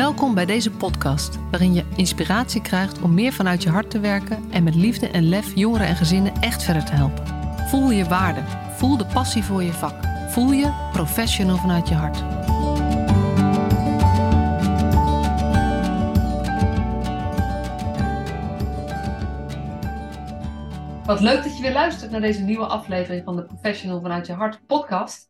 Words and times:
Welkom 0.00 0.34
bij 0.34 0.46
deze 0.46 0.70
podcast, 0.70 1.38
waarin 1.50 1.74
je 1.74 1.84
inspiratie 1.96 2.62
krijgt 2.62 3.00
om 3.00 3.14
meer 3.14 3.32
vanuit 3.32 3.62
je 3.62 3.70
hart 3.70 3.90
te 3.90 4.00
werken 4.00 4.50
en 4.50 4.62
met 4.62 4.74
liefde 4.74 5.08
en 5.08 5.28
lef 5.28 5.54
jongeren 5.54 5.86
en 5.86 5.96
gezinnen 5.96 6.32
echt 6.40 6.62
verder 6.62 6.84
te 6.84 6.92
helpen. 6.92 7.26
Voel 7.68 7.90
je 7.90 8.04
waarde, 8.04 8.40
voel 8.76 8.96
de 8.96 9.06
passie 9.06 9.44
voor 9.44 9.62
je 9.62 9.72
vak, 9.72 9.94
voel 10.28 10.52
je 10.52 10.88
professional 10.92 11.56
vanuit 11.56 11.88
je 11.88 11.94
hart. 11.94 12.18
Wat 21.06 21.20
leuk 21.20 21.42
dat 21.42 21.56
je 21.56 21.62
weer 21.62 21.72
luistert 21.72 22.10
naar 22.10 22.20
deze 22.20 22.42
nieuwe 22.42 22.66
aflevering 22.66 23.24
van 23.24 23.36
de 23.36 23.42
Professional 23.42 24.00
vanuit 24.00 24.26
je 24.26 24.32
hart 24.32 24.60
podcast. 24.66 25.29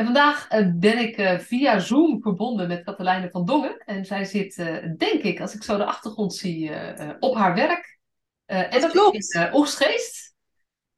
En 0.00 0.06
vandaag 0.06 0.48
eh, 0.48 0.66
ben 0.74 0.98
ik 0.98 1.16
eh, 1.16 1.38
via 1.38 1.78
Zoom 1.78 2.22
verbonden 2.22 2.68
met 2.68 2.84
Katelijne 2.84 3.30
van 3.30 3.44
Dongen. 3.44 3.78
En 3.78 4.04
zij 4.04 4.24
zit, 4.24 4.58
eh, 4.58 4.76
denk 4.96 5.22
ik, 5.22 5.40
als 5.40 5.54
ik 5.54 5.62
zo 5.62 5.76
de 5.76 5.84
achtergrond 5.84 6.34
zie, 6.34 6.72
op 7.18 7.34
haar 7.34 7.54
werk. 7.54 7.98
en 8.46 8.80
dat 8.80 8.90
klopt. 8.90 9.16
is 9.16 9.34
in 9.34 9.54
Oegstgeest. 9.54 10.34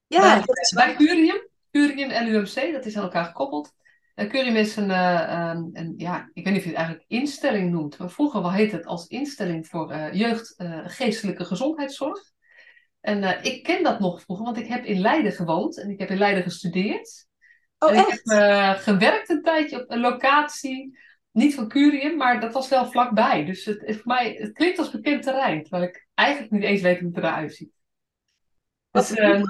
Ja, 0.06 0.20
bij, 0.20 0.46
dat 0.46 0.58
is 0.58 0.72
bij 0.72 0.94
Curium. 0.94 1.48
Curium 1.70 2.10
en 2.10 2.28
UMC, 2.28 2.72
dat 2.72 2.86
is 2.86 2.96
aan 2.96 3.02
elkaar 3.02 3.24
gekoppeld. 3.24 3.72
Uh, 4.14 4.28
Curium 4.28 4.56
is 4.56 4.76
een, 4.76 4.90
um, 4.90 5.70
een, 5.72 5.94
ja, 5.96 6.30
ik 6.32 6.44
weet 6.44 6.52
niet 6.52 6.62
of 6.62 6.62
je 6.62 6.68
het 6.68 6.78
eigenlijk 6.78 7.08
instelling 7.08 7.70
noemt. 7.70 7.98
Maar 7.98 8.10
vroeger 8.10 8.42
wel 8.42 8.52
heet 8.52 8.72
het 8.72 8.86
als 8.86 9.06
instelling 9.06 9.66
voor 9.66 9.94
jeugd 10.12 10.54
geestelijke 10.84 11.44
gezondheidszorg. 11.44 12.20
En 13.00 13.44
ik 13.44 13.62
ken 13.62 13.82
dat 13.82 14.00
nog 14.00 14.22
vroeger, 14.22 14.44
want 14.44 14.56
ik 14.58 14.66
heb 14.66 14.84
in 14.84 15.00
Leiden 15.00 15.32
gewoond 15.32 15.78
en 15.78 15.90
ik 15.90 15.98
heb 15.98 16.10
in 16.10 16.18
Leiden 16.18 16.42
gestudeerd. 16.42 17.30
Oh, 17.82 17.90
en 17.90 17.98
ik 17.98 18.06
heb 18.08 18.24
uh, 18.24 18.70
gewerkt 18.70 19.28
een 19.28 19.42
tijdje 19.42 19.82
op 19.82 19.90
een 19.90 20.00
locatie, 20.00 20.98
niet 21.30 21.54
van 21.54 21.68
Curium, 21.68 22.16
maar 22.16 22.40
dat 22.40 22.52
was 22.52 22.68
wel 22.68 22.86
vlakbij. 22.86 23.44
Dus 23.44 23.64
het, 23.64 23.80
het, 23.86 23.96
voor 23.96 24.06
mij, 24.06 24.36
het 24.38 24.52
klinkt 24.52 24.78
als 24.78 24.90
bekend 24.90 25.22
terrein, 25.22 25.62
terwijl 25.62 25.82
ik 25.82 26.08
eigenlijk 26.14 26.50
niet 26.50 26.62
eens 26.62 26.80
weet 26.80 26.98
hoe 26.98 27.08
het 27.08 27.16
eruit 27.16 27.54
ziet. 27.54 27.72
Dus, 28.90 29.10
uh, 29.10 29.42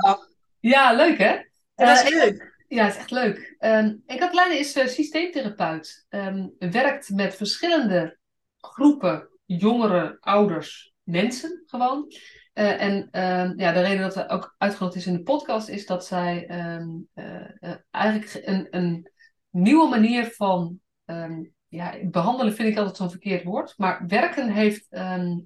ja, 0.61 0.93
leuk 0.93 1.19
hè? 1.19 1.33
Ja, 1.33 1.45
dat 1.75 2.05
is 2.05 2.11
uh, 2.11 2.25
leuk. 2.25 2.55
Ja, 2.69 2.85
het 2.85 2.93
is 2.93 2.99
echt 2.99 3.11
leuk. 3.11 3.57
Um, 3.59 4.03
en 4.07 4.19
Katelijne 4.19 4.59
is 4.59 4.77
uh, 4.77 4.87
systeemtherapeut. 4.87 6.07
Um, 6.09 6.55
werkt 6.59 7.11
met 7.11 7.35
verschillende 7.35 8.19
groepen 8.61 9.29
jongeren, 9.45 10.17
ouders, 10.21 10.93
mensen 11.03 11.63
gewoon. 11.67 12.13
Uh, 12.55 12.83
en 12.83 13.09
uh, 13.13 13.57
ja, 13.57 13.73
de 13.73 13.81
reden 13.81 14.01
dat 14.01 14.13
ze 14.13 14.29
ook 14.29 14.55
uitgenodigd 14.59 14.99
is 14.99 15.07
in 15.07 15.17
de 15.17 15.23
podcast 15.23 15.69
is 15.69 15.87
dat 15.87 16.07
zij 16.07 16.51
um, 16.77 17.09
uh, 17.15 17.75
eigenlijk 17.91 18.47
een, 18.47 18.67
een, 18.71 19.11
nieuwe 19.51 19.89
manier 19.89 20.31
van 20.31 20.81
um, 21.05 21.53
ja, 21.69 21.95
behandelen 22.05 22.55
vind 22.55 22.69
ik 22.69 22.77
altijd 22.77 22.97
zo'n 22.97 23.11
verkeerd 23.11 23.45
woord, 23.45 23.75
maar 23.77 24.07
werken 24.07 24.49
heeft 24.49 24.89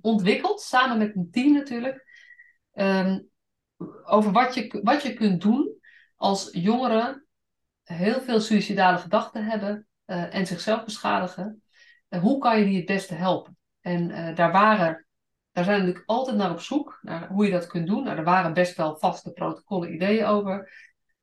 ontwikkeld, 0.00 0.60
samen 0.60 0.98
met 0.98 1.16
een 1.16 1.30
team 1.30 1.52
natuurlijk, 1.52 2.04
over 4.04 4.32
wat 4.32 4.54
je, 4.54 4.80
wat 4.82 5.02
je 5.02 5.14
kunt 5.14 5.40
doen 5.40 5.80
als 6.16 6.48
jongeren 6.52 7.26
heel 7.82 8.20
veel 8.20 8.40
suïcidale 8.40 8.98
gedachten 8.98 9.44
hebben 9.44 9.86
en 10.04 10.46
zichzelf 10.46 10.84
beschadigen. 10.84 11.62
hoe 12.20 12.38
kan 12.38 12.58
je 12.58 12.64
die 12.64 12.76
het 12.76 12.86
beste 12.86 13.14
helpen? 13.14 13.56
En 13.80 14.34
daar 14.34 14.52
waren 14.52 15.05
daar 15.56 15.64
zijn 15.64 15.80
we 15.80 15.86
natuurlijk 15.86 16.10
altijd 16.10 16.36
naar 16.36 16.50
op 16.50 16.60
zoek, 16.60 16.98
naar 17.02 17.28
hoe 17.28 17.44
je 17.44 17.50
dat 17.50 17.66
kunt 17.66 17.86
doen. 17.86 18.04
Nou, 18.04 18.16
er 18.16 18.24
waren 18.24 18.52
best 18.52 18.76
wel 18.76 18.96
vaste 18.96 19.32
protocollen, 19.32 19.94
ideeën 19.94 20.24
over. 20.24 20.72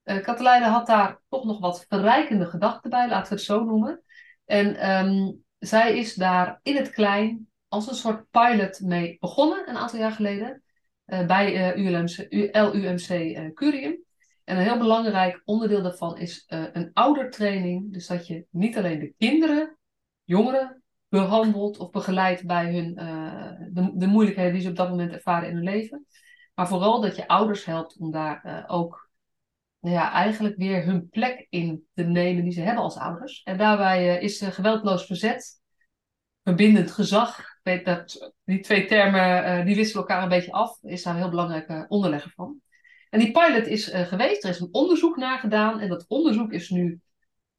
Uh, 0.04 0.22
Katelijne 0.22 0.66
had 0.66 0.88
daar 0.88 1.22
toch 1.30 1.46
nog 1.46 1.60
wat 1.60 1.86
verrijkende 1.90 2.46
gedachten 2.46 2.90
bij, 2.90 3.08
laten 3.08 3.30
we 3.30 3.36
het 3.36 3.44
zo 3.44 3.64
noemen. 3.64 4.04
En 4.46 4.92
um, 4.92 5.44
zij 5.60 5.98
is 5.98 6.14
daar 6.14 6.60
in 6.64 6.76
het 6.76 6.90
klein 6.90 7.48
als 7.68 7.88
een 7.88 7.96
soort 7.96 8.30
pilot 8.30 8.80
mee 8.80 9.18
begonnen, 9.20 9.70
een 9.70 9.78
aantal 9.78 10.00
jaar 10.00 10.12
geleden, 10.12 10.64
uh, 11.06 11.26
bij 11.26 11.76
uh, 11.76 11.86
ULMC, 11.86 12.28
LUMC 12.74 13.54
Curium. 13.54 14.04
En 14.44 14.58
een 14.58 14.64
heel 14.64 14.78
belangrijk 14.78 15.42
onderdeel 15.46 15.82
daarvan 15.82 16.18
is 16.18 16.44
een 16.48 16.90
oudertraining. 16.94 17.94
Dus 17.94 18.08
dat 18.08 18.28
je 18.28 18.46
niet 18.50 18.78
alleen 18.78 19.00
de 19.00 19.14
kinderen, 19.18 19.78
jongeren, 20.24 20.83
behandeld 21.14 21.78
of 21.78 21.92
begeleid 21.92 22.46
bij 22.46 22.74
hun, 22.74 23.00
uh, 23.00 23.52
de, 23.72 23.92
de, 23.94 24.08
moeilijkheden 24.08 24.54
die 24.54 24.62
ze 24.62 24.70
op 24.70 24.76
dat 24.76 24.90
moment 24.90 25.12
ervaren 25.12 25.50
in 25.50 25.56
hun 25.56 25.64
leven. 25.64 26.06
Maar 26.54 26.68
vooral 26.68 27.02
dat 27.02 27.16
je 27.16 27.28
ouders 27.28 27.66
helpt 27.66 27.98
om 27.98 28.12
daar 28.12 28.44
uh, 28.46 28.64
ook 28.68 29.10
nou 29.80 29.96
ja, 29.96 30.12
eigenlijk 30.12 30.58
weer 30.58 30.86
hun 30.86 31.10
plek 31.10 31.48
in 31.50 31.88
te 31.94 32.04
nemen 32.04 32.44
die 32.44 32.54
ze 32.54 32.62
hebben 32.62 32.84
als 32.84 32.98
ouders. 32.98 33.42
En 33.44 33.58
daarbij 33.58 34.16
uh, 34.16 34.24
is 34.24 34.42
geweldloos 34.42 35.06
verzet, 35.06 35.62
verbindend 36.44 36.92
gezag. 36.92 37.44
Weet 37.64 37.86
dat 37.86 38.34
die 38.44 38.60
twee 38.60 38.86
termen 38.86 39.66
die 39.66 39.76
wisselen 39.76 40.02
elkaar 40.02 40.24
een 40.24 40.30
beetje 40.30 40.52
af. 40.52 40.78
Is 40.82 41.04
daar 41.04 41.14
een 41.14 41.20
heel 41.20 41.30
belangrijke 41.30 41.86
onderlegger 41.88 42.32
van. 42.36 42.62
En 43.10 43.20
die 43.20 43.32
pilot 43.32 43.68
is 43.68 43.88
geweest, 43.94 44.44
er 44.44 44.50
is 44.50 44.60
een 44.60 44.70
onderzoek 44.74 45.18
naar 45.18 45.40
gedaan. 45.40 45.80
En 45.80 45.90
dat 45.90 46.06
onderzoek 46.08 46.52
is 46.52 46.70
nu 46.70 47.02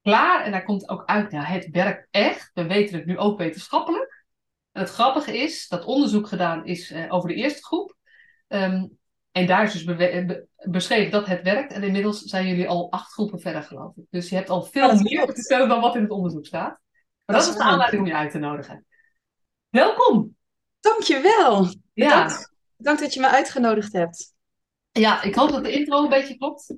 klaar. 0.04 0.44
En 0.44 0.50
daar 0.50 0.64
komt 0.64 0.88
ook 0.88 1.04
uit, 1.04 1.30
nou, 1.30 1.44
het 1.44 1.68
werkt 1.70 2.08
echt. 2.10 2.50
We 2.54 2.66
weten 2.66 2.96
het 2.96 3.06
nu 3.06 3.18
ook 3.18 3.38
wetenschappelijk. 3.38 4.24
En 4.72 4.80
het 4.80 4.90
grappige 4.90 5.38
is, 5.38 5.68
dat 5.68 5.84
onderzoek 5.84 6.28
gedaan 6.28 6.66
is 6.66 6.90
uh, 6.90 7.12
over 7.12 7.28
de 7.28 7.34
eerste 7.34 7.62
groep. 7.62 7.96
Um, 8.48 8.98
en 9.32 9.46
daar 9.46 9.62
is 9.62 9.72
dus 9.72 9.84
be 9.84 10.46
beschreven 10.56 11.10
dat 11.10 11.26
het 11.26 11.42
werkt. 11.42 11.72
En 11.72 11.82
inmiddels 11.82 12.22
zijn 12.22 12.46
jullie 12.46 12.68
al 12.68 12.90
acht 12.90 13.12
groepen 13.12 13.40
verder, 13.40 13.62
geloof 13.62 13.96
ik. 13.96 14.04
Dus 14.10 14.28
je 14.28 14.34
hebt 14.34 14.50
al 14.50 14.62
veel 14.62 15.00
meer 15.00 15.26
te 15.26 15.32
vertellen 15.32 15.68
dan 15.68 15.80
wat 15.80 15.94
in 15.94 16.02
het 16.02 16.10
onderzoek 16.10 16.46
staat. 16.46 16.78
Maar 17.24 17.36
dat, 17.36 17.44
dat 17.44 17.48
is 17.48 17.56
de 17.56 17.62
aanleiding 17.62 18.02
om 18.02 18.08
je 18.08 18.14
uit 18.14 18.30
te 18.30 18.38
nodigen. 18.38 18.86
Welkom! 19.68 20.36
Dankjewel! 20.80 21.64
Ja. 21.92 22.24
Bedankt, 22.24 22.52
bedankt 22.76 23.00
dat 23.00 23.14
je 23.14 23.20
me 23.20 23.28
uitgenodigd 23.28 23.92
hebt. 23.92 24.34
Ja, 24.90 25.22
ik 25.22 25.34
hoop 25.34 25.50
dat 25.50 25.64
de 25.64 25.72
intro 25.72 26.02
een 26.02 26.08
beetje 26.08 26.36
klopt. 26.36 26.74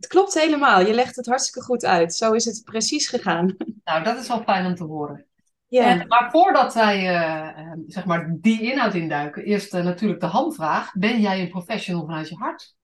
Het 0.00 0.08
klopt 0.08 0.34
helemaal. 0.34 0.80
Je 0.80 0.94
legt 0.94 1.16
het 1.16 1.26
hartstikke 1.26 1.62
goed 1.62 1.84
uit. 1.84 2.14
Zo 2.14 2.32
is 2.32 2.44
het 2.44 2.64
precies 2.64 3.08
gegaan. 3.08 3.56
Nou, 3.84 4.04
dat 4.04 4.18
is 4.18 4.28
wel 4.28 4.42
fijn 4.42 4.66
om 4.66 4.74
te 4.74 4.84
horen. 4.84 5.26
Ja. 5.66 5.84
En, 5.84 6.06
maar 6.06 6.30
voordat 6.30 6.74
wij 6.74 7.14
uh, 7.14 7.72
zeg 7.86 8.04
maar 8.04 8.36
die 8.40 8.62
inhoud 8.62 8.94
induiken, 8.94 9.44
eerst 9.44 9.74
uh, 9.74 9.84
natuurlijk 9.84 10.20
de 10.20 10.26
hamvraag. 10.26 10.92
Ben 10.92 11.20
jij 11.20 11.40
een 11.40 11.48
professional 11.50 12.04
vanuit 12.04 12.28
je 12.28 12.34
hart? 12.34 12.74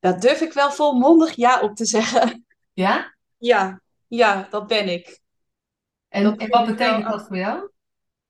Daar 0.00 0.20
durf 0.20 0.40
ik 0.40 0.52
wel 0.52 0.70
volmondig 0.70 1.34
ja 1.34 1.60
op 1.60 1.76
te 1.76 1.84
zeggen. 1.84 2.46
Ja? 2.72 3.14
Ja, 3.38 3.80
ja 4.08 4.46
dat 4.50 4.66
ben 4.66 4.88
ik. 4.88 5.20
En, 6.08 6.22
dat 6.22 6.36
en 6.36 6.48
wat 6.48 6.66
betekent 6.66 7.02
wel... 7.02 7.12
dat 7.16 7.26
voor 7.26 7.36
jou? 7.36 7.70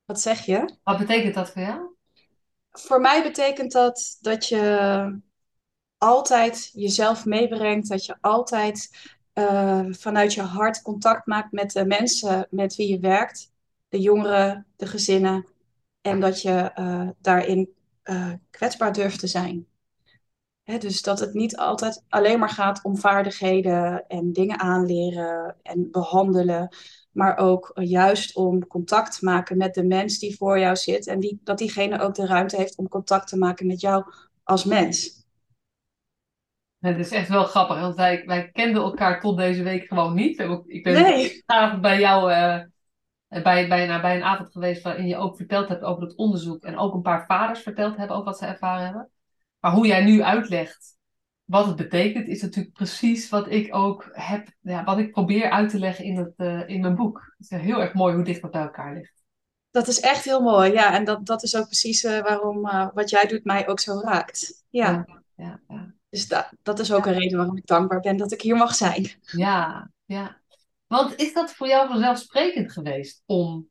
Wat 0.05 0.21
zeg 0.21 0.45
je? 0.45 0.77
Wat 0.83 0.99
betekent 0.99 1.35
dat 1.35 1.51
voor 1.51 1.63
jou? 1.63 1.97
Voor 2.71 3.01
mij 3.01 3.23
betekent 3.23 3.73
dat 3.73 4.17
dat 4.21 4.49
je 4.49 5.21
altijd 6.03 6.71
jezelf 6.73 7.25
meebrengt, 7.25 7.89
dat 7.89 8.07
je 8.07 8.17
altijd 8.21 8.91
uh, 9.35 9.87
vanuit 9.91 10.35
je 10.35 10.43
hart 10.43 10.83
contact 10.83 11.27
maakt 11.27 11.53
met 11.53 11.73
de 11.73 11.87
mensen 11.87 12.47
met 12.51 12.77
wie 12.77 12.89
je 12.89 12.99
werkt, 12.99 13.53
de 13.89 14.01
jongeren, 14.01 14.67
de 14.77 14.87
gezinnen, 14.87 15.47
en 16.01 16.21
dat 16.21 16.43
je 16.43 16.71
uh, 16.79 17.09
daarin 17.21 17.75
uh, 18.05 18.33
kwetsbaar 18.51 18.93
durft 18.93 19.19
te 19.19 19.27
zijn. 19.27 19.67
Hè, 20.63 20.79
dus 20.79 21.03
dat 21.03 21.21
het 21.21 21.35
niet 21.35 21.57
altijd 21.57 22.05
alleen 22.09 22.39
maar 22.39 22.49
gaat 22.49 22.85
om 22.85 22.99
vaardigheden 22.99 24.07
en 24.09 24.33
dingen 24.33 24.59
aanleren 24.59 25.57
en 25.63 25.91
behandelen, 25.91 26.77
maar 27.13 27.37
ook 27.37 27.71
juist 27.75 28.37
om 28.37 28.67
contact 28.67 29.19
te 29.19 29.25
maken 29.25 29.57
met 29.57 29.75
de 29.75 29.85
mens 29.85 30.19
die 30.19 30.37
voor 30.37 30.59
jou 30.59 30.77
zit 30.77 31.07
en 31.07 31.21
die, 31.21 31.41
dat 31.45 31.59
diegene 31.59 32.01
ook 32.01 32.15
de 32.15 32.27
ruimte 32.27 32.57
heeft 32.57 32.77
om 32.77 32.89
contact 32.89 33.29
te 33.29 33.39
maken 33.39 33.67
met 33.67 33.81
jou 33.81 34.05
als 34.43 34.65
mens. 34.65 35.22
Het 36.83 36.99
is 36.99 37.11
echt 37.11 37.29
wel 37.29 37.45
grappig, 37.45 37.81
want 37.81 37.97
wij, 37.97 38.23
wij 38.27 38.51
kenden 38.51 38.83
elkaar 38.83 39.21
tot 39.21 39.37
deze 39.37 39.63
week 39.63 39.87
gewoon 39.87 40.15
niet. 40.15 40.39
Ik 40.67 40.83
ben 40.83 41.03
nee. 41.03 41.43
bij 41.81 42.01
jou 42.01 42.31
uh, 42.31 42.61
bij, 43.43 43.69
bij, 43.69 43.87
nou, 43.87 44.01
bij 44.01 44.17
een 44.17 44.23
avond 44.23 44.53
geweest 44.53 44.83
waarin 44.83 45.07
je 45.07 45.17
ook 45.17 45.37
verteld 45.37 45.69
hebt 45.69 45.83
over 45.83 46.03
het 46.03 46.17
onderzoek. 46.17 46.65
En 46.65 46.79
ook 46.79 46.95
een 46.95 47.03
paar 47.03 47.27
vaders 47.27 47.61
verteld 47.61 47.97
hebben 47.97 48.17
over 48.17 48.29
wat 48.29 48.39
ze 48.39 48.47
ervaren 48.47 48.85
hebben. 48.85 49.11
Maar 49.61 49.73
hoe 49.73 49.87
jij 49.87 50.05
nu 50.05 50.23
uitlegt 50.23 50.97
wat 51.45 51.67
het 51.67 51.77
betekent, 51.77 52.29
is 52.29 52.43
natuurlijk 52.43 52.75
precies 52.75 53.29
wat 53.29 53.51
ik 53.51 53.75
ook 53.75 54.09
heb, 54.13 54.49
ja, 54.61 54.85
wat 54.85 54.99
ik 54.99 55.13
probeer 55.13 55.51
uit 55.51 55.71
te 55.71 55.79
leggen 55.79 56.05
in, 56.05 56.17
het, 56.17 56.33
uh, 56.37 56.69
in 56.69 56.81
mijn 56.81 56.95
boek. 56.95 57.35
Het 57.39 57.51
is 57.51 57.61
heel 57.61 57.81
erg 57.81 57.95
mooi 57.95 58.15
hoe 58.15 58.25
dicht 58.25 58.43
dat 58.43 58.51
bij 58.51 58.63
elkaar 58.63 58.95
ligt. 58.95 59.23
Dat 59.71 59.89
is 59.89 60.01
echt 60.01 60.25
heel 60.25 60.41
mooi, 60.41 60.73
ja. 60.73 60.95
En 60.95 61.05
dat, 61.05 61.27
dat 61.27 61.43
is 61.43 61.57
ook 61.57 61.67
precies 61.67 62.05
uh, 62.05 62.21
waarom 62.21 62.61
wat 62.95 63.11
jij 63.11 63.27
doet 63.27 63.45
mij 63.45 63.69
ook 63.69 63.81
zo 63.81 64.01
raakt. 64.01 64.65
Ja. 64.69 65.05
ja, 65.07 65.23
ja, 65.35 65.61
ja. 65.69 65.95
Dus 66.13 66.29
dat, 66.29 66.53
dat 66.63 66.79
is 66.79 66.93
ook 66.93 67.07
een 67.07 67.19
reden 67.19 67.37
waarom 67.37 67.57
ik 67.57 67.67
dankbaar 67.67 68.01
ben 68.01 68.17
dat 68.17 68.33
ik 68.33 68.41
hier 68.41 68.57
mag 68.57 68.75
zijn. 68.75 69.11
Ja, 69.21 69.91
ja. 70.05 70.41
Want 70.87 71.21
is 71.21 71.33
dat 71.33 71.53
voor 71.53 71.67
jou 71.67 71.89
vanzelfsprekend 71.89 72.73
geweest 72.73 73.23
om 73.27 73.69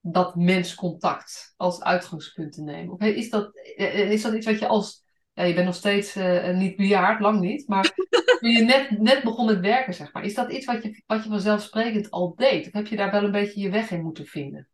dat 0.00 0.36
menscontact 0.36 1.54
als 1.56 1.82
uitgangspunt 1.82 2.52
te 2.52 2.62
nemen? 2.62 2.92
Of 2.92 3.00
is 3.00 3.30
dat, 3.30 3.56
is 3.76 4.22
dat 4.22 4.34
iets 4.34 4.46
wat 4.46 4.58
je 4.58 4.66
als. 4.66 5.04
Ja, 5.32 5.42
je 5.42 5.54
bent 5.54 5.66
nog 5.66 5.74
steeds 5.74 6.16
uh, 6.16 6.56
niet 6.56 6.76
bejaard, 6.76 7.20
lang 7.20 7.40
niet. 7.40 7.68
Maar 7.68 7.94
toen 8.40 8.50
je 8.50 8.62
net, 8.62 9.00
net 9.00 9.22
begon 9.22 9.46
met 9.46 9.60
werken, 9.60 9.94
zeg 9.94 10.12
maar. 10.12 10.24
Is 10.24 10.34
dat 10.34 10.52
iets 10.52 10.66
wat 10.66 10.82
je, 10.82 11.02
wat 11.06 11.22
je 11.22 11.28
vanzelfsprekend 11.28 12.10
al 12.10 12.34
deed? 12.34 12.66
Of 12.66 12.72
heb 12.72 12.86
je 12.86 12.96
daar 12.96 13.10
wel 13.10 13.24
een 13.24 13.30
beetje 13.30 13.60
je 13.60 13.70
weg 13.70 13.90
in 13.90 14.02
moeten 14.02 14.26
vinden? 14.26 14.68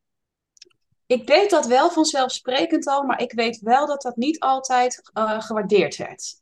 ik 1.13 1.27
deed 1.27 1.51
dat 1.51 1.67
wel 1.67 1.91
vanzelfsprekend 1.91 2.87
al, 2.87 3.03
maar 3.03 3.21
ik 3.21 3.33
weet 3.33 3.61
wel 3.61 3.87
dat 3.87 4.03
dat 4.03 4.17
niet 4.17 4.41
altijd 4.41 5.11
uh, 5.19 5.41
gewaardeerd 5.41 5.97
werd. 5.97 6.35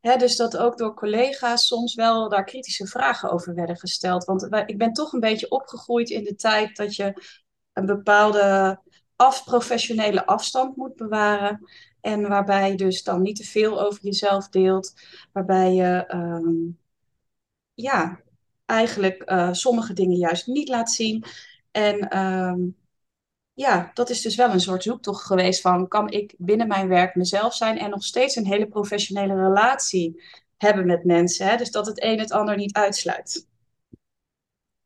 Dus 0.00 0.36
dat 0.36 0.56
ook 0.56 0.78
door 0.78 0.94
collega's 0.94 1.66
soms 1.66 1.94
wel 1.94 2.28
daar 2.28 2.44
kritische 2.44 2.86
vragen 2.86 3.30
over 3.30 3.54
werden 3.54 3.76
gesteld. 3.76 4.24
Want 4.24 4.48
ik 4.66 4.78
ben 4.78 4.92
toch 4.92 5.12
een 5.12 5.20
beetje 5.20 5.50
opgegroeid 5.50 6.10
in 6.10 6.24
de 6.24 6.34
tijd 6.34 6.76
dat 6.76 6.96
je 6.96 7.22
een 7.72 7.86
bepaalde 7.86 8.78
af, 9.16 9.44
professionele 9.44 10.26
afstand 10.26 10.76
moet 10.76 10.96
bewaren. 10.96 11.68
En 12.00 12.28
waarbij 12.28 12.70
je 12.70 12.76
dus 12.76 13.02
dan 13.02 13.22
niet 13.22 13.36
te 13.36 13.44
veel 13.44 13.80
over 13.80 14.02
jezelf 14.02 14.48
deelt. 14.48 14.92
Waarbij 15.32 15.74
je 15.74 16.14
um, 16.14 16.78
ja, 17.74 18.20
eigenlijk 18.66 19.30
uh, 19.30 19.52
sommige 19.52 19.92
dingen 19.92 20.16
juist 20.16 20.46
niet 20.46 20.68
laat 20.68 20.90
zien. 20.90 21.24
En 21.70 22.18
um, 22.18 22.76
ja, 23.60 23.90
dat 23.94 24.10
is 24.10 24.20
dus 24.20 24.36
wel 24.36 24.50
een 24.50 24.60
soort 24.60 24.82
zoektocht 24.82 25.24
geweest 25.24 25.60
van 25.60 25.88
kan 25.88 26.10
ik 26.10 26.34
binnen 26.38 26.68
mijn 26.68 26.88
werk 26.88 27.14
mezelf 27.14 27.54
zijn 27.54 27.78
en 27.78 27.90
nog 27.90 28.04
steeds 28.04 28.36
een 28.36 28.46
hele 28.46 28.66
professionele 28.66 29.34
relatie 29.34 30.22
hebben 30.56 30.86
met 30.86 31.04
mensen. 31.04 31.46
Hè? 31.46 31.56
Dus 31.56 31.70
dat 31.70 31.86
het 31.86 32.02
een 32.02 32.18
het 32.18 32.32
ander 32.32 32.56
niet 32.56 32.72
uitsluit. 32.72 33.48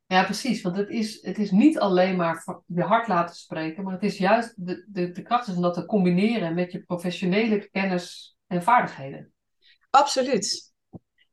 Ja, 0.05 0.23
precies. 0.23 0.61
Want 0.61 0.75
het 0.77 0.89
is, 0.89 1.21
het 1.21 1.37
is 1.37 1.51
niet 1.51 1.79
alleen 1.79 2.15
maar 2.15 2.63
je 2.65 2.81
hart 2.81 3.07
laten 3.07 3.35
spreken, 3.35 3.83
maar 3.83 3.93
het 3.93 4.03
is 4.03 4.17
juist 4.17 4.53
de, 4.55 4.85
de, 4.87 5.11
de 5.11 5.21
kracht 5.21 5.47
is 5.47 5.55
om 5.55 5.61
dat 5.61 5.73
te 5.73 5.85
combineren 5.85 6.53
met 6.53 6.71
je 6.71 6.83
professionele 6.83 7.69
kennis 7.69 8.37
en 8.47 8.63
vaardigheden. 8.63 9.33
Absoluut. 9.89 10.73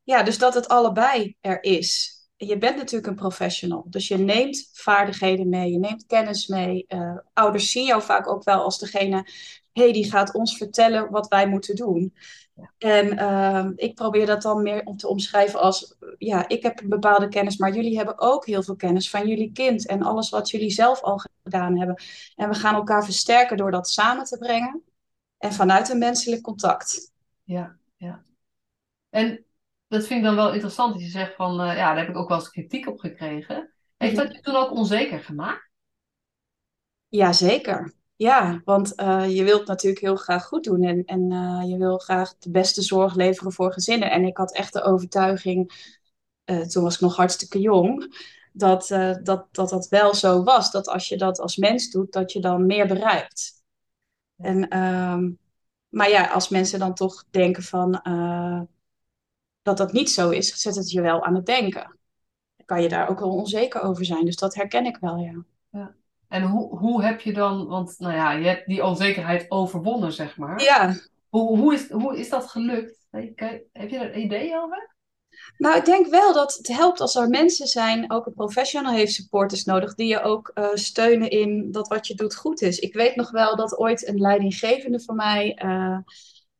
Ja, 0.02 0.22
dus 0.22 0.38
dat 0.38 0.54
het 0.54 0.68
allebei 0.68 1.36
er 1.40 1.62
is 1.62 2.21
je 2.46 2.58
bent 2.58 2.76
natuurlijk 2.76 3.06
een 3.06 3.14
professional. 3.14 3.84
Dus 3.86 4.08
je 4.08 4.18
neemt 4.18 4.70
vaardigheden 4.72 5.48
mee, 5.48 5.72
je 5.72 5.78
neemt 5.78 6.06
kennis 6.06 6.46
mee. 6.46 6.84
Uh, 6.88 7.16
ouders 7.32 7.70
zien 7.70 7.84
jou 7.84 8.02
vaak 8.02 8.28
ook 8.28 8.44
wel 8.44 8.62
als 8.62 8.78
degene, 8.78 9.26
hey, 9.72 9.92
die 9.92 10.10
gaat 10.10 10.34
ons 10.34 10.56
vertellen 10.56 11.10
wat 11.10 11.28
wij 11.28 11.48
moeten 11.48 11.76
doen. 11.76 12.14
En 12.78 13.14
uh, 13.14 13.66
ik 13.76 13.94
probeer 13.94 14.26
dat 14.26 14.42
dan 14.42 14.62
meer 14.62 14.84
om 14.84 14.96
te 14.96 15.08
omschrijven 15.08 15.60
als, 15.60 15.96
ja, 16.18 16.48
ik 16.48 16.62
heb 16.62 16.80
een 16.80 16.88
bepaalde 16.88 17.28
kennis, 17.28 17.56
maar 17.56 17.74
jullie 17.74 17.96
hebben 17.96 18.20
ook 18.20 18.46
heel 18.46 18.62
veel 18.62 18.76
kennis 18.76 19.10
van 19.10 19.28
jullie 19.28 19.52
kind 19.52 19.86
en 19.86 20.02
alles 20.02 20.30
wat 20.30 20.50
jullie 20.50 20.70
zelf 20.70 21.00
al 21.00 21.22
gedaan 21.42 21.78
hebben. 21.78 22.02
En 22.36 22.48
we 22.48 22.54
gaan 22.54 22.74
elkaar 22.74 23.04
versterken 23.04 23.56
door 23.56 23.70
dat 23.70 23.88
samen 23.88 24.24
te 24.24 24.38
brengen 24.38 24.82
en 25.38 25.52
vanuit 25.52 25.88
een 25.88 25.98
menselijk 25.98 26.42
contact. 26.42 27.12
Ja, 27.42 27.76
ja. 27.96 28.22
En 29.10 29.44
dat 29.92 30.06
vind 30.06 30.20
ik 30.20 30.26
dan 30.26 30.34
wel 30.34 30.52
interessant 30.52 30.92
dat 30.92 31.02
je 31.02 31.08
zegt 31.08 31.34
van, 31.34 31.60
uh, 31.60 31.66
ja, 31.66 31.88
daar 31.88 31.98
heb 31.98 32.08
ik 32.08 32.16
ook 32.16 32.28
wel 32.28 32.38
eens 32.38 32.50
kritiek 32.50 32.88
op 32.88 32.98
gekregen. 32.98 33.72
Heeft 33.96 34.16
dat 34.16 34.32
je 34.34 34.40
toen 34.40 34.56
ook 34.56 34.70
onzeker 34.70 35.20
gemaakt? 35.20 35.70
Jazeker. 37.08 37.92
Ja, 38.16 38.60
want 38.64 39.00
uh, 39.00 39.36
je 39.36 39.44
wilt 39.44 39.66
natuurlijk 39.66 40.02
heel 40.02 40.16
graag 40.16 40.44
goed 40.44 40.64
doen 40.64 40.82
en, 40.82 41.04
en 41.04 41.32
uh, 41.32 41.62
je 41.70 41.76
wil 41.78 41.98
graag 41.98 42.38
de 42.38 42.50
beste 42.50 42.82
zorg 42.82 43.14
leveren 43.14 43.52
voor 43.52 43.72
gezinnen. 43.72 44.10
En 44.10 44.24
ik 44.24 44.36
had 44.36 44.54
echt 44.54 44.72
de 44.72 44.82
overtuiging, 44.82 45.90
toen 46.44 46.82
was 46.82 46.94
ik 46.94 47.00
nog 47.00 47.16
hartstikke 47.16 47.60
jong, 47.60 48.16
dat, 48.52 48.86
dat, 49.22 49.48
dat 49.50 49.68
dat 49.68 49.88
wel 49.88 50.14
zo 50.14 50.42
was. 50.42 50.70
Dat 50.70 50.88
als 50.88 51.08
je 51.08 51.16
dat 51.16 51.40
als 51.40 51.56
mens 51.56 51.90
doet, 51.90 52.12
dat 52.12 52.32
je 52.32 52.40
dan 52.40 52.66
meer 52.66 52.86
bereikt. 52.86 53.62
En, 54.36 54.68
ehm, 54.68 55.30
maar 55.88 56.10
ja, 56.10 56.26
als 56.26 56.48
mensen 56.48 56.78
dan 56.78 56.94
toch 56.94 57.24
denken 57.30 57.62
van 57.62 58.00
dat 59.62 59.76
dat 59.76 59.92
niet 59.92 60.10
zo 60.10 60.30
is, 60.30 60.60
zet 60.60 60.74
het 60.74 60.90
je 60.90 61.00
wel 61.00 61.24
aan 61.24 61.34
het 61.34 61.46
denken. 61.46 61.98
Dan 62.56 62.66
kan 62.66 62.82
je 62.82 62.88
daar 62.88 63.08
ook 63.08 63.20
wel 63.20 63.30
onzeker 63.30 63.82
over 63.82 64.04
zijn. 64.04 64.24
Dus 64.24 64.36
dat 64.36 64.54
herken 64.54 64.86
ik 64.86 64.96
wel, 65.00 65.16
ja. 65.16 65.44
ja. 65.70 65.94
En 66.28 66.42
hoe, 66.42 66.78
hoe 66.78 67.04
heb 67.04 67.20
je 67.20 67.32
dan, 67.32 67.66
want 67.66 67.98
nou 67.98 68.14
ja, 68.14 68.32
je 68.32 68.46
hebt 68.46 68.66
die 68.66 68.84
onzekerheid 68.84 69.50
overwonnen, 69.50 70.12
zeg 70.12 70.36
maar. 70.36 70.62
Ja. 70.62 70.94
Hoe, 71.28 71.58
hoe, 71.58 71.74
is, 71.74 71.90
hoe 71.90 72.18
is 72.18 72.28
dat 72.28 72.46
gelukt? 72.46 73.06
Heb 73.10 73.90
je 73.90 73.98
er 73.98 74.14
een 74.14 74.20
idee 74.20 74.56
over? 74.56 74.90
Nou, 75.58 75.76
ik 75.76 75.84
denk 75.84 76.06
wel 76.06 76.32
dat 76.32 76.54
het 76.54 76.68
helpt 76.68 77.00
als 77.00 77.14
er 77.14 77.28
mensen 77.28 77.66
zijn, 77.66 78.12
ook 78.12 78.26
een 78.26 78.34
professional 78.34 78.92
heeft 78.92 79.12
supporters 79.12 79.64
nodig, 79.64 79.94
die 79.94 80.06
je 80.06 80.22
ook 80.22 80.50
uh, 80.54 80.68
steunen 80.74 81.30
in 81.30 81.72
dat 81.72 81.88
wat 81.88 82.06
je 82.06 82.14
doet 82.14 82.34
goed 82.34 82.62
is. 82.62 82.78
Ik 82.78 82.94
weet 82.94 83.16
nog 83.16 83.30
wel 83.30 83.56
dat 83.56 83.78
ooit 83.78 84.08
een 84.08 84.20
leidinggevende 84.20 85.00
van 85.00 85.16
mij 85.16 85.58
uh, 85.64 85.98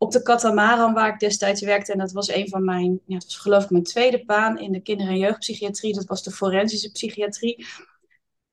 op 0.03 0.13
de 0.13 0.23
Katamaran 0.23 0.93
waar 0.93 1.13
ik 1.13 1.19
destijds 1.19 1.61
werkte. 1.61 1.93
En 1.93 1.99
dat 1.99 2.13
was 2.13 2.29
een 2.29 2.49
van 2.49 2.65
mijn, 2.65 3.01
ja, 3.07 3.19
dat 3.19 3.25
was 3.25 3.37
geloof 3.37 3.65
ik 3.65 3.71
mijn 3.71 3.85
tweede 3.85 4.25
baan 4.25 4.59
in 4.59 4.73
de 4.73 4.81
kinder- 4.81 5.09
en 5.09 5.19
jeugdpsychiatrie. 5.19 5.95
Dat 5.95 6.05
was 6.05 6.23
de 6.23 6.31
forensische 6.31 6.91
psychiatrie. 6.91 7.67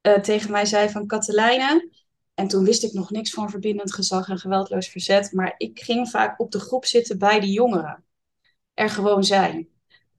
Uh, 0.02 0.14
tegen 0.14 0.52
mij 0.52 0.66
zei 0.66 0.90
van 0.90 1.08
Katelijne. 1.08 1.90
En 2.34 2.48
toen 2.48 2.64
wist 2.64 2.84
ik 2.84 2.94
nog 2.94 3.12
niks 3.12 3.32
van 3.32 3.50
verbindend 3.50 3.94
gezag 3.94 4.30
en 4.30 4.38
geweldloos 4.38 4.88
verzet. 4.88 5.32
Maar 5.32 5.54
ik 5.58 5.80
ging 5.80 6.10
vaak 6.10 6.40
op 6.40 6.52
de 6.52 6.60
groep 6.60 6.86
zitten 6.86 7.18
bij 7.18 7.40
die 7.40 7.52
jongeren. 7.52 8.04
Er 8.74 8.90
gewoon 8.90 9.24
zijn. 9.24 9.68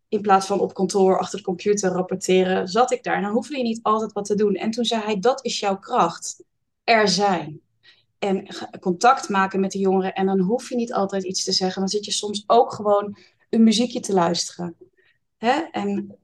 In 0.08 0.20
plaats 0.20 0.46
van 0.46 0.60
op 0.60 0.74
kantoor 0.74 1.18
achter 1.18 1.38
de 1.38 1.44
computer 1.44 1.90
rapporteren, 1.90 2.68
zat 2.68 2.92
ik 2.92 3.02
daar. 3.02 3.16
En 3.16 3.22
dan 3.22 3.32
hoefde 3.32 3.56
je 3.56 3.62
niet 3.62 3.82
altijd 3.82 4.12
wat 4.12 4.24
te 4.24 4.34
doen. 4.34 4.54
En 4.54 4.70
toen 4.70 4.84
zei 4.84 5.02
hij, 5.02 5.20
dat 5.20 5.44
is 5.44 5.60
jouw 5.60 5.78
kracht. 5.78 6.44
Er 6.84 7.08
zijn 7.08 7.60
en 8.20 8.46
contact 8.80 9.28
maken 9.28 9.60
met 9.60 9.72
de 9.72 9.78
jongeren. 9.78 10.14
En 10.14 10.26
dan 10.26 10.40
hoef 10.40 10.68
je 10.68 10.76
niet 10.76 10.92
altijd 10.92 11.24
iets 11.24 11.44
te 11.44 11.52
zeggen. 11.52 11.80
Dan 11.80 11.90
zit 11.90 12.04
je 12.04 12.10
soms 12.10 12.44
ook 12.46 12.72
gewoon 12.72 13.16
een 13.50 13.62
muziekje 13.62 14.00
te 14.00 14.12
luisteren. 14.12 14.76
Hè? 15.36 15.60
En 15.70 16.18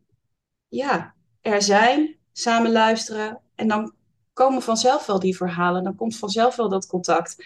ja, 0.69 1.15
er 1.41 1.63
zijn, 1.63 2.17
samen 2.33 2.73
luisteren. 2.73 3.41
En 3.55 3.69
dan 3.69 3.95
komen 4.33 4.63
vanzelf 4.63 5.07
wel 5.07 5.21
die 5.21 5.37
verhalen. 5.37 5.85
Dan 5.85 5.97
komt 5.97 6.17
vanzelf 6.17 6.57
wel 6.57 6.69
dat 6.69 6.87
contact. 6.87 7.45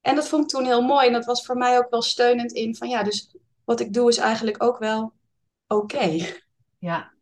En 0.00 0.14
dat 0.14 0.28
vond 0.28 0.42
ik 0.42 0.48
toen 0.48 0.64
heel 0.64 0.82
mooi. 0.82 1.06
En 1.06 1.12
dat 1.12 1.24
was 1.24 1.46
voor 1.46 1.56
mij 1.56 1.78
ook 1.78 1.90
wel 1.90 2.02
steunend 2.02 2.52
in 2.52 2.76
van 2.76 2.88
ja, 2.88 3.02
dus 3.02 3.36
wat 3.64 3.80
ik 3.80 3.92
doe 3.92 4.08
is 4.08 4.16
eigenlijk 4.16 4.62
ook 4.62 4.78
wel 4.78 5.12
oké. 5.66 6.26
Ja. 6.78 7.12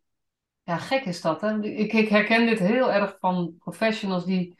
ja, 0.62 0.76
gek 0.76 1.04
is 1.04 1.20
dat. 1.20 1.40
Hè? 1.40 1.62
Ik, 1.62 1.92
ik 1.92 2.08
herken 2.08 2.46
dit 2.46 2.58
heel 2.58 2.92
erg 2.92 3.16
van 3.20 3.56
professionals 3.58 4.24
die 4.24 4.58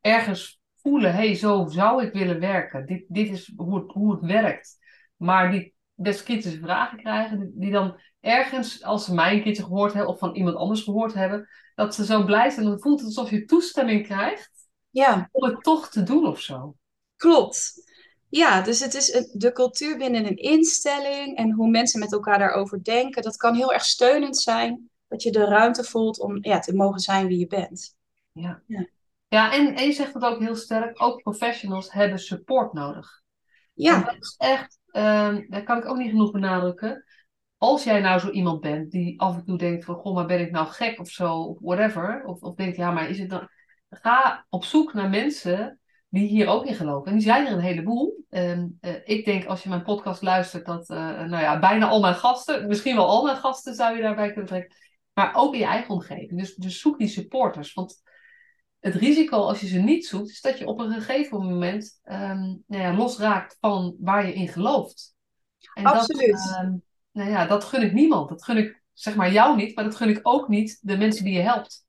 ergens 0.00 0.57
voelen, 0.88 1.14
hey, 1.14 1.34
zo 1.34 1.66
zou 1.68 2.04
ik 2.04 2.12
willen 2.12 2.40
werken. 2.40 2.86
Dit, 2.86 3.04
dit 3.08 3.30
is 3.30 3.52
hoe 3.56 3.78
het, 3.78 3.92
hoe 3.92 4.12
het 4.12 4.24
werkt. 4.24 4.78
Maar 5.16 5.50
die 5.50 5.74
best 5.94 6.22
kritische 6.22 6.58
vragen 6.58 6.98
krijgen, 6.98 7.52
die, 7.54 7.70
dan 7.70 8.00
ergens, 8.20 8.82
als 8.82 9.04
ze 9.04 9.14
mij 9.14 9.34
een 9.34 9.42
keertje 9.42 9.62
gehoord 9.62 9.92
hebben 9.92 10.12
of 10.12 10.18
van 10.18 10.34
iemand 10.34 10.56
anders 10.56 10.82
gehoord 10.82 11.14
hebben, 11.14 11.48
dat 11.74 11.94
ze 11.94 12.04
zo 12.04 12.24
blij 12.24 12.50
zijn. 12.50 12.66
Dan 12.66 12.80
voelt 12.80 12.98
het 12.98 13.08
alsof 13.08 13.30
je 13.30 13.44
toestemming 13.44 14.06
krijgt 14.06 14.50
ja. 14.90 15.28
om 15.32 15.48
het 15.48 15.62
toch 15.62 15.88
te 15.88 16.02
doen 16.02 16.26
of 16.26 16.40
zo. 16.40 16.76
Klopt. 17.16 17.86
Ja, 18.28 18.62
dus 18.62 18.80
het 18.80 18.94
is 18.94 19.28
de 19.32 19.52
cultuur 19.52 19.96
binnen 19.96 20.26
een 20.26 20.36
instelling 20.36 21.36
en 21.36 21.52
hoe 21.52 21.70
mensen 21.70 22.00
met 22.00 22.12
elkaar 22.12 22.38
daarover 22.38 22.84
denken. 22.84 23.22
Dat 23.22 23.36
kan 23.36 23.54
heel 23.54 23.72
erg 23.72 23.84
steunend 23.84 24.38
zijn, 24.38 24.90
dat 25.08 25.22
je 25.22 25.32
de 25.32 25.44
ruimte 25.44 25.84
voelt 25.84 26.20
om 26.20 26.38
ja, 26.40 26.58
te 26.58 26.74
mogen 26.74 27.00
zijn 27.00 27.26
wie 27.26 27.38
je 27.38 27.46
bent. 27.46 27.96
Ja. 28.32 28.62
ja. 28.66 28.86
Ja, 29.28 29.52
en, 29.52 29.74
en 29.74 29.84
je 29.84 29.92
zegt 29.92 30.14
het 30.14 30.22
ook 30.22 30.40
heel 30.40 30.56
sterk, 30.56 31.02
ook 31.02 31.22
professionals 31.22 31.92
hebben 31.92 32.18
support 32.18 32.72
nodig. 32.72 33.22
Ja. 33.74 34.02
dat 34.02 34.16
is 34.20 34.34
echt, 34.38 34.78
um, 34.92 35.46
dat 35.48 35.64
kan 35.64 35.78
ik 35.78 35.86
ook 35.86 35.96
niet 35.96 36.10
genoeg 36.10 36.30
benadrukken. 36.30 37.04
Als 37.56 37.84
jij 37.84 38.00
nou 38.00 38.20
zo 38.20 38.30
iemand 38.30 38.60
bent 38.60 38.90
die 38.90 39.20
af 39.20 39.36
en 39.36 39.44
toe 39.44 39.58
denkt 39.58 39.84
van, 39.84 39.94
goh, 39.94 40.14
maar 40.14 40.26
ben 40.26 40.40
ik 40.40 40.50
nou 40.50 40.66
gek 40.66 41.00
of 41.00 41.08
zo, 41.08 41.34
of 41.34 41.56
whatever. 41.60 42.24
Of, 42.24 42.40
of 42.40 42.54
denkt, 42.54 42.76
ja, 42.76 42.90
maar 42.90 43.08
is 43.08 43.18
het 43.18 43.30
dan... 43.30 43.48
Ga 43.90 44.46
op 44.48 44.64
zoek 44.64 44.92
naar 44.92 45.08
mensen 45.08 45.80
die 46.08 46.28
hier 46.28 46.46
ook 46.46 46.66
in 46.66 46.74
geloven. 46.74 47.06
En 47.06 47.12
die 47.12 47.26
zijn 47.26 47.46
er 47.46 47.52
een 47.52 47.60
heleboel. 47.60 48.24
Um, 48.30 48.78
uh, 48.80 48.94
ik 49.04 49.24
denk, 49.24 49.44
als 49.44 49.62
je 49.62 49.68
mijn 49.68 49.82
podcast 49.82 50.22
luistert, 50.22 50.66
dat, 50.66 50.90
uh, 50.90 50.98
nou 50.98 51.42
ja, 51.42 51.58
bijna 51.58 51.88
al 51.88 52.00
mijn 52.00 52.14
gasten, 52.14 52.66
misschien 52.66 52.96
wel 52.96 53.06
al 53.06 53.24
mijn 53.24 53.36
gasten 53.36 53.74
zou 53.74 53.96
je 53.96 54.02
daarbij 54.02 54.26
kunnen 54.26 54.46
trekken. 54.46 54.76
Maar 55.12 55.34
ook 55.34 55.52
in 55.52 55.58
je 55.58 55.66
eigen 55.66 55.94
omgeving. 55.94 56.38
Dus, 56.38 56.54
dus 56.54 56.80
zoek 56.80 56.98
die 56.98 57.08
supporters. 57.08 57.74
Want 57.74 58.02
het 58.80 58.94
risico 58.94 59.36
als 59.36 59.60
je 59.60 59.66
ze 59.66 59.78
niet 59.78 60.06
zoekt, 60.06 60.30
is 60.30 60.40
dat 60.40 60.58
je 60.58 60.66
op 60.66 60.78
een 60.78 60.92
gegeven 60.92 61.38
moment 61.38 62.00
um, 62.04 62.62
nou 62.66 62.82
ja, 62.82 62.94
losraakt 62.94 63.56
van 63.60 63.96
waar 63.98 64.26
je 64.26 64.34
in 64.34 64.48
gelooft. 64.48 65.14
En 65.74 65.84
Absoluut. 65.84 66.30
Dat, 66.30 66.58
um, 66.62 66.82
nou 67.12 67.30
ja, 67.30 67.46
dat 67.46 67.64
gun 67.64 67.82
ik 67.82 67.92
niemand. 67.92 68.28
Dat 68.28 68.44
gun 68.44 68.56
ik, 68.56 68.82
zeg 68.92 69.14
maar, 69.14 69.32
jou 69.32 69.56
niet, 69.56 69.74
maar 69.74 69.84
dat 69.84 69.96
gun 69.96 70.08
ik 70.08 70.20
ook 70.22 70.48
niet 70.48 70.78
de 70.82 70.96
mensen 70.96 71.24
die 71.24 71.34
je 71.34 71.40
helpt. 71.40 71.86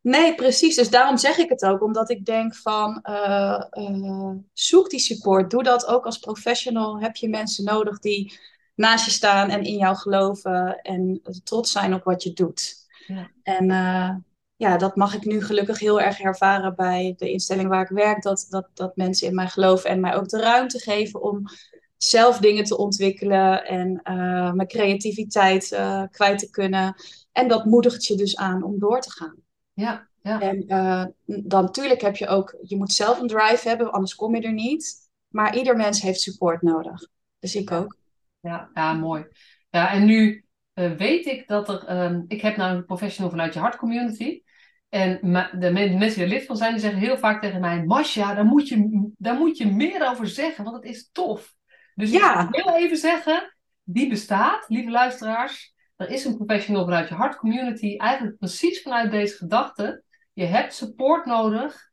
Nee, 0.00 0.34
precies. 0.34 0.76
Dus 0.76 0.90
daarom 0.90 1.16
zeg 1.16 1.36
ik 1.36 1.48
het 1.48 1.64
ook, 1.64 1.82
omdat 1.82 2.10
ik 2.10 2.24
denk 2.24 2.56
van 2.56 3.00
uh, 3.02 3.64
uh, 3.70 4.30
zoek 4.52 4.90
die 4.90 5.00
support. 5.00 5.50
Doe 5.50 5.62
dat 5.62 5.86
ook 5.86 6.04
als 6.04 6.18
professional. 6.18 7.00
Heb 7.00 7.16
je 7.16 7.28
mensen 7.28 7.64
nodig 7.64 7.98
die 7.98 8.38
naast 8.74 9.04
je 9.04 9.10
staan 9.10 9.48
en 9.50 9.62
in 9.62 9.76
jou 9.76 9.96
geloven 9.96 10.80
en 10.80 11.20
trots 11.44 11.72
zijn 11.72 11.94
op 11.94 12.04
wat 12.04 12.22
je 12.22 12.32
doet. 12.32 12.74
Ja. 13.06 13.30
En 13.42 13.70
uh, 13.70 14.14
ja, 14.62 14.76
dat 14.76 14.96
mag 14.96 15.14
ik 15.14 15.24
nu 15.24 15.42
gelukkig 15.44 15.78
heel 15.78 16.00
erg 16.00 16.20
ervaren 16.20 16.74
bij 16.74 17.14
de 17.16 17.30
instelling 17.30 17.68
waar 17.68 17.82
ik 17.82 17.88
werk. 17.88 18.22
Dat, 18.22 18.46
dat, 18.48 18.68
dat 18.74 18.96
mensen 18.96 19.28
in 19.28 19.34
mij 19.34 19.48
geloven 19.48 19.90
en 19.90 20.00
mij 20.00 20.14
ook 20.14 20.28
de 20.28 20.40
ruimte 20.40 20.78
geven 20.78 21.22
om 21.22 21.44
zelf 21.96 22.38
dingen 22.38 22.64
te 22.64 22.76
ontwikkelen 22.76 23.66
en 23.66 24.00
uh, 24.04 24.52
mijn 24.52 24.68
creativiteit 24.68 25.72
uh, 25.72 26.02
kwijt 26.10 26.38
te 26.38 26.50
kunnen. 26.50 26.94
En 27.32 27.48
dat 27.48 27.64
moedigt 27.64 28.06
je 28.06 28.16
dus 28.16 28.36
aan 28.36 28.62
om 28.62 28.78
door 28.78 29.00
te 29.00 29.10
gaan. 29.10 29.36
Ja, 29.72 30.08
ja. 30.22 30.40
En 30.40 30.64
uh, 30.66 31.04
dan 31.44 31.64
natuurlijk 31.64 32.00
heb 32.00 32.16
je 32.16 32.26
ook, 32.26 32.56
je 32.62 32.76
moet 32.76 32.92
zelf 32.92 33.20
een 33.20 33.28
drive 33.28 33.68
hebben, 33.68 33.92
anders 33.92 34.14
kom 34.14 34.34
je 34.34 34.42
er 34.42 34.52
niet. 34.52 34.96
Maar 35.28 35.56
ieder 35.56 35.76
mens 35.76 36.02
heeft 36.02 36.20
support 36.20 36.62
nodig. 36.62 37.06
Dus 37.38 37.56
ik 37.56 37.70
ook. 37.70 37.96
Ja, 38.40 38.70
ja 38.74 38.92
mooi. 38.92 39.26
Ja, 39.70 39.92
en 39.92 40.04
nu 40.04 40.44
weet 40.74 41.26
ik 41.26 41.48
dat 41.48 41.68
er, 41.68 42.02
um, 42.02 42.24
ik 42.28 42.40
heb 42.40 42.56
nou 42.56 42.76
een 42.76 42.84
professional 42.84 43.30
vanuit 43.30 43.54
je 43.54 43.60
hart 43.60 43.76
community. 43.76 44.41
En 44.92 45.18
de 45.58 45.70
mensen 45.70 45.98
die 45.98 46.22
er 46.22 46.28
lid 46.28 46.44
van 46.44 46.56
zijn, 46.56 46.72
die 46.72 46.80
zeggen 46.80 47.00
heel 47.00 47.18
vaak 47.18 47.42
tegen 47.42 47.60
mij: 47.60 47.84
Masja, 47.84 48.34
daar 48.34 48.44
moet 48.44 48.68
je, 48.68 49.10
daar 49.18 49.34
moet 49.34 49.56
je 49.56 49.66
meer 49.66 50.08
over 50.08 50.28
zeggen, 50.28 50.64
want 50.64 50.76
het 50.76 50.84
is 50.84 51.10
tof. 51.12 51.54
Dus 51.94 52.10
ja. 52.10 52.48
ik 52.48 52.64
wil 52.64 52.74
even 52.74 52.96
zeggen: 52.96 53.54
die 53.82 54.08
bestaat, 54.08 54.64
lieve 54.68 54.90
luisteraars. 54.90 55.74
Er 55.96 56.08
is 56.08 56.24
een 56.24 56.36
professional 56.36 56.84
vanuit 56.84 57.08
je 57.08 57.14
hart 57.14 57.36
community, 57.36 57.96
eigenlijk 57.96 58.38
precies 58.38 58.82
vanuit 58.82 59.10
deze 59.10 59.36
gedachte. 59.36 60.02
Je 60.32 60.44
hebt 60.44 60.74
support 60.74 61.26
nodig 61.26 61.90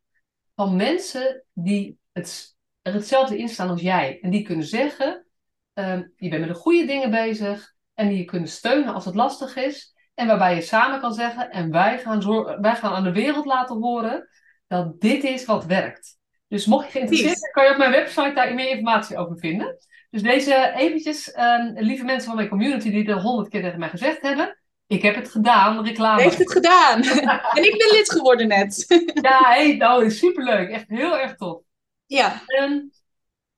van 0.56 0.76
mensen 0.76 1.44
die 1.54 1.98
het, 2.12 2.56
er 2.82 2.94
hetzelfde 2.94 3.38
in 3.38 3.50
staan 3.50 3.70
als 3.70 3.82
jij. 3.82 4.20
En 4.22 4.30
die 4.30 4.44
kunnen 4.44 4.66
zeggen: 4.66 5.26
uh, 5.74 6.00
je 6.16 6.30
bent 6.30 6.40
met 6.40 6.50
de 6.50 6.60
goede 6.60 6.86
dingen 6.86 7.12
bezig. 7.12 7.74
En 7.94 8.08
die 8.08 8.18
je 8.18 8.26
kunnen 8.26 8.50
steunen 8.50 8.94
als 8.94 9.06
het 9.06 9.16
lastig 9.16 9.56
is. 9.56 9.94
En 10.20 10.28
waarbij 10.28 10.56
je 10.56 10.62
samen 10.62 11.00
kan 11.00 11.14
zeggen, 11.14 11.52
en 11.52 11.72
wij 11.72 12.00
gaan, 12.00 12.20
wij 12.62 12.76
gaan 12.76 12.94
aan 12.94 13.04
de 13.04 13.12
wereld 13.12 13.46
laten 13.46 13.76
horen 13.76 14.30
dat 14.68 15.02
dit 15.02 15.24
is 15.24 15.46
wat 15.46 15.66
werkt. 15.66 16.18
Dus 16.48 16.66
mocht 16.66 16.86
je 16.86 16.92
geïnteresseerd 16.92 17.40
zijn, 17.40 17.52
kan 17.52 17.64
je 17.64 17.72
op 17.72 17.78
mijn 17.78 17.92
website 17.92 18.32
daar 18.34 18.54
meer 18.54 18.70
informatie 18.70 19.18
over 19.18 19.38
vinden. 19.38 19.78
Dus 20.10 20.22
deze 20.22 20.74
eventjes, 20.76 21.38
um, 21.38 21.74
lieve 21.76 22.04
mensen 22.04 22.28
van 22.28 22.36
mijn 22.36 22.50
community 22.50 22.90
die 22.90 23.12
het 23.12 23.22
honderd 23.22 23.50
keer 23.50 23.62
tegen 23.62 23.80
mij 23.80 23.90
gezegd 23.90 24.22
hebben. 24.22 24.60
Ik 24.88 25.02
heb 25.02 25.16
het 25.16 25.30
gedaan, 25.30 25.86
reclame. 25.86 26.22
Heeft 26.22 26.38
het 26.38 26.52
gedaan. 26.52 27.04
en 27.58 27.64
ik 27.64 27.78
ben 27.78 27.98
lid 27.98 28.12
geworden 28.12 28.48
net. 28.48 28.86
ja, 29.22 29.40
hey, 29.44 29.76
nou, 29.76 30.06
is 30.06 30.18
superleuk. 30.18 30.70
Echt 30.70 30.88
heel 30.88 31.18
erg 31.18 31.36
tof. 31.36 31.62
Ja. 32.06 32.42
Um, 32.62 32.92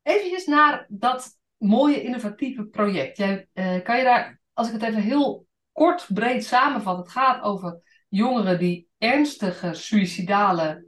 eventjes 0.02 0.46
naar 0.46 0.86
dat 0.90 1.30
mooie 1.58 2.02
innovatieve 2.02 2.64
project. 2.64 3.18
Jij, 3.18 3.48
uh, 3.54 3.82
kan 3.84 3.98
je 3.98 4.04
daar, 4.04 4.40
als 4.54 4.68
ik 4.68 4.74
het 4.74 4.84
even 4.84 5.02
heel 5.02 5.50
kort, 5.82 6.08
breed 6.14 6.46
samenvat. 6.46 6.98
Het 6.98 7.10
gaat 7.10 7.44
over 7.44 7.82
jongeren 8.10 8.60
die 8.60 8.88
ernstige 8.98 9.74
suïcidale 9.74 10.86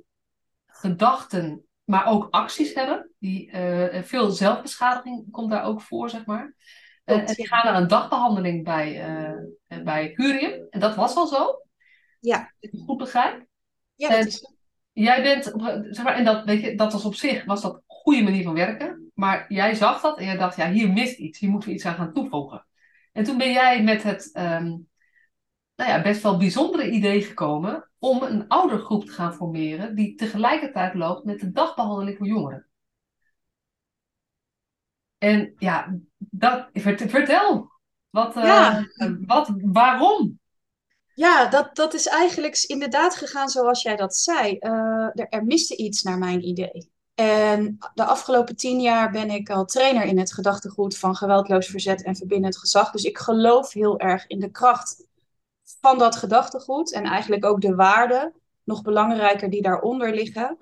gedachten, 0.66 1.66
maar 1.84 2.06
ook 2.06 2.28
acties 2.30 2.74
hebben. 2.74 3.12
Die, 3.20 3.52
uh, 3.52 4.02
veel 4.02 4.30
zelfbeschadiging 4.30 5.32
komt 5.32 5.52
daar 5.52 5.64
ook 5.64 5.82
voor, 5.82 6.10
zeg 6.10 6.26
maar. 6.26 6.56
Uh, 7.06 7.18
en 7.18 7.26
die 7.26 7.48
gaan 7.48 7.66
naar 7.66 7.82
een 7.82 7.88
dagbehandeling 7.88 8.64
bij, 8.64 9.10
uh, 9.68 9.84
bij 9.84 10.12
Curium. 10.12 10.68
En 10.70 10.80
dat 10.80 10.96
was 10.96 11.16
al 11.16 11.28
zo. 11.28 11.62
Ja. 12.20 12.54
Ik 12.60 12.72
goed 12.86 12.98
begrijp. 12.98 13.46
Ja, 13.96 14.16
is 14.16 14.52
Jij 14.92 15.24
bent, 15.24 15.44
zeg 15.96 16.04
maar, 16.04 16.16
en 16.16 16.24
dat, 16.24 16.46
weet 16.46 16.62
je, 16.62 16.76
dat 16.76 16.94
was 16.94 17.06
op 17.06 17.16
zich 17.16 17.46
was 17.46 17.62
dat 17.62 17.74
een 17.74 17.84
goede 17.86 18.24
manier 18.24 18.44
van 18.44 18.54
werken. 18.54 19.12
Maar 19.14 19.46
jij 19.48 19.76
zag 19.76 20.02
dat 20.02 20.18
en 20.18 20.26
jij 20.26 20.38
dacht, 20.38 20.56
ja, 20.56 20.72
hier 20.72 20.92
mist 20.92 21.18
iets. 21.18 21.40
Hier 21.40 21.50
moeten 21.50 21.70
we 21.70 21.76
iets 21.76 21.86
aan 21.86 21.96
gaan 21.96 22.14
toevoegen. 22.14 22.66
En 23.14 23.24
toen 23.24 23.38
ben 23.38 23.52
jij 23.52 23.84
met 23.84 24.04
het 24.04 24.32
um, 24.34 24.90
nou 25.76 25.90
ja, 25.90 26.02
best 26.02 26.22
wel 26.22 26.38
bijzondere 26.38 26.90
idee 26.90 27.22
gekomen 27.22 27.90
om 28.00 28.22
een 28.24 28.48
oudergroep 28.48 29.06
te 29.06 29.12
gaan 29.12 29.34
formeren 29.34 29.96
die 29.96 30.16
tegelijkertijd 30.16 30.94
loopt 30.94 31.26
met 31.26 31.40
de 31.40 31.52
dagbehandeling 31.52 32.18
voor 32.18 32.28
jongeren. 32.28 32.68
En 35.18 35.54
ja, 35.58 35.98
dat, 36.18 36.70
vertel. 36.74 37.72
Wat, 38.10 38.38
uh, 38.38 38.44
ja. 38.44 38.86
wat, 39.26 39.54
waarom? 39.62 40.40
Ja, 41.14 41.50
dat, 41.50 41.76
dat 41.76 41.94
is 41.94 42.08
eigenlijk 42.08 42.64
inderdaad 42.68 43.16
gegaan 43.16 43.50
zoals 43.50 43.82
jij 43.82 43.96
dat 43.96 44.16
zei. 44.16 44.58
Uh, 44.60 44.72
er, 45.14 45.28
er 45.30 45.46
miste 45.46 45.76
iets 45.76 46.02
naar 46.02 46.18
mijn 46.18 46.48
idee. 46.48 46.93
En 47.16 47.78
de 47.94 48.06
afgelopen 48.06 48.56
tien 48.56 48.82
jaar 48.82 49.12
ben 49.12 49.30
ik 49.30 49.50
al 49.50 49.66
trainer 49.66 50.04
in 50.04 50.20
het 50.20 50.34
gedachtegoed 50.34 50.98
van 50.98 51.16
geweldloos 51.16 51.68
verzet 51.68 52.04
en 52.04 52.16
verbindend 52.16 52.58
gezag. 52.58 52.92
Dus 52.92 53.04
ik 53.04 53.18
geloof 53.18 53.74
heel 53.74 54.00
erg 54.00 54.28
in 54.28 54.40
de 54.40 54.52
kracht 54.52 55.08
van 55.82 55.98
dat 55.98 56.16
gedachtegoed 56.16 56.94
en 56.94 57.04
eigenlijk 57.04 57.46
ook 57.46 57.62
de 57.62 57.76
waarden, 57.76 58.34
nog 58.64 58.82
belangrijker, 58.82 59.50
die 59.50 59.62
daaronder 59.62 60.14
liggen. 60.14 60.58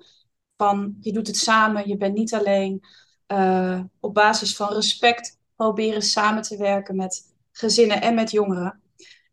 Van 0.56 0.96
je 1.00 1.12
doet 1.12 1.26
het 1.26 1.36
samen, 1.36 1.88
je 1.88 1.96
bent 1.96 2.14
niet 2.14 2.34
alleen. 2.34 2.84
Uh, 3.26 3.80
op 4.00 4.14
basis 4.14 4.56
van 4.56 4.72
respect 4.72 5.38
proberen 5.56 6.02
samen 6.02 6.42
te 6.42 6.56
werken 6.56 6.96
met 6.96 7.34
gezinnen 7.52 8.02
en 8.02 8.14
met 8.14 8.30
jongeren. 8.30 8.80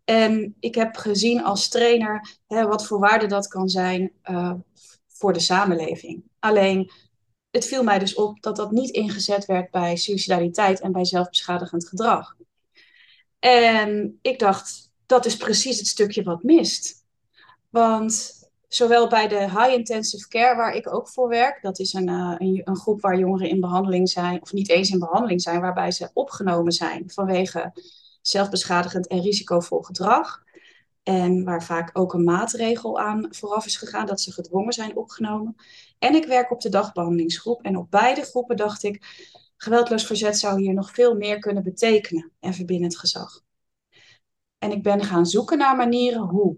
En 0.04 0.56
ik 0.60 0.76
heb 0.76 0.96
gezien 0.96 1.44
als 1.44 1.68
trainer 1.68 2.38
hè, 2.48 2.68
wat 2.68 2.86
voor 2.86 3.00
waarde 3.00 3.26
dat 3.26 3.48
kan 3.48 3.70
zijn 3.70 4.12
uh, 4.30 4.54
voor 5.08 5.34
de 5.34 5.40
samenleving. 5.40 6.24
Alleen 6.40 6.92
het 7.52 7.66
viel 7.66 7.84
mij 7.84 8.00
dus 8.00 8.16
op 8.16 8.42
dat 8.42 8.56
dat 8.56 8.72
niet 8.72 8.90
ingezet 8.90 9.46
werd 9.46 9.72
bij 9.72 9.96
suicidaliteit 9.96 10.80
en 10.80 10.92
bij 10.92 11.06
zelfbeschadigend 11.06 11.88
gedrag. 11.88 12.36
En 13.40 14.20
ik 14.22 14.40
dacht, 14.40 14.92
dat 15.06 15.26
is 15.26 15.38
precies 15.38 15.78
het 15.78 15.88
stukje 15.88 16.24
wat 16.24 16.44
mist. 16.44 17.06
Want 17.70 18.40
zowel 18.68 19.08
bij 19.08 19.28
de 19.28 19.40
high 19.40 19.74
intensive 19.74 20.28
care, 20.28 20.56
waar 20.56 20.74
ik 20.74 20.94
ook 20.94 21.10
voor 21.10 21.28
werk, 21.28 21.62
dat 21.62 21.80
is 21.80 21.94
een, 21.94 22.08
een, 22.08 22.62
een, 22.64 22.78
groep 22.78 23.02
waar 23.02 23.20
jongeren 23.20 23.50
in 23.50 23.60
behandeling 23.60 24.10
zijn, 24.10 24.42
of 24.42 24.54
niet 24.54 24.70
eens 24.70 24.90
in 24.90 25.00
behandeling 25.00 25.42
zijn, 25.42 25.62
waarbij 25.62 25.92
ze 25.92 26.10
opgenomen 26.14 26.72
zijn 26.72 27.10
vanwege 27.10 27.74
zelfbeschadigend 28.22 29.08
en 29.08 29.22
risicovol 29.22 29.82
gedrag. 29.82 30.44
En 31.04 31.44
waar 31.44 31.64
vaak 31.64 31.90
ook 31.94 32.14
een 32.14 32.24
maatregel 32.24 33.00
aan 33.00 33.28
vooraf 33.30 33.66
is 33.66 33.78
gegaan 33.78 34.06
dat 34.06 34.22
ze 34.22 34.32
gedwongen 34.32 34.74
zijn 34.74 34.96
opgenomen. 34.96 35.56
En 36.00 36.16
ik 36.16 36.26
werk 36.26 36.52
op 36.52 36.62
de 36.62 36.70
dagbehandelingsgroep. 36.70 37.62
En 37.62 37.78
op 37.78 37.92
beide 37.92 38.22
groepen 38.22 38.58
dacht 38.58 38.84
ik, 38.84 39.06
geweldloos 39.58 40.06
verzet 40.06 40.38
zou 40.38 40.62
hier 40.62 40.74
nog 40.74 40.92
veel 40.92 41.16
meer 41.16 41.40
kunnen 41.40 41.64
betekenen 41.64 42.32
en 42.40 42.54
verbindend 42.54 42.98
gezag. 42.98 43.42
En 44.58 44.72
ik 44.72 44.84
ben 44.84 45.04
gaan 45.04 45.26
zoeken 45.26 45.58
naar 45.58 45.76
manieren 45.76 46.22
hoe. 46.22 46.58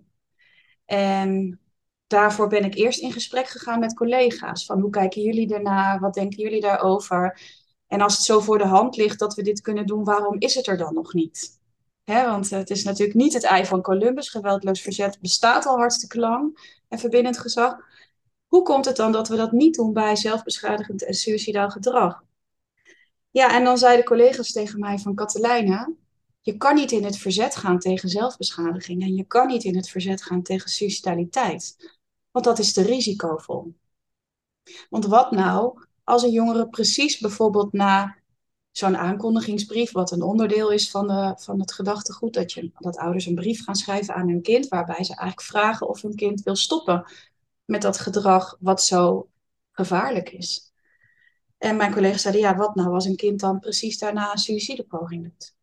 En 0.85 1.59
daarvoor 2.07 2.47
ben 2.47 2.63
ik 2.63 2.75
eerst 2.75 2.99
in 2.99 3.11
gesprek 3.11 3.47
gegaan 3.47 3.79
met 3.79 3.93
collega's. 3.93 4.65
Van 4.65 4.79
hoe 4.79 4.89
kijken 4.89 5.21
jullie 5.21 5.53
ernaar? 5.53 5.99
Wat 5.99 6.13
denken 6.13 6.43
jullie 6.43 6.61
daarover? 6.61 7.39
En 7.87 8.01
als 8.01 8.13
het 8.13 8.23
zo 8.23 8.39
voor 8.39 8.57
de 8.57 8.65
hand 8.65 8.95
ligt 8.95 9.19
dat 9.19 9.33
we 9.33 9.41
dit 9.41 9.61
kunnen 9.61 9.85
doen, 9.85 10.03
waarom 10.03 10.35
is 10.39 10.55
het 10.55 10.67
er 10.67 10.77
dan 10.77 10.93
nog 10.93 11.13
niet? 11.13 11.59
want 12.05 12.49
het 12.49 12.69
is 12.69 12.83
natuurlijk 12.83 13.17
niet 13.17 13.33
het 13.33 13.43
ei 13.43 13.65
van 13.65 13.81
Columbus. 13.81 14.29
Geweldloos 14.29 14.81
verzet 14.81 15.19
bestaat 15.21 15.65
al 15.65 15.77
hartstikke 15.77 16.19
lang 16.19 16.75
en 16.87 16.99
verbindend 16.99 17.37
gezag. 17.37 17.77
Hoe 18.51 18.63
komt 18.63 18.85
het 18.85 18.95
dan 18.95 19.11
dat 19.11 19.27
we 19.27 19.35
dat 19.35 19.51
niet 19.51 19.75
doen 19.75 19.93
bij 19.93 20.15
zelfbeschadigend 20.15 21.03
en 21.03 21.13
suicidaal 21.13 21.69
gedrag? 21.69 22.23
Ja, 23.29 23.55
en 23.55 23.63
dan 23.63 23.77
zeiden 23.77 24.05
collega's 24.05 24.51
tegen 24.51 24.79
mij 24.79 24.97
van 24.97 25.15
Katelijne, 25.15 25.95
je 26.41 26.57
kan 26.57 26.75
niet 26.75 26.91
in 26.91 27.03
het 27.03 27.17
verzet 27.17 27.55
gaan 27.55 27.79
tegen 27.79 28.09
zelfbeschadiging 28.09 29.01
en 29.01 29.15
je 29.15 29.23
kan 29.23 29.47
niet 29.47 29.63
in 29.63 29.75
het 29.75 29.89
verzet 29.89 30.23
gaan 30.23 30.41
tegen 30.41 30.69
suicidaliteit, 30.69 31.97
want 32.31 32.45
dat 32.45 32.59
is 32.59 32.73
te 32.73 32.81
risicovol. 32.81 33.75
Want 34.89 35.05
wat 35.05 35.31
nou 35.31 35.83
als 36.03 36.23
een 36.23 36.31
jongere 36.31 36.69
precies 36.69 37.19
bijvoorbeeld 37.19 37.73
na 37.73 38.17
zo'n 38.71 38.97
aankondigingsbrief, 38.97 39.91
wat 39.91 40.11
een 40.11 40.21
onderdeel 40.21 40.71
is 40.71 40.89
van, 40.89 41.35
van 41.39 41.59
het 41.59 41.73
gedachtegoed, 41.73 42.33
dat, 42.33 42.51
je, 42.51 42.71
dat 42.77 42.97
ouders 42.97 43.25
een 43.25 43.35
brief 43.35 43.63
gaan 43.63 43.75
schrijven 43.75 44.15
aan 44.15 44.27
hun 44.27 44.41
kind, 44.41 44.67
waarbij 44.67 45.03
ze 45.03 45.15
eigenlijk 45.15 45.41
vragen 45.41 45.89
of 45.89 46.01
hun 46.01 46.15
kind 46.15 46.43
wil 46.43 46.55
stoppen 46.55 47.05
met 47.71 47.81
dat 47.81 47.99
gedrag 47.99 48.57
wat 48.59 48.83
zo 48.83 49.29
gevaarlijk 49.71 50.29
is. 50.29 50.73
En 51.57 51.75
mijn 51.75 51.93
collega's 51.93 52.21
zeiden, 52.21 52.41
ja, 52.41 52.55
wat 52.55 52.75
nou 52.75 52.93
als 52.93 53.05
een 53.05 53.15
kind 53.15 53.39
dan 53.39 53.59
precies 53.59 53.97
daarna 53.97 54.31
een 54.31 54.37
suïcidepoging 54.37 55.23
doet? 55.23 55.55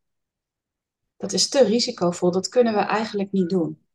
Dat 1.16 1.32
is 1.32 1.48
te 1.48 1.64
risicovol, 1.64 2.30
dat 2.30 2.48
kunnen 2.48 2.74
we 2.74 2.80
eigenlijk 2.80 3.32
niet 3.32 3.48
doen. 3.48 3.86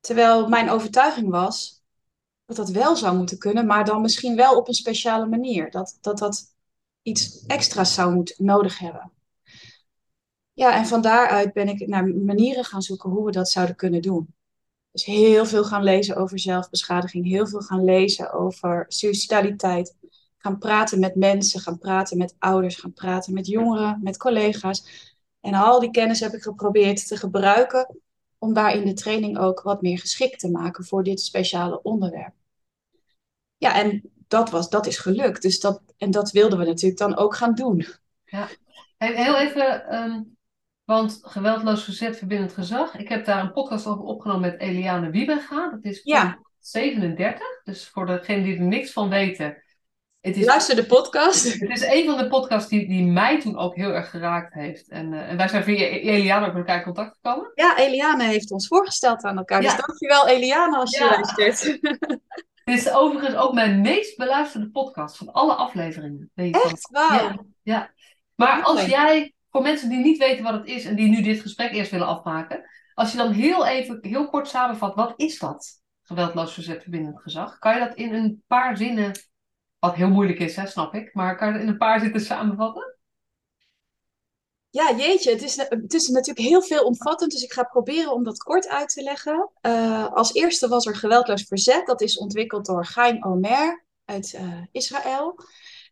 Terwijl 0.00 0.48
mijn 0.48 0.70
overtuiging 0.70 1.30
was 1.30 1.82
dat 2.44 2.56
dat 2.56 2.70
wel 2.70 2.96
zou 2.96 3.16
moeten 3.16 3.38
kunnen, 3.38 3.66
maar 3.66 3.84
dan 3.84 4.00
misschien 4.00 4.36
wel 4.36 4.56
op 4.56 4.68
een 4.68 4.74
speciale 4.74 5.26
manier. 5.26 5.70
Dat 5.70 5.98
dat, 6.00 6.18
dat 6.18 6.54
iets 7.02 7.46
extra's 7.46 7.94
zou 7.94 8.14
moeten 8.14 8.44
nodig 8.44 8.78
hebben. 8.78 9.12
Ja, 10.52 10.76
en 10.76 10.86
van 10.86 11.02
daaruit 11.02 11.52
ben 11.52 11.68
ik 11.68 11.86
naar 11.86 12.06
manieren 12.06 12.64
gaan 12.64 12.82
zoeken 12.82 13.10
hoe 13.10 13.24
we 13.24 13.30
dat 13.30 13.50
zouden 13.50 13.76
kunnen 13.76 14.02
doen. 14.02 14.34
Dus 14.92 15.04
heel 15.04 15.46
veel 15.46 15.64
gaan 15.64 15.82
lezen 15.82 16.16
over 16.16 16.38
zelfbeschadiging, 16.38 17.26
heel 17.26 17.46
veel 17.46 17.60
gaan 17.60 17.84
lezen 17.84 18.32
over 18.32 18.84
suicidaliteit. 18.88 19.96
Gaan 20.38 20.58
praten 20.58 21.00
met 21.00 21.14
mensen, 21.14 21.60
gaan 21.60 21.78
praten 21.78 22.18
met 22.18 22.34
ouders, 22.38 22.76
gaan 22.76 22.92
praten 22.92 23.34
met 23.34 23.46
jongeren, 23.46 24.00
met 24.02 24.16
collega's. 24.16 25.08
En 25.40 25.54
al 25.54 25.80
die 25.80 25.90
kennis 25.90 26.20
heb 26.20 26.32
ik 26.32 26.42
geprobeerd 26.42 27.08
te 27.08 27.16
gebruiken 27.16 28.00
om 28.38 28.54
daar 28.54 28.74
in 28.74 28.84
de 28.84 28.92
training 28.92 29.38
ook 29.38 29.62
wat 29.62 29.82
meer 29.82 29.98
geschikt 29.98 30.38
te 30.38 30.50
maken 30.50 30.84
voor 30.84 31.04
dit 31.04 31.20
speciale 31.20 31.82
onderwerp. 31.82 32.34
Ja, 33.56 33.74
en 33.74 34.10
dat, 34.28 34.50
was, 34.50 34.70
dat 34.70 34.86
is 34.86 34.98
gelukt. 34.98 35.42
Dus 35.42 35.60
dat, 35.60 35.82
en 35.96 36.10
dat 36.10 36.30
wilden 36.30 36.58
we 36.58 36.64
natuurlijk 36.64 37.00
dan 37.00 37.16
ook 37.16 37.36
gaan 37.36 37.54
doen. 37.54 37.86
Ja, 38.24 38.48
heel 38.98 39.38
even, 39.38 39.94
um, 39.94 40.36
Want 40.90 41.18
geweldloos 41.22 41.84
verzet 41.84 42.18
verbindend 42.18 42.52
gezag. 42.52 42.96
Ik 42.96 43.08
heb 43.08 43.24
daar 43.24 43.42
een 43.42 43.52
podcast 43.52 43.86
over 43.86 44.04
opgenomen 44.04 44.50
met 44.50 44.60
Eliane 44.60 45.10
Wiebenga. 45.10 45.70
Dat 45.70 45.84
is 45.84 46.00
Ja. 46.02 46.38
37. 46.58 47.46
Dus 47.64 47.88
voor 47.88 48.06
degenen 48.06 48.44
die 48.44 48.56
er 48.56 48.62
niks 48.62 48.92
van 48.92 49.08
weten. 49.08 49.62
Het 50.20 50.36
is, 50.36 50.44
Luister 50.46 50.76
de 50.76 50.86
podcast. 50.86 51.52
het 51.60 51.70
is 51.70 51.82
een 51.82 52.06
van 52.06 52.16
de 52.16 52.28
podcasts 52.28 52.68
die, 52.68 52.88
die 52.88 53.04
mij 53.04 53.40
toen 53.40 53.58
ook 53.58 53.76
heel 53.76 53.90
erg 53.90 54.10
geraakt 54.10 54.54
heeft. 54.54 54.88
En, 54.88 55.12
eh, 55.12 55.28
en 55.30 55.36
wij 55.36 55.48
zijn 55.48 55.64
via 55.64 55.86
Eliane 55.86 56.46
ook 56.46 56.52
met 56.52 56.60
elkaar 56.60 56.76
in 56.76 56.84
contact 56.84 57.18
gekomen. 57.22 57.50
Ja, 57.54 57.78
Eliane 57.78 58.24
heeft 58.24 58.50
ons 58.50 58.66
voorgesteld 58.66 59.22
aan 59.22 59.36
elkaar. 59.36 59.62
Ja. 59.62 59.68
Dus 59.76 59.86
dankjewel 59.86 60.28
Eliane 60.28 60.76
als 60.76 60.90
je 60.90 61.04
Ja. 61.04 61.10
luistert. 61.10 61.78
Het 62.64 62.78
is 62.78 62.90
overigens 62.92 63.34
ook 63.34 63.52
mijn 63.54 63.80
meest 63.80 64.16
beluisterde 64.16 64.70
podcast 64.70 65.16
van 65.16 65.32
alle 65.32 65.54
afleveringen. 65.54 66.30
Weet 66.34 66.54
je 66.54 66.60
van- 66.60 66.70
Echt? 66.70 66.88
Wauw. 66.90 67.08
Ja, 67.18 67.36
ja. 67.62 67.90
Maar 68.34 68.62
als 68.62 68.84
jij, 68.86 69.32
voor 69.50 69.62
mensen 69.62 69.88
die 69.88 69.98
niet 69.98 70.18
weten 70.18 70.44
wat 70.44 70.52
het 70.52 70.66
is 70.66 70.84
en 70.84 70.96
die 70.96 71.08
nu 71.08 71.22
dit 71.22 71.40
gesprek 71.40 71.72
eerst 71.72 71.90
willen 71.90 72.06
afmaken, 72.06 72.64
als 72.94 73.10
je 73.10 73.16
dan 73.16 73.32
heel 73.32 73.66
even, 73.66 73.98
heel 74.02 74.28
kort 74.28 74.48
samenvat, 74.48 74.94
wat 74.94 75.12
is 75.16 75.38
dat? 75.38 75.82
Geweldloos 76.02 76.54
verzet 76.54 76.82
verbindend 76.82 77.20
gezag. 77.20 77.58
Kan 77.58 77.74
je 77.74 77.80
dat 77.80 77.94
in 77.96 78.14
een 78.14 78.42
paar 78.46 78.76
zinnen, 78.76 79.12
wat 79.78 79.94
heel 79.94 80.08
moeilijk 80.08 80.38
is, 80.38 80.56
hè, 80.56 80.66
snap 80.66 80.94
ik, 80.94 81.14
maar 81.14 81.36
kan 81.36 81.46
je 81.46 81.52
dat 81.52 81.62
in 81.62 81.68
een 81.68 81.76
paar 81.76 82.00
zinnen 82.00 82.20
samenvatten? 82.20 82.98
Ja, 84.70 84.96
jeetje, 84.96 85.30
het 85.30 85.42
is, 85.42 85.56
het 85.56 85.94
is 85.94 86.08
natuurlijk 86.08 86.46
heel 86.46 86.62
veelomvattend, 86.62 87.30
dus 87.30 87.42
ik 87.42 87.52
ga 87.52 87.62
proberen 87.62 88.12
om 88.12 88.24
dat 88.24 88.42
kort 88.42 88.68
uit 88.68 88.88
te 88.88 89.02
leggen. 89.02 89.50
Eh, 89.60 90.12
als 90.12 90.34
eerste 90.34 90.68
was 90.68 90.86
er 90.86 90.96
geweldloos 90.96 91.42
verzet, 91.42 91.86
dat 91.86 92.00
is 92.00 92.18
ontwikkeld 92.18 92.66
door 92.66 92.86
Chaim 92.86 93.24
Omer 93.24 93.84
uit 94.04 94.34
eh, 94.34 94.62
Israël. 94.72 95.34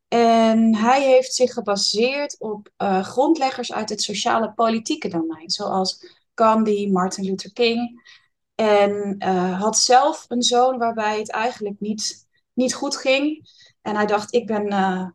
En 0.08 0.74
hij 0.74 1.02
heeft 1.02 1.34
zich 1.34 1.52
gebaseerd 1.52 2.36
op 2.38 2.70
eh, 2.76 3.02
grondleggers 3.02 3.72
uit 3.72 3.88
het 3.88 4.02
sociale 4.02 4.52
politieke 4.52 5.08
domein, 5.08 5.50
zoals 5.50 6.04
Gandhi, 6.34 6.90
Martin 6.90 7.24
Luther 7.24 7.52
King. 7.52 8.06
En 8.54 9.14
eh, 9.18 9.60
had 9.60 9.78
zelf 9.78 10.24
een 10.28 10.42
zoon 10.42 10.78
waarbij 10.78 11.18
het 11.18 11.30
eigenlijk 11.30 11.80
niet, 11.80 12.28
niet 12.52 12.74
goed 12.74 12.96
ging. 12.96 13.50
En 13.82 13.96
hij 13.96 14.06
dacht, 14.06 14.34
ik 14.34 14.46
ben 14.46 14.66
eh, 14.68 15.08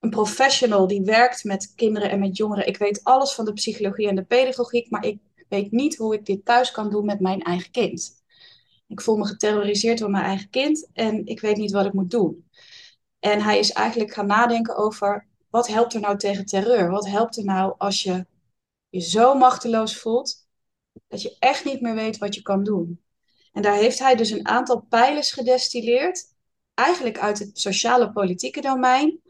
een 0.00 0.10
professional 0.10 0.86
die 0.86 1.02
werkt 1.02 1.44
met 1.44 1.72
kinderen 1.74 2.10
en 2.10 2.18
met 2.18 2.36
jongeren. 2.36 2.66
Ik 2.66 2.76
weet 2.76 3.04
alles 3.04 3.32
van 3.32 3.44
de 3.44 3.52
psychologie 3.52 4.08
en 4.08 4.16
de 4.16 4.24
pedagogiek, 4.24 4.90
maar 4.90 5.04
ik 5.04 5.18
weet 5.48 5.70
niet 5.70 5.96
hoe 5.96 6.14
ik 6.14 6.26
dit 6.26 6.44
thuis 6.44 6.70
kan 6.70 6.90
doen 6.90 7.04
met 7.04 7.20
mijn 7.20 7.42
eigen 7.42 7.70
kind. 7.70 8.22
Ik 8.86 9.00
voel 9.00 9.16
me 9.16 9.26
geterroriseerd 9.26 9.98
door 9.98 10.10
mijn 10.10 10.24
eigen 10.24 10.50
kind 10.50 10.88
en 10.92 11.26
ik 11.26 11.40
weet 11.40 11.56
niet 11.56 11.72
wat 11.72 11.86
ik 11.86 11.92
moet 11.92 12.10
doen. 12.10 12.44
En 13.22 13.40
hij 13.40 13.58
is 13.58 13.72
eigenlijk 13.72 14.12
gaan 14.12 14.26
nadenken 14.26 14.76
over 14.76 15.26
wat 15.50 15.68
helpt 15.68 15.94
er 15.94 16.00
nou 16.00 16.18
tegen 16.18 16.44
terreur? 16.44 16.90
Wat 16.90 17.06
helpt 17.06 17.36
er 17.36 17.44
nou 17.44 17.74
als 17.78 18.02
je 18.02 18.26
je 18.88 19.00
zo 19.00 19.34
machteloos 19.34 19.96
voelt 19.96 20.46
dat 21.08 21.22
je 21.22 21.36
echt 21.38 21.64
niet 21.64 21.80
meer 21.80 21.94
weet 21.94 22.18
wat 22.18 22.34
je 22.34 22.42
kan 22.42 22.64
doen? 22.64 23.02
En 23.52 23.62
daar 23.62 23.74
heeft 23.74 23.98
hij 23.98 24.14
dus 24.14 24.30
een 24.30 24.48
aantal 24.48 24.80
pijlers 24.80 25.32
gedestilleerd, 25.32 26.34
eigenlijk 26.74 27.18
uit 27.18 27.38
het 27.38 27.58
sociale 27.58 28.12
politieke 28.12 28.60
domein, 28.60 29.20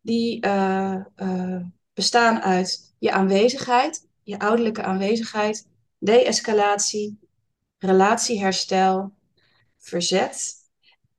die 0.00 0.40
eh, 0.40 1.04
eh, 1.14 1.60
bestaan 1.92 2.40
uit 2.40 2.94
je 2.98 3.12
aanwezigheid, 3.12 4.08
je 4.22 4.38
ouderlijke 4.38 4.82
aanwezigheid, 4.82 5.68
de-escalatie, 5.98 7.18
relatieherstel, 7.78 9.12
verzet 9.78 10.61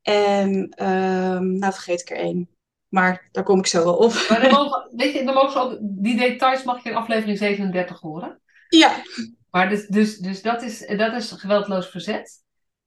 en 0.03 0.69
ehm, 0.69 1.57
nou 1.57 1.73
vergeet 1.73 2.01
ik 2.01 2.09
er 2.09 2.17
één. 2.17 2.49
Maar 2.87 3.27
daar 3.31 3.43
kom 3.43 3.59
ik 3.59 3.67
zo 3.67 3.83
wel 3.83 3.95
op. 3.95 4.25
Maar 4.29 4.41
dan 4.41 4.51
mogen, 4.59 4.89
weet 4.95 5.13
je, 5.13 5.23
dan 5.23 5.33
mogen 5.33 5.51
ze 5.71 5.77
die 5.81 6.17
details 6.17 6.63
mag 6.63 6.83
je 6.83 6.89
in 6.89 6.95
aflevering 6.95 7.37
37 7.37 7.99
horen. 7.99 8.41
Ja, 8.67 9.01
Maar 9.49 9.69
dus, 9.69 9.87
dus, 9.87 10.17
dus 10.17 10.41
dat, 10.41 10.61
is, 10.61 10.87
dat 10.97 11.13
is 11.13 11.31
geweldloos 11.31 11.87
verzet. 11.89 12.43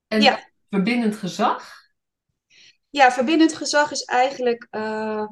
En 0.08 0.22
Ja. 0.22 0.48
verbindend 0.70 1.16
gezag. 1.16 1.74
ja, 2.90 3.10
verbindend 3.12 3.54
gezag 3.54 3.90
is 3.90 4.02
eigenlijk 4.02 4.66
eh, 4.70 5.24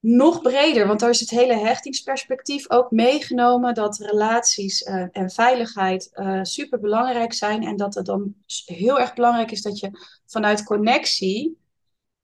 nog 0.00 0.42
breder, 0.42 0.86
want 0.86 1.00
daar 1.00 1.10
is 1.10 1.20
het 1.20 1.30
hele 1.30 1.56
hechtingsperspectief 1.56 2.70
ook 2.70 2.90
meegenomen 2.90 3.74
dat 3.74 3.98
relaties 3.98 4.82
eh, 4.82 5.04
en 5.12 5.30
veiligheid 5.30 6.10
eh 6.12 6.40
super 6.42 6.80
belangrijk 6.80 7.32
zijn 7.32 7.62
en 7.62 7.76
dat 7.76 7.94
het 7.94 8.06
dan 8.06 8.34
heel 8.64 9.00
erg 9.00 9.14
belangrijk 9.14 9.50
is 9.50 9.62
dat 9.62 9.78
je 9.78 9.90
vanuit 10.26 10.64
connectie 10.64 11.58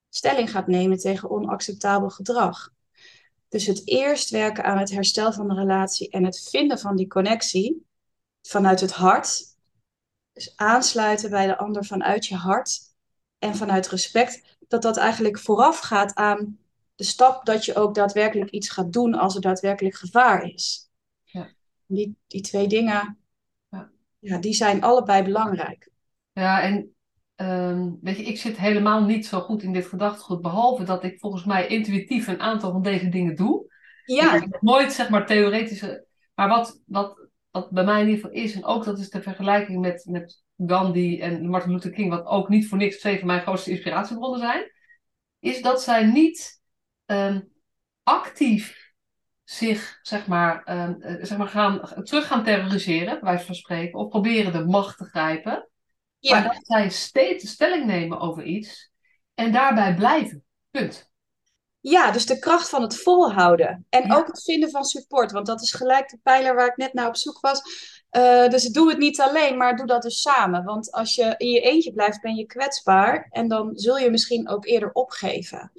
stelling 0.08 0.50
gaat 0.50 0.66
nemen 0.66 0.98
tegen 0.98 1.30
onacceptabel 1.30 2.10
gedrag. 2.10 2.70
Dus 3.48 3.66
het 3.66 3.82
eerst 3.84 4.30
werken 4.30 4.64
aan 4.64 4.78
het 4.78 4.90
herstel 4.90 5.32
van 5.32 5.48
de 5.48 5.54
relatie 5.54 6.10
en 6.10 6.24
het 6.24 6.48
vinden 6.50 6.78
van 6.78 6.96
die 6.96 7.06
connectie 7.06 7.86
vanuit 8.42 8.80
het 8.80 8.92
hart. 8.92 9.44
Dus 10.32 10.56
aansluiten 10.56 11.30
bij 11.30 11.46
de 11.46 11.58
ander 11.58 11.84
vanuit 11.84 12.26
je 12.26 12.34
hart 12.34 12.80
en 13.38 13.56
vanuit 13.56 13.88
respect, 13.88 14.56
dat 14.68 14.82
dat 14.82 14.96
eigenlijk 14.96 15.38
vooraf 15.38 15.78
gaat 15.78 16.14
aan 16.14 16.58
de 16.96 17.04
stap 17.04 17.46
dat 17.46 17.64
je 17.64 17.74
ook 17.74 17.94
daadwerkelijk 17.94 18.50
iets 18.50 18.68
gaat 18.68 18.92
doen 18.92 19.14
als 19.14 19.34
er 19.34 19.40
daadwerkelijk 19.40 19.94
gevaar 19.94 20.44
is. 20.44 20.90
Ja. 21.24 21.48
Die, 21.86 22.16
die 22.26 22.40
twee 22.40 22.66
dingen, 22.66 23.18
Ja. 23.68 23.90
ja, 24.18 24.38
die 24.38 24.54
zijn 24.54 24.82
allebei 24.82 25.22
belangrijk. 25.22 25.90
Ja, 26.32 26.62
en 26.62 26.94
ehm, 27.34 27.90
weet 28.00 28.16
je, 28.16 28.22
ik 28.22 28.38
zit 28.38 28.56
helemaal 28.56 29.04
niet 29.04 29.26
zo 29.26 29.40
goed 29.40 29.62
in 29.62 29.72
dit 29.72 29.86
gedachtegoed, 29.86 30.40
behalve 30.40 30.84
dat 30.84 31.04
ik 31.04 31.18
volgens 31.20 31.44
mij 31.44 31.66
intuïtief 31.66 32.26
een 32.26 32.40
aantal 32.40 32.72
van 32.72 32.82
deze 32.82 33.08
dingen 33.08 33.36
doe. 33.36 33.64
Ik 34.04 34.14
Ja, 34.16 34.32
heb 34.38 34.60
nooit, 34.60 34.92
zeg 34.92 35.08
maar, 35.08 35.26
theoretische. 35.26 36.06
Maar 36.34 36.48
wat, 36.48 36.80
wat, 36.86 37.28
wat 37.50 37.70
bij 37.70 37.84
mij 37.84 38.00
in 38.00 38.08
ieder 38.08 38.20
geval 38.24 38.42
is, 38.42 38.54
en 38.54 38.64
ook 38.64 38.84
dat 38.84 38.98
is 38.98 39.10
de 39.10 39.22
vergelijking 39.22 39.80
met, 39.80 40.04
met 40.10 40.42
Gandhi 40.66 41.20
en 41.20 41.48
Martin 41.48 41.72
Luther 41.72 41.90
King, 41.90 42.10
wat 42.10 42.26
ook 42.26 42.48
niet 42.48 42.68
voor 42.68 42.78
niks 42.78 42.98
twee 42.98 43.18
van 43.18 43.26
mijn 43.26 43.40
grootste 43.42 43.70
inspiratiebronnen 43.70 44.40
zijn, 44.40 44.70
is 45.38 45.62
dat 45.62 45.82
zij 45.82 46.04
niet 46.06 46.60
ehm, 47.06 47.40
actief 48.02 48.92
zich, 49.44 49.98
zeg 50.02 50.26
maar, 50.26 50.62
ehm, 50.64 51.00
eh, 51.00 51.24
zeg 51.24 51.38
maar 51.38 51.48
gaan, 51.48 51.80
terug 52.04 52.26
gaan 52.26 52.44
terroriseren, 52.44 53.20
bij 53.20 53.30
wijze 53.30 53.44
van 53.44 53.54
spreken, 53.54 53.98
of 53.98 54.08
proberen 54.08 54.52
de 54.52 54.64
macht 54.64 54.98
te 54.98 55.04
grijpen. 55.04 55.68
Maar 56.20 56.42
dat 56.42 56.58
zij 56.66 56.90
steeds 56.90 57.50
stelling 57.50 57.86
nemen 57.86 58.20
over 58.20 58.42
iets 58.44 58.90
en 59.34 59.52
daarbij 59.52 59.94
blijven. 59.94 60.44
Punt. 60.70 61.10
ja, 61.80 62.10
dus 62.10 62.26
de 62.26 62.38
kracht 62.38 62.68
van 62.68 62.82
het 62.82 62.96
volhouden. 62.96 63.86
En 63.88 64.06
Ja. 64.06 64.16
ook 64.16 64.26
het 64.26 64.42
vinden 64.42 64.70
van 64.70 64.84
support, 64.84 65.32
want 65.32 65.46
dat 65.46 65.62
is 65.62 65.72
gelijk 65.72 66.08
de 66.08 66.18
pijler 66.22 66.54
waar 66.54 66.66
ik 66.66 66.76
net 66.76 66.92
naar 66.92 67.08
op 67.08 67.16
zoek 67.16 67.40
was. 67.40 67.62
Eh, 68.10 68.48
dus 68.48 68.64
doe 68.64 68.88
het 68.88 68.98
niet 68.98 69.20
alleen, 69.20 69.56
maar 69.56 69.76
doe 69.76 69.86
dat 69.86 70.02
dus 70.02 70.20
samen. 70.20 70.64
Want 70.64 70.92
als 70.92 71.14
je 71.14 71.34
in 71.36 71.50
je 71.50 71.60
eentje 71.60 71.92
blijft, 71.92 72.20
ben 72.20 72.34
je 72.34 72.46
kwetsbaar 72.46 73.26
en 73.30 73.48
dan 73.48 73.70
zul 73.74 73.98
je 73.98 74.10
misschien 74.10 74.48
ook 74.48 74.66
eerder 74.66 74.92
opgeven. 74.92 75.72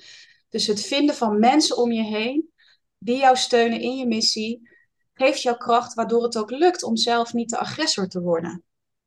Dus 0.58 0.68
het 0.68 0.86
vinden 0.86 1.16
van 1.16 1.40
mensen 1.40 1.78
om 1.78 1.92
je 1.92 2.04
heen 2.04 2.50
die 2.98 3.18
jou 3.18 3.36
steunen 3.36 3.80
in 3.80 3.98
je 3.98 4.08
missie, 4.08 4.70
geeft 5.14 5.42
jou 5.42 5.58
kracht, 5.58 5.94
waardoor 5.94 6.24
het 6.24 6.38
ook 6.38 6.52
lukt 6.52 6.84
om 6.84 6.96
zelf 6.96 7.34
niet 7.34 7.50
de 7.50 7.58
agressor 7.58 8.08
te 8.08 8.22
worden. 8.22 8.64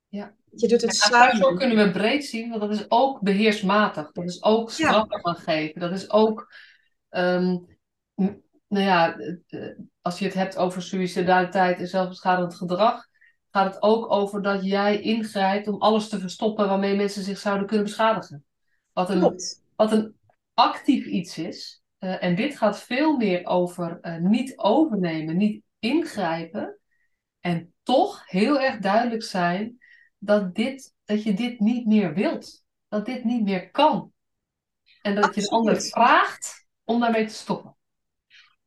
Ja. 0.09 0.35
Je 0.55 0.69
doet 0.69 0.81
het 0.81 0.95
samen. 0.95 1.57
kunnen 1.57 1.77
we 1.77 1.91
breed 1.91 2.25
zien, 2.25 2.49
want 2.49 2.61
dat 2.61 2.71
is 2.71 2.85
ook 2.89 3.21
beheersmatig. 3.21 4.13
Dat 4.13 4.25
is 4.25 4.43
ook 4.43 4.71
straffen 4.71 5.21
gaan 5.21 5.37
geven. 5.37 5.81
Dat 5.81 5.93
is 5.93 6.11
ook, 6.11 6.55
ehm, 7.09 7.59
nou 8.69 8.85
ja, 8.85 9.19
eh, 9.19 9.35
eh, 9.47 9.79
als 10.01 10.19
je 10.19 10.25
het 10.25 10.35
hebt 10.35 10.57
over 10.57 10.83
suicidaliteit 10.83 11.79
en 11.79 11.89
zelfbeschadigend 11.89 12.55
gedrag, 12.55 13.07
gaat 13.51 13.75
het 13.75 13.83
ook 13.83 14.11
over 14.11 14.43
dat 14.43 14.65
jij 14.65 15.01
ingrijpt 15.01 15.69
om 15.69 15.81
alles 15.81 16.09
te 16.09 16.19
verstoppen 16.19 16.69
waarmee 16.69 16.97
mensen 16.97 17.23
zich 17.23 17.39
zouden 17.39 17.67
kunnen 17.67 17.85
beschadigen. 17.85 18.45
Wat 18.93 19.11
een, 19.11 19.19
Klopt. 19.19 19.63
wat 19.77 19.93
een 19.93 20.19
actief 20.61 21.07
iets 21.07 21.39
is. 21.39 21.83
Eh, 21.99 22.23
en 22.23 22.35
dit 22.35 22.57
gaat 22.57 22.83
veel 22.83 23.17
meer 23.17 23.47
over 23.47 23.99
eh, 24.01 24.17
niet 24.17 24.59
overnemen, 24.59 25.37
niet 25.37 25.63
ingrijpen. 25.79 26.79
En 27.41 27.75
toch 27.83 28.23
heel 28.27 28.61
erg 28.61 28.79
duidelijk 28.79 29.23
zijn 29.23 29.79
dat, 30.19 30.55
dit, 30.55 30.95
dat 31.05 31.23
je 31.23 31.35
dit 31.35 31.61
niet 31.61 31.87
meer 31.87 32.15
wilt. 32.15 32.65
Dat 32.89 33.07
dit 33.07 33.25
niet 33.25 33.43
meer 33.43 33.71
kan. 33.71 34.13
En 35.03 35.15
dat 35.15 35.35
je 35.35 35.41
de 35.41 35.49
ander 35.49 35.83
vraagt 35.83 36.67
om 36.85 37.01
daarmee 37.01 37.27
te 37.27 37.35
stoppen. 37.35 37.77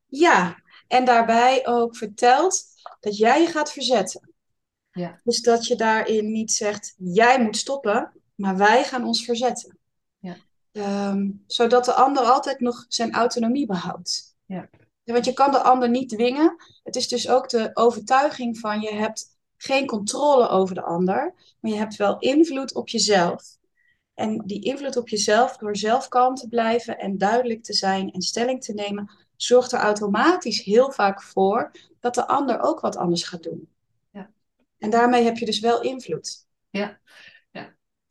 Ja, 0.06 0.62
en 0.88 1.06
daarbij 1.06 1.68
ook 1.68 1.98
vertelt 1.98 2.66
dat 3.00 3.18
jij 3.18 3.42
je 3.42 3.48
gaat 3.48 3.72
verzetten. 3.72 4.34
Ja. 4.92 5.20
Dus 5.24 5.42
dat 5.42 5.68
je 5.68 5.76
daarin 5.76 6.32
niet 6.32 6.52
zegt, 6.52 6.94
jij 6.98 7.42
moet 7.44 7.58
stoppen, 7.58 8.22
maar 8.36 8.58
wij 8.58 8.84
gaan 8.84 9.06
ons 9.06 9.26
verzetten. 9.26 9.78
Ehm, 10.74 11.30
zodat 11.48 11.86
de 11.86 11.94
ander 11.94 12.24
altijd 12.24 12.60
nog 12.60 12.86
zijn 12.88 13.14
autonomie 13.14 13.66
behoudt. 13.66 14.36
Ja. 14.46 14.70
Ja, 15.04 15.14
Want 15.14 15.26
je 15.26 15.34
kan 15.34 15.52
de 15.52 15.62
ander 15.62 15.90
niet 15.90 16.10
dwingen. 16.10 16.56
Het 16.84 16.96
is 16.96 17.08
dus 17.08 17.30
ook 17.30 17.50
de 17.50 17.70
overtuiging 17.74 18.60
van 18.60 18.82
je 18.82 18.94
hebt 18.94 19.38
geen 19.58 19.86
controle 19.86 20.48
over 20.48 20.76
de 20.76 20.82
ander, 20.82 21.34
maar 21.60 21.72
je 21.72 21.78
hebt 21.78 21.96
wel 21.96 22.20
invloed 22.20 22.74
op 22.74 22.90
jezelf. 22.90 23.58
En 24.14 24.38
die 24.46 24.64
invloed 24.64 24.98
op 24.98 25.10
jezelf 25.10 25.58
door 25.58 25.78
zelf 25.78 26.08
kalm 26.08 26.36
te 26.36 26.48
blijven 26.48 26.98
en 26.98 27.18
duidelijk 27.18 27.64
te 27.64 27.74
zijn 27.74 28.12
en 28.12 28.22
stelling 28.22 28.64
te 28.64 28.74
nemen, 28.74 29.12
zorgt 29.36 29.72
er 29.72 29.80
automatisch 29.80 30.64
heel 30.64 30.92
vaak 30.92 31.22
voor 31.22 31.72
dat 32.00 32.16
de 32.16 32.28
ander 32.28 32.60
ook 32.60 32.80
wat 32.80 32.96
anders 32.96 33.24
gaat 33.24 33.44
doen. 33.44 33.70
Ja. 34.12 34.32
En 34.78 34.90
daarmee 34.90 35.24
heb 35.24 35.38
je 35.38 35.46
dus 35.46 35.60
wel 35.60 35.82
invloed. 35.82 36.48
Ja, 36.70 37.00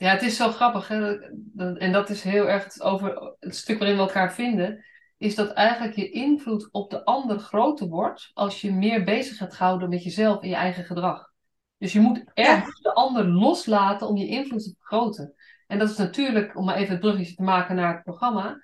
ja. 0.03 0.11
het 0.13 0.23
is 0.23 0.37
zo 0.37 0.51
grappig. 0.51 0.89
Hè? 0.89 1.19
En 1.57 1.93
dat 1.93 2.11
is 2.11 2.23
heel 2.23 2.49
erg 2.49 2.81
over 2.81 3.37
het 3.41 3.57
stuk 3.57 3.79
waarin 3.79 3.97
we 3.97 4.03
elkaar 4.03 4.35
vinden. 4.35 4.85
Is 5.19 5.35
dat 5.35 5.53
eigenlijk 5.53 5.97
je 5.97 6.11
invloed 6.11 6.69
op 6.73 6.91
de 6.91 7.05
ander 7.05 7.39
groter 7.39 7.89
wordt 7.89 8.31
als 8.35 8.61
je 8.61 8.73
meer 8.73 9.05
bezig 9.05 9.37
gaat 9.37 9.57
houden 9.57 9.89
met 9.89 10.03
jezelf 10.03 10.43
en 10.43 10.49
je 10.49 10.55
eigen 10.55 10.85
gedrag. 10.85 11.31
Dus 11.79 11.93
je 11.93 12.01
moet 12.01 12.25
ergens 12.35 12.81
de 12.81 12.95
ander 12.95 13.29
loslaten 13.29 14.09
om 14.09 14.17
je 14.17 14.27
invloed 14.27 14.63
te 14.63 14.75
vergroten. 14.79 15.35
En 15.67 15.79
dat 15.79 15.91
is 15.91 15.97
natuurlijk, 15.97 16.57
om 16.57 16.65
maar 16.65 16.77
even 16.77 16.91
het 16.91 17.01
bruggetje 17.01 17.35
te 17.35 17.43
maken 17.43 17.77
naar 17.77 17.95
het 17.95 18.03
programma, 18.03 18.63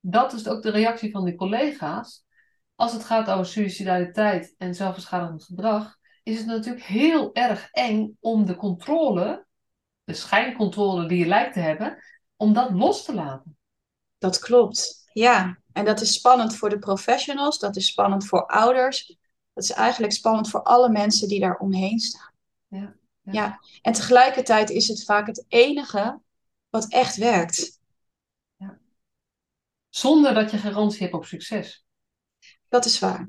dat 0.00 0.32
is 0.32 0.48
ook 0.48 0.62
de 0.62 0.70
reactie 0.70 1.10
van 1.10 1.24
de 1.24 1.34
collega's. 1.34 2.24
Als 2.74 2.92
het 2.92 3.04
gaat 3.04 3.30
over 3.30 3.46
suicidaliteit 3.46 4.54
en 4.58 4.74
zelfbeschadigend 4.74 5.44
gedrag, 5.44 5.96
is 6.22 6.38
het 6.38 6.46
natuurlijk 6.46 6.84
heel 6.84 7.34
erg 7.34 7.68
eng 7.70 8.16
om 8.20 8.46
de 8.46 8.56
controle, 8.56 9.46
de 10.10 10.16
schijncontrole 10.16 11.08
die 11.08 11.18
je 11.18 11.26
lijkt 11.26 11.52
te 11.52 11.60
hebben, 11.60 12.02
om 12.36 12.52
dat 12.52 12.70
los 12.70 13.04
te 13.04 13.14
laten. 13.14 13.58
Dat 14.18 14.38
klopt, 14.38 15.10
ja. 15.12 15.58
En 15.72 15.84
dat 15.84 16.00
is 16.00 16.12
spannend 16.12 16.56
voor 16.56 16.68
de 16.68 16.78
professionals, 16.78 17.58
dat 17.58 17.76
is 17.76 17.86
spannend 17.86 18.26
voor 18.26 18.46
ouders. 18.46 19.16
Dat 19.52 19.64
is 19.64 19.70
eigenlijk 19.70 20.12
spannend 20.12 20.50
voor 20.50 20.62
alle 20.62 20.90
mensen 20.90 21.28
die 21.28 21.40
daar 21.40 21.58
omheen 21.58 21.98
staan. 21.98 22.32
Ja, 22.66 22.94
ja. 23.22 23.32
ja. 23.32 23.60
en 23.82 23.92
tegelijkertijd 23.92 24.70
is 24.70 24.88
het 24.88 25.04
vaak 25.04 25.26
het 25.26 25.44
enige 25.48 26.20
wat 26.68 26.92
echt 26.92 27.16
werkt. 27.16 27.80
Ja. 28.56 28.78
Zonder 29.88 30.34
dat 30.34 30.50
je 30.50 30.58
garantie 30.58 31.02
hebt 31.02 31.14
op 31.14 31.24
succes. 31.24 31.84
Dat 32.68 32.84
is 32.84 32.98
waar. 32.98 33.28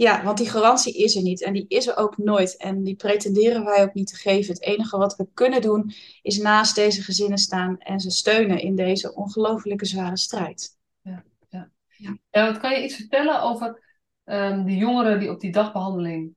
Ja, 0.00 0.24
want 0.24 0.38
die 0.38 0.50
garantie 0.50 0.96
is 0.96 1.16
er 1.16 1.22
niet 1.22 1.42
en 1.42 1.52
die 1.52 1.64
is 1.68 1.86
er 1.86 1.96
ook 1.96 2.18
nooit 2.18 2.56
en 2.56 2.82
die 2.82 2.96
pretenderen 2.96 3.64
wij 3.64 3.82
ook 3.82 3.94
niet 3.94 4.06
te 4.06 4.16
geven. 4.16 4.54
Het 4.54 4.62
enige 4.62 4.98
wat 4.98 5.16
we 5.16 5.28
kunnen 5.34 5.62
doen 5.62 5.92
is 6.22 6.38
naast 6.38 6.74
deze 6.74 7.02
gezinnen 7.02 7.38
staan 7.38 7.78
en 7.78 8.00
ze 8.00 8.10
steunen 8.10 8.60
in 8.60 8.76
deze 8.76 9.14
ongelooflijke 9.14 9.84
zware 9.84 10.16
strijd. 10.16 10.76
Ja, 11.02 11.24
ja. 11.48 11.70
ja. 11.96 12.18
ja 12.30 12.46
wat 12.46 12.60
kan 12.60 12.70
je 12.70 12.84
iets 12.84 12.94
vertellen 12.94 13.42
over 13.42 13.82
um, 14.24 14.64
die 14.64 14.76
jongeren 14.76 15.20
die 15.20 15.30
op 15.30 15.40
die 15.40 15.52
dagbehandeling 15.52 16.34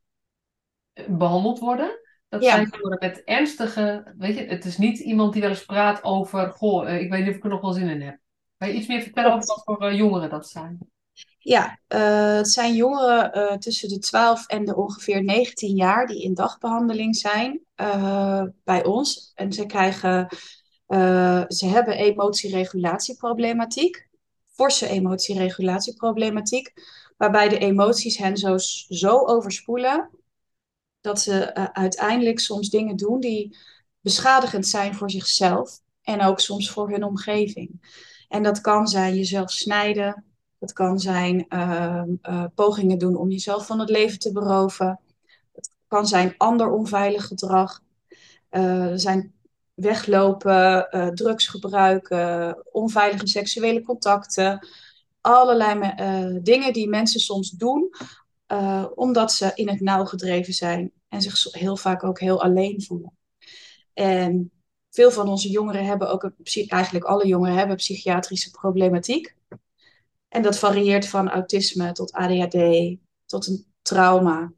eh, 0.93 1.05
behandeld 1.07 1.59
worden? 1.59 1.99
Dat 2.29 2.43
zijn 2.43 2.69
jongeren 2.71 2.97
met 2.99 3.23
ernstige, 3.23 4.13
weet 4.17 4.37
je, 4.37 4.45
het 4.45 4.65
is 4.65 4.77
niet 4.77 4.99
iemand 4.99 5.33
die 5.33 5.41
wel 5.41 5.51
eens 5.51 5.65
praat 5.65 6.03
over, 6.03 6.51
goh, 6.51 6.89
eh, 6.89 7.01
ik 7.01 7.09
weet 7.09 7.19
niet 7.19 7.29
of 7.29 7.35
ik 7.35 7.43
er 7.43 7.49
nog 7.49 7.61
wel 7.61 7.73
zin 7.73 7.89
in 7.89 8.01
heb. 8.01 8.19
Kan 8.57 8.67
je 8.67 8.73
iets 8.73 8.87
meer 8.87 9.01
vertellen 9.01 9.33
over 9.33 9.47
wat 9.47 9.63
voor 9.63 9.91
uh, 9.91 9.97
jongeren 9.97 10.29
dat 10.29 10.49
zijn? 10.49 10.92
Ja, 11.45 11.79
uh, 11.87 12.35
het 12.35 12.49
zijn 12.49 12.75
jongeren 12.75 13.59
tussen 13.59 13.89
de 13.89 13.99
12 13.99 14.47
en 14.47 14.65
de 14.65 14.75
ongeveer 14.75 15.23
19 15.23 15.75
jaar 15.75 16.07
die 16.07 16.23
in 16.23 16.33
dagbehandeling 16.33 17.15
zijn 17.15 17.61
bij 18.63 18.83
ons. 18.83 19.31
En 19.35 19.53
ze 19.53 19.65
krijgen, 19.65 20.27
ze 21.47 21.65
hebben 21.65 21.97
emotieregulatieproblematiek, 21.97 24.07
forse 24.51 24.87
emotieregulatieproblematiek, 24.87 26.73
waarbij 27.17 27.49
de 27.49 27.57
emoties 27.57 28.17
hen 28.17 28.37
zo, 28.37 28.57
zo 28.87 29.25
overspoelen 29.25 30.09
dat 31.01 31.21
ze 31.21 31.55
uiteindelijk 31.73 32.39
soms 32.39 32.69
dingen 32.69 32.95
doen 32.95 33.19
die 33.19 33.57
beschadigend 33.99 34.67
zijn 34.67 34.95
voor 34.95 35.11
zichzelf 35.11 35.79
en 36.01 36.21
ook 36.21 36.39
soms 36.39 36.71
voor 36.71 36.89
hun 36.89 37.03
omgeving. 37.03 37.97
En 38.27 38.43
dat 38.43 38.61
kan 38.61 38.87
zijn 38.87 39.15
jezelf 39.15 39.51
snijden, 39.51 40.32
dat 40.63 40.73
kan 40.73 40.99
zijn 40.99 41.45
uh, 41.49 42.03
uh, 42.23 42.45
pogingen 42.55 42.97
doen 42.97 43.15
om 43.15 43.29
jezelf 43.29 43.65
van 43.65 43.79
het 43.79 43.89
leven 43.89 44.19
te 44.19 44.31
beroven, 44.31 44.99
het 45.53 45.71
kan 45.87 46.07
zijn 46.07 46.33
ander 46.37 46.71
onveilig 46.71 47.25
gedrag, 47.25 47.81
er 48.49 48.99
zijn 48.99 49.33
weglopen, 49.73 50.87
drugs 51.15 51.47
gebruiken, 51.47 52.57
onveilige 52.71 53.27
seksuele 53.27 53.83
contacten, 53.83 54.67
allerlei 55.21 55.93
dingen 56.41 56.73
die 56.73 56.89
mensen 56.89 57.19
soms 57.19 57.49
doen 57.49 57.89
omdat 58.95 59.31
ze 59.31 59.51
in 59.55 59.69
het 59.69 59.79
nauw 59.79 60.05
gedreven 60.05 60.53
zijn 60.53 60.91
en 61.07 61.21
zich 61.21 61.53
heel 61.53 61.77
vaak 61.77 62.03
ook 62.03 62.19
heel 62.19 62.41
alleen 62.41 62.81
voelen. 62.81 63.17
En 63.93 64.51
veel 64.89 65.11
van 65.11 65.27
onze 65.27 65.49
jongeren 65.49 65.85
hebben 65.85 66.11
ook, 66.11 66.23
een, 66.23 66.67
eigenlijk 66.67 67.05
alle 67.05 67.27
jongeren 67.27 67.55
hebben 67.57 67.75
psychiatrische 67.75 68.51
problematiek. 68.51 69.35
En 70.33 70.41
dat 70.41 70.59
varieert 70.59 71.07
van 71.07 71.29
autisme 71.29 71.91
tot 71.91 72.11
ADHD, 72.11 72.97
tot 73.25 73.47
een 73.47 73.65
trauma, 73.81 74.53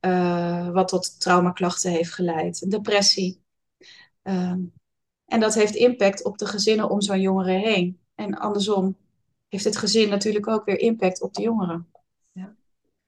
uh, 0.00 0.70
wat 0.70 0.88
tot 0.88 1.20
traumaklachten 1.20 1.90
heeft 1.90 2.12
geleid, 2.12 2.70
depressie. 2.70 3.42
Uh, 4.22 4.54
en 5.24 5.40
dat 5.40 5.54
heeft 5.54 5.74
impact 5.74 6.24
op 6.24 6.38
de 6.38 6.46
gezinnen 6.46 6.90
om 6.90 7.00
zo'n 7.00 7.20
jongere 7.20 7.52
heen. 7.52 8.00
En 8.14 8.34
andersom 8.34 8.96
heeft 9.48 9.64
het 9.64 9.76
gezin 9.76 10.08
natuurlijk 10.08 10.48
ook 10.48 10.64
weer 10.64 10.78
impact 10.78 11.22
op 11.22 11.34
de 11.34 11.42
jongeren. 11.42 11.88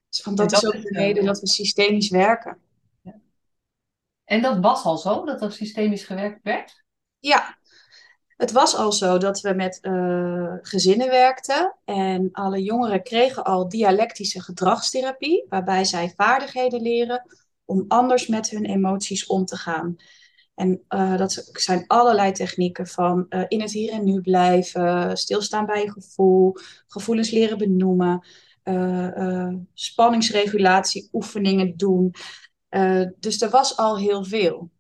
Dus 0.09 0.23
van, 0.23 0.35
dat, 0.35 0.51
dat, 0.51 0.63
is 0.63 0.69
ook 0.69 0.83
de 0.83 0.99
reden 0.99 1.25
dat 1.25 1.41
we 1.41 1.47
systemisch 1.47 2.11
werken. 2.11 2.59
Ja. 3.01 3.21
En 4.25 4.43
dat 4.43 4.59
was 4.59 4.85
al 4.85 4.99
zo, 4.99 5.25
dat 5.25 5.43
er 5.43 5.53
systemisch 5.53 6.05
gewerkt 6.05 6.43
werd? 6.43 6.85
Ja, 7.19 7.59
het 8.43 8.53
was 8.53 8.77
al 8.77 8.93
zo 8.93 9.19
dat 9.19 9.41
we 9.41 9.55
met 9.55 9.79
uh, 9.83 10.55
gezinnen 10.63 11.09
werkten 11.09 11.75
en 11.85 12.29
alle 12.33 12.63
jongeren 12.63 13.03
kregen 13.03 13.45
al 13.45 13.69
dialectische 13.69 14.41
gedragstherapie, 14.41 15.47
waarbij 15.49 15.85
zij 15.85 16.13
vaardigheden 16.17 16.83
leren 16.83 17.23
om 17.65 17.85
anders 17.89 18.27
met 18.27 18.51
hun 18.51 18.65
emoties 18.65 19.27
om 19.27 19.45
te 19.45 19.57
gaan. 19.57 19.97
En 20.55 20.83
uh, 20.89 21.17
dat 21.17 21.51
zijn 21.53 21.85
allerlei 21.87 22.33
technieken 22.33 22.87
van 22.87 23.27
uh, 23.29 23.45
in 23.49 23.61
het 23.61 23.73
hier 23.73 23.93
en 23.93 24.05
nu 24.05 24.21
blijven, 24.21 25.17
stilstaan 25.17 25.67
bij 25.67 25.83
je 25.83 25.91
gevoel, 25.91 26.57
gevoelens 26.87 27.31
leren 27.31 27.59
benoemen, 27.59 28.25
spanningsregulatie 29.75 31.09
oefeningen 31.13 31.77
doen. 31.77 32.15
Dus 33.19 33.41
er 33.41 33.51
was 33.51 33.77
al 33.77 33.99
heel 33.99 34.25
veel. 34.25 34.71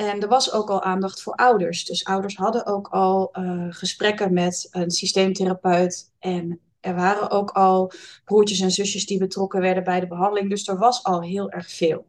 En 0.00 0.20
er 0.20 0.28
was 0.28 0.52
ook 0.52 0.70
al 0.70 0.82
aandacht 0.82 1.22
voor 1.22 1.34
ouders. 1.34 1.84
Dus 1.84 2.04
ouders 2.04 2.36
hadden 2.36 2.66
ook 2.66 2.88
al 2.88 3.30
gesprekken 3.70 4.32
met 4.32 4.68
een 4.70 4.90
systeemtherapeut. 4.90 6.12
En 6.18 6.60
er 6.80 6.94
waren 6.94 7.30
ook 7.30 7.50
al 7.50 7.92
broertjes 8.24 8.60
en 8.60 8.70
zusjes 8.70 9.06
die 9.06 9.18
betrokken 9.18 9.60
werden 9.60 9.84
bij 9.84 10.00
de 10.00 10.06
behandeling. 10.06 10.50
Dus 10.50 10.68
er 10.68 10.78
was 10.78 11.04
al 11.04 11.22
heel 11.22 11.50
erg 11.50 11.70
veel. 11.70 12.06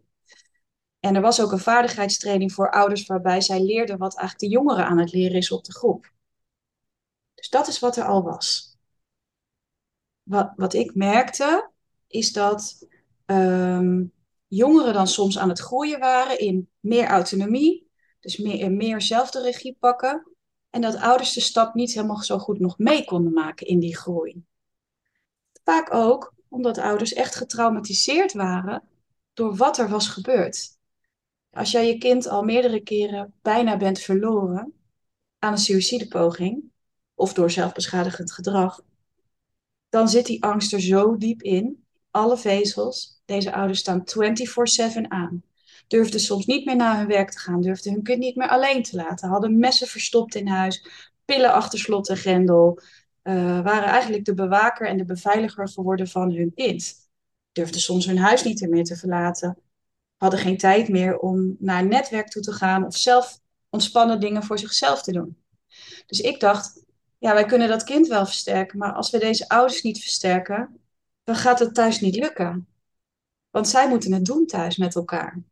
En 1.00 1.16
er 1.16 1.22
was 1.22 1.42
ook 1.42 1.52
een 1.52 1.60
vaardigheidstraining 1.60 2.54
voor 2.54 2.72
ouders 2.72 3.06
waarbij 3.06 3.42
zij 3.42 3.62
leerden 3.64 3.98
wat 3.98 4.18
eigenlijk 4.18 4.52
de 4.52 4.60
jongeren 4.60 4.86
aan 4.86 4.98
het 4.98 5.12
leren 5.12 5.38
is 5.38 5.52
op 5.52 5.64
de 5.64 5.74
groep. 5.74 6.12
Dus 7.34 7.50
dat 7.50 7.68
is 7.68 7.80
wat 7.80 7.98
er 7.98 8.04
al 8.04 8.24
was 8.24 8.72
wat, 10.24 10.54
wat 10.56 10.74
ik 10.74 10.96
merkte, 10.96 11.70
is 12.08 12.34
dat 12.34 12.88
ehm, 13.26 14.04
jongeren 14.52 14.94
dan 14.94 15.08
soms 15.08 15.38
aan 15.38 15.50
het 15.50 15.60
groeien 15.60 16.00
waren 16.00 16.40
in 16.40 16.70
meer 16.80 17.06
autonomie, 17.06 17.92
dus 18.20 18.38
meer, 18.38 18.72
meer 18.72 19.02
zelf 19.02 19.32
de 19.32 19.42
regie 19.42 19.78
pakken. 19.80 20.28
En 20.70 20.82
dat 20.82 20.96
ouders 20.96 21.34
de 21.34 21.42
stap 21.42 21.74
niet 21.74 21.94
helemaal 21.94 22.24
zo 22.24 22.38
goed 22.38 22.60
nog 22.60 22.78
mee 22.78 23.06
konden 23.06 23.34
maken 23.34 23.68
in 23.68 23.80
die 23.80 23.98
groei. 23.98 24.44
Vaak 25.64 25.94
ook 25.94 26.34
omdat 26.50 26.78
ouders 26.78 27.14
echt 27.14 27.36
getraumatiseerd 27.36 28.34
waren 28.34 28.84
door 29.34 29.56
wat 29.56 29.78
er 29.78 29.90
was 29.90 30.08
gebeurd. 30.08 30.78
Als 31.52 31.72
jij 31.72 31.88
je 31.88 31.98
kind 31.98 32.28
al 32.28 32.44
meerdere 32.44 32.80
keren 32.80 33.34
bijna 33.42 33.78
bent 33.78 34.00
verloren 34.00 34.74
aan 35.40 35.52
een 35.52 35.58
suïcidepoging 35.58 36.64
of 37.14 37.34
door 37.34 37.52
zelfbeschadigend 37.52 38.32
gedrag, 38.32 38.82
dan 39.90 40.10
zit 40.10 40.26
die 40.26 40.44
angst 40.44 40.74
er 40.74 40.82
zo 40.82 41.18
diep 41.18 41.42
in. 41.42 41.81
Alle 42.12 42.38
vezels, 42.38 43.22
deze 43.26 43.54
ouders 43.54 43.80
staan 43.80 44.04
24/7 44.06 45.12
aan. 45.12 45.44
Durfden 45.88 46.20
soms 46.20 46.46
niet 46.46 46.66
meer 46.66 46.76
naar 46.76 46.98
hun 46.98 47.08
werk 47.08 47.32
te 47.32 47.40
gaan, 47.40 47.62
durfden 47.62 47.94
hun 47.94 48.04
kind 48.04 48.20
niet 48.20 48.36
meer 48.36 48.50
alleen 48.50 48.84
te 48.84 48.96
laten, 48.96 49.30
hadden 49.30 49.60
messen 49.60 49.88
verstopt 49.88 50.36
in 50.36 50.48
huis, 50.48 50.86
pillen 51.26 51.54
achter 51.54 51.80
slot 51.80 52.10
en 52.10 52.18
grendel, 52.18 52.80
uh, 53.24 53.34
waren 53.62 53.90
eigenlijk 53.90 54.26
de 54.26 54.34
bewaker 54.34 54.88
en 54.88 54.98
de 54.98 55.06
beveiliger 55.06 55.70
geworden 55.70 56.08
van 56.08 56.32
hun 56.32 56.54
kind. 56.56 57.10
Durfden 57.52 57.82
soms 57.82 58.06
hun 58.06 58.18
huis 58.18 58.44
niet 58.44 58.70
meer 58.70 58.84
te 58.84 58.96
verlaten, 58.96 59.58
hadden 60.18 60.40
geen 60.40 60.58
tijd 60.58 60.90
meer 60.90 61.18
om 61.18 61.56
naar 61.60 61.82
een 61.82 61.88
netwerk 61.88 62.28
toe 62.28 62.42
te 62.42 62.52
gaan 62.52 62.86
of 62.86 62.98
zelf 62.98 63.40
ontspannen 63.70 64.20
dingen 64.20 64.44
voor 64.44 64.60
zichzelf 64.60 65.02
te 65.02 65.12
doen. 65.12 65.38
Dus 66.06 66.20
ik 66.20 66.40
dacht, 66.40 66.84
ja, 67.18 67.34
wij 67.34 67.46
kunnen 67.46 67.68
dat 67.68 67.84
kind 67.84 68.08
wel 68.08 68.26
versterken, 68.26 68.78
maar 68.78 68.94
als 68.94 69.10
we 69.10 69.18
deze 69.18 69.50
ouders 69.50 69.82
niet 69.82 70.00
versterken, 70.00 70.81
dan 71.32 71.40
gaat 71.40 71.60
het 71.60 71.74
thuis 71.74 72.00
niet 72.00 72.16
lukken. 72.16 72.68
Want 73.50 73.68
zij 73.68 73.90
moeten 73.90 74.14
het 74.14 74.26
doen 74.26 74.46
thuis 74.46 74.78
met 74.78 74.96
elkaar. 74.96 75.44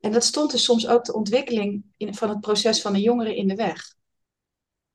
En 0.00 0.12
dat 0.12 0.24
stond 0.24 0.50
dus 0.50 0.64
soms 0.64 0.86
ook 0.88 1.04
de 1.04 1.14
ontwikkeling 1.14 1.84
in, 1.96 2.14
van 2.14 2.28
het 2.28 2.40
proces 2.40 2.82
van 2.82 2.92
de 2.92 3.00
jongeren 3.00 3.36
in 3.36 3.48
de 3.48 3.54
weg. 3.54 3.94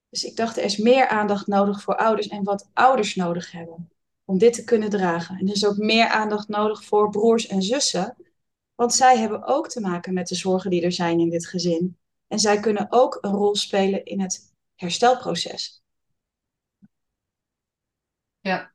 Dus 0.09 0.23
ik 0.23 0.35
dacht, 0.35 0.57
er 0.57 0.63
is 0.63 0.77
meer 0.77 1.07
aandacht 1.07 1.47
nodig 1.47 1.81
voor 1.81 1.95
ouders 1.95 2.27
en 2.27 2.43
wat 2.43 2.69
ouders 2.73 3.15
nodig 3.15 3.51
hebben. 3.51 3.91
om 4.25 4.37
dit 4.37 4.53
te 4.53 4.63
kunnen 4.63 4.89
dragen. 4.89 5.37
En 5.37 5.47
er 5.47 5.53
is 5.53 5.65
ook 5.65 5.77
meer 5.77 6.07
aandacht 6.07 6.47
nodig 6.47 6.83
voor 6.83 7.09
broers 7.09 7.47
en 7.47 7.61
zussen, 7.61 8.15
want 8.75 8.93
zij 8.93 9.17
hebben 9.17 9.43
ook 9.43 9.69
te 9.69 9.81
maken 9.81 10.13
met 10.13 10.27
de 10.27 10.35
zorgen 10.35 10.69
die 10.69 10.81
er 10.81 10.91
zijn 10.91 11.19
in 11.19 11.29
dit 11.29 11.47
gezin. 11.47 11.97
En 12.27 12.39
zij 12.39 12.59
kunnen 12.59 12.87
ook 12.89 13.17
een 13.21 13.31
rol 13.31 13.55
spelen 13.55 14.05
in 14.05 14.21
het 14.21 14.53
herstelproces. 14.75 15.83
Ja, 18.39 18.72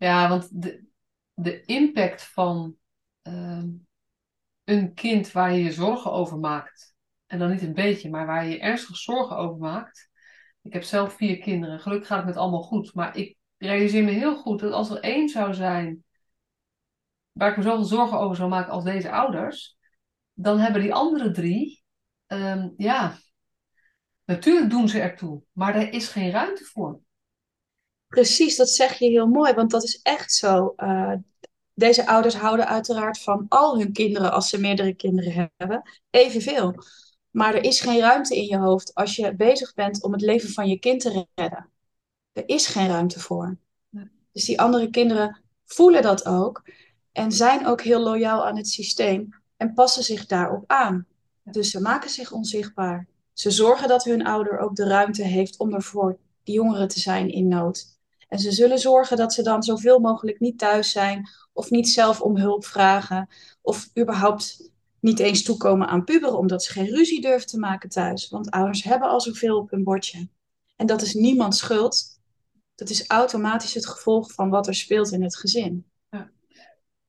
ja 0.00 0.28
want 0.28 0.62
de, 0.62 0.84
de 1.34 1.64
impact 1.64 2.22
van 2.22 2.76
ehm, 3.22 3.68
een 4.64 4.94
kind 4.94 5.32
waar 5.32 5.52
je 5.52 5.62
je 5.62 5.72
zorgen 5.72 6.12
over 6.12 6.38
maakt, 6.38 6.94
en 7.26 7.38
dan 7.38 7.50
niet 7.50 7.62
een 7.62 7.74
beetje, 7.74 8.10
maar 8.10 8.26
waar 8.26 8.44
je 8.44 8.50
je 8.50 8.60
ernstig 8.60 8.96
zorgen 8.96 9.36
over 9.36 9.58
maakt. 9.58 10.10
Ik 10.62 10.72
heb 10.72 10.82
zelf 10.82 11.12
vier 11.12 11.38
kinderen, 11.38 11.80
gelukkig 11.80 12.08
gaat 12.08 12.16
het 12.16 12.26
met 12.26 12.36
allemaal 12.36 12.62
goed, 12.62 12.94
maar 12.94 13.16
ik 13.16 13.36
realiseer 13.56 14.04
me 14.04 14.10
heel 14.10 14.36
goed 14.36 14.60
dat 14.60 14.72
als 14.72 14.90
er 14.90 15.00
één 15.00 15.28
zou 15.28 15.54
zijn 15.54 16.04
waar 17.32 17.50
ik 17.50 17.56
me 17.56 17.62
zoveel 17.62 17.84
zorgen 17.84 18.18
over 18.18 18.36
zou 18.36 18.48
maken 18.48 18.72
als 18.72 18.84
deze 18.84 19.10
ouders, 19.10 19.76
dan 20.32 20.58
hebben 20.58 20.82
die 20.82 20.94
andere 20.94 21.30
drie, 21.30 21.82
ehm, 22.26 22.68
ja, 22.76 23.18
natuurlijk 24.24 24.70
doen 24.70 24.88
ze 24.88 25.00
ertoe, 25.00 25.42
maar 25.52 25.74
er 25.74 25.92
is 25.92 26.08
geen 26.08 26.30
ruimte 26.30 26.64
voor. 26.64 27.00
Precies, 28.10 28.56
dat 28.56 28.68
zeg 28.70 28.98
je 28.98 29.08
heel 29.08 29.26
mooi, 29.26 29.52
want 29.54 29.70
dat 29.70 29.82
is 29.82 30.00
echt 30.02 30.32
zo. 30.32 30.74
Uh, 30.76 31.12
deze 31.74 32.06
ouders 32.06 32.34
houden 32.34 32.66
uiteraard 32.66 33.18
van 33.18 33.46
al 33.48 33.78
hun 33.78 33.92
kinderen, 33.92 34.32
als 34.32 34.48
ze 34.48 34.60
meerdere 34.60 34.94
kinderen 34.94 35.52
hebben, 35.56 35.82
evenveel. 36.10 36.74
Maar 37.30 37.54
er 37.54 37.64
is 37.64 37.80
geen 37.80 38.00
ruimte 38.00 38.36
in 38.36 38.44
je 38.44 38.56
hoofd 38.56 38.94
als 38.94 39.16
je 39.16 39.34
bezig 39.34 39.74
bent 39.74 40.02
om 40.02 40.12
het 40.12 40.20
leven 40.20 40.48
van 40.48 40.68
je 40.68 40.78
kind 40.78 41.00
te 41.00 41.26
redden. 41.34 41.70
Er 42.32 42.48
is 42.48 42.66
geen 42.66 42.88
ruimte 42.88 43.20
voor. 43.20 43.58
Dus 44.32 44.44
die 44.44 44.60
andere 44.60 44.90
kinderen 44.90 45.40
voelen 45.64 46.02
dat 46.02 46.26
ook 46.26 46.62
en 47.12 47.32
zijn 47.32 47.66
ook 47.66 47.80
heel 47.80 48.00
loyaal 48.00 48.46
aan 48.46 48.56
het 48.56 48.68
systeem 48.68 49.28
en 49.56 49.74
passen 49.74 50.02
zich 50.02 50.26
daarop 50.26 50.64
aan. 50.66 51.06
Dus 51.42 51.70
ze 51.70 51.80
maken 51.80 52.10
zich 52.10 52.32
onzichtbaar. 52.32 53.08
Ze 53.32 53.50
zorgen 53.50 53.88
dat 53.88 54.04
hun 54.04 54.26
ouder 54.26 54.58
ook 54.58 54.76
de 54.76 54.88
ruimte 54.88 55.22
heeft 55.22 55.58
om 55.58 55.74
er 55.74 55.82
voor 55.82 56.18
die 56.42 56.54
jongeren 56.54 56.88
te 56.88 57.00
zijn 57.00 57.28
in 57.28 57.48
nood. 57.48 57.98
En 58.30 58.38
ze 58.38 58.52
zullen 58.52 58.78
zorgen 58.78 59.16
dat 59.16 59.32
ze 59.32 59.42
dan 59.42 59.62
zoveel 59.62 59.98
mogelijk 59.98 60.40
niet 60.40 60.58
thuis 60.58 60.90
zijn 60.90 61.28
of 61.52 61.70
niet 61.70 61.88
zelf 61.88 62.20
om 62.20 62.36
hulp 62.36 62.64
vragen 62.64 63.28
of 63.62 63.90
überhaupt 63.98 64.70
niet 65.00 65.18
eens 65.18 65.42
toekomen 65.42 65.88
aan 65.88 66.04
puberen 66.04 66.38
omdat 66.38 66.64
ze 66.64 66.72
geen 66.72 66.86
ruzie 66.86 67.20
durven 67.20 67.46
te 67.46 67.58
maken 67.58 67.88
thuis. 67.88 68.28
Want 68.28 68.50
ouders 68.50 68.82
hebben 68.82 69.08
al 69.08 69.20
zoveel 69.20 69.58
op 69.58 69.70
hun 69.70 69.84
bordje. 69.84 70.28
En 70.76 70.86
dat 70.86 71.02
is 71.02 71.14
niemands 71.14 71.58
schuld. 71.58 72.20
Dat 72.74 72.90
is 72.90 73.06
automatisch 73.06 73.74
het 73.74 73.86
gevolg 73.86 74.32
van 74.32 74.50
wat 74.50 74.66
er 74.66 74.74
speelt 74.74 75.12
in 75.12 75.22
het 75.22 75.36
gezin. 75.36 75.86
Ja. 76.10 76.30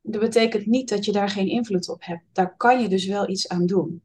Dat 0.01 0.21
betekent 0.21 0.65
niet 0.65 0.89
dat 0.89 1.05
je 1.05 1.11
daar 1.11 1.29
geen 1.29 1.47
invloed 1.47 1.89
op 1.89 2.05
hebt. 2.05 2.23
Daar 2.33 2.57
kan 2.57 2.81
je 2.81 2.89
dus 2.89 3.05
wel 3.05 3.29
iets 3.29 3.47
aan 3.47 3.65
doen. 3.65 4.03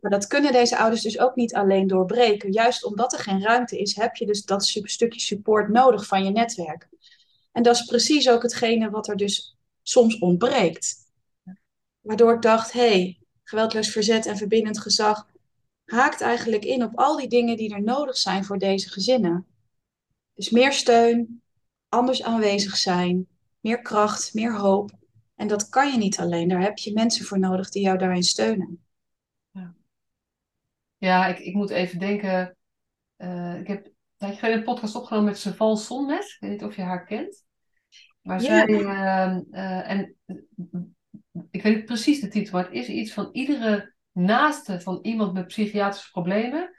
Maar 0.00 0.10
dat 0.10 0.26
kunnen 0.26 0.52
deze 0.52 0.78
ouders 0.78 1.02
dus 1.02 1.18
ook 1.18 1.34
niet 1.36 1.54
alleen 1.54 1.86
doorbreken. 1.86 2.52
Juist 2.52 2.84
omdat 2.84 3.12
er 3.12 3.18
geen 3.18 3.42
ruimte 3.42 3.78
is, 3.78 3.96
heb 3.96 4.16
je 4.16 4.26
dus 4.26 4.44
dat 4.44 4.64
stukje 4.64 5.20
support 5.20 5.68
nodig 5.68 6.06
van 6.06 6.24
je 6.24 6.30
netwerk. 6.30 6.88
En 7.52 7.62
dat 7.62 7.74
is 7.74 7.84
precies 7.84 8.30
ook 8.30 8.42
hetgene 8.42 8.90
wat 8.90 9.08
er 9.08 9.16
dus 9.16 9.56
soms 9.82 10.18
ontbreekt. 10.18 10.96
Waardoor 12.00 12.34
ik 12.34 12.42
dacht, 12.42 12.72
hé, 12.72 12.88
hey, 12.88 13.18
geweldloos 13.42 13.88
verzet 13.88 14.26
en 14.26 14.36
verbindend 14.36 14.80
gezag 14.80 15.26
haakt 15.84 16.20
eigenlijk 16.20 16.64
in 16.64 16.82
op 16.82 16.92
al 16.94 17.16
die 17.16 17.28
dingen 17.28 17.56
die 17.56 17.74
er 17.74 17.82
nodig 17.82 18.16
zijn 18.16 18.44
voor 18.44 18.58
deze 18.58 18.88
gezinnen. 18.88 19.46
Dus 20.34 20.50
meer 20.50 20.72
steun, 20.72 21.42
anders 21.88 22.22
aanwezig 22.22 22.76
zijn, 22.76 23.28
meer 23.60 23.82
kracht, 23.82 24.34
meer 24.34 24.56
hoop. 24.56 24.90
En 25.34 25.48
dat 25.48 25.68
kan 25.68 25.92
je 25.92 25.98
niet 25.98 26.18
alleen. 26.18 26.48
Daar 26.48 26.62
heb 26.62 26.78
je 26.78 26.92
mensen 26.92 27.24
voor 27.24 27.38
nodig 27.38 27.70
die 27.70 27.82
jou 27.82 27.98
daarin 27.98 28.22
steunen. 28.22 28.87
Ja, 30.98 31.26
ik, 31.26 31.38
ik 31.38 31.54
moet 31.54 31.70
even 31.70 31.98
denken. 31.98 32.56
Uh, 33.16 33.60
ik 33.60 33.66
heb 33.66 33.86
ik 34.18 34.42
een 34.42 34.62
podcast 34.62 34.94
opgenomen 34.94 35.28
met 35.28 35.38
Seval 35.38 35.76
Sonnet. 35.76 36.24
Ik 36.24 36.36
weet 36.40 36.50
niet 36.50 36.64
of 36.64 36.76
je 36.76 36.82
haar 36.82 37.04
kent. 37.04 37.46
Maar 38.22 38.40
zij, 38.40 38.68
uh, 38.68 39.38
uh, 39.50 39.90
en 39.90 40.16
ik 41.50 41.62
weet 41.62 41.74
niet 41.76 41.84
precies 41.84 42.20
de 42.20 42.28
titel, 42.28 42.52
maar 42.52 42.64
het 42.64 42.74
is 42.74 42.88
iets 42.88 43.12
van 43.12 43.28
iedere 43.32 43.94
naaste 44.12 44.80
van 44.80 44.98
iemand 45.02 45.32
met 45.32 45.46
psychiatrische 45.46 46.10
problemen 46.10 46.70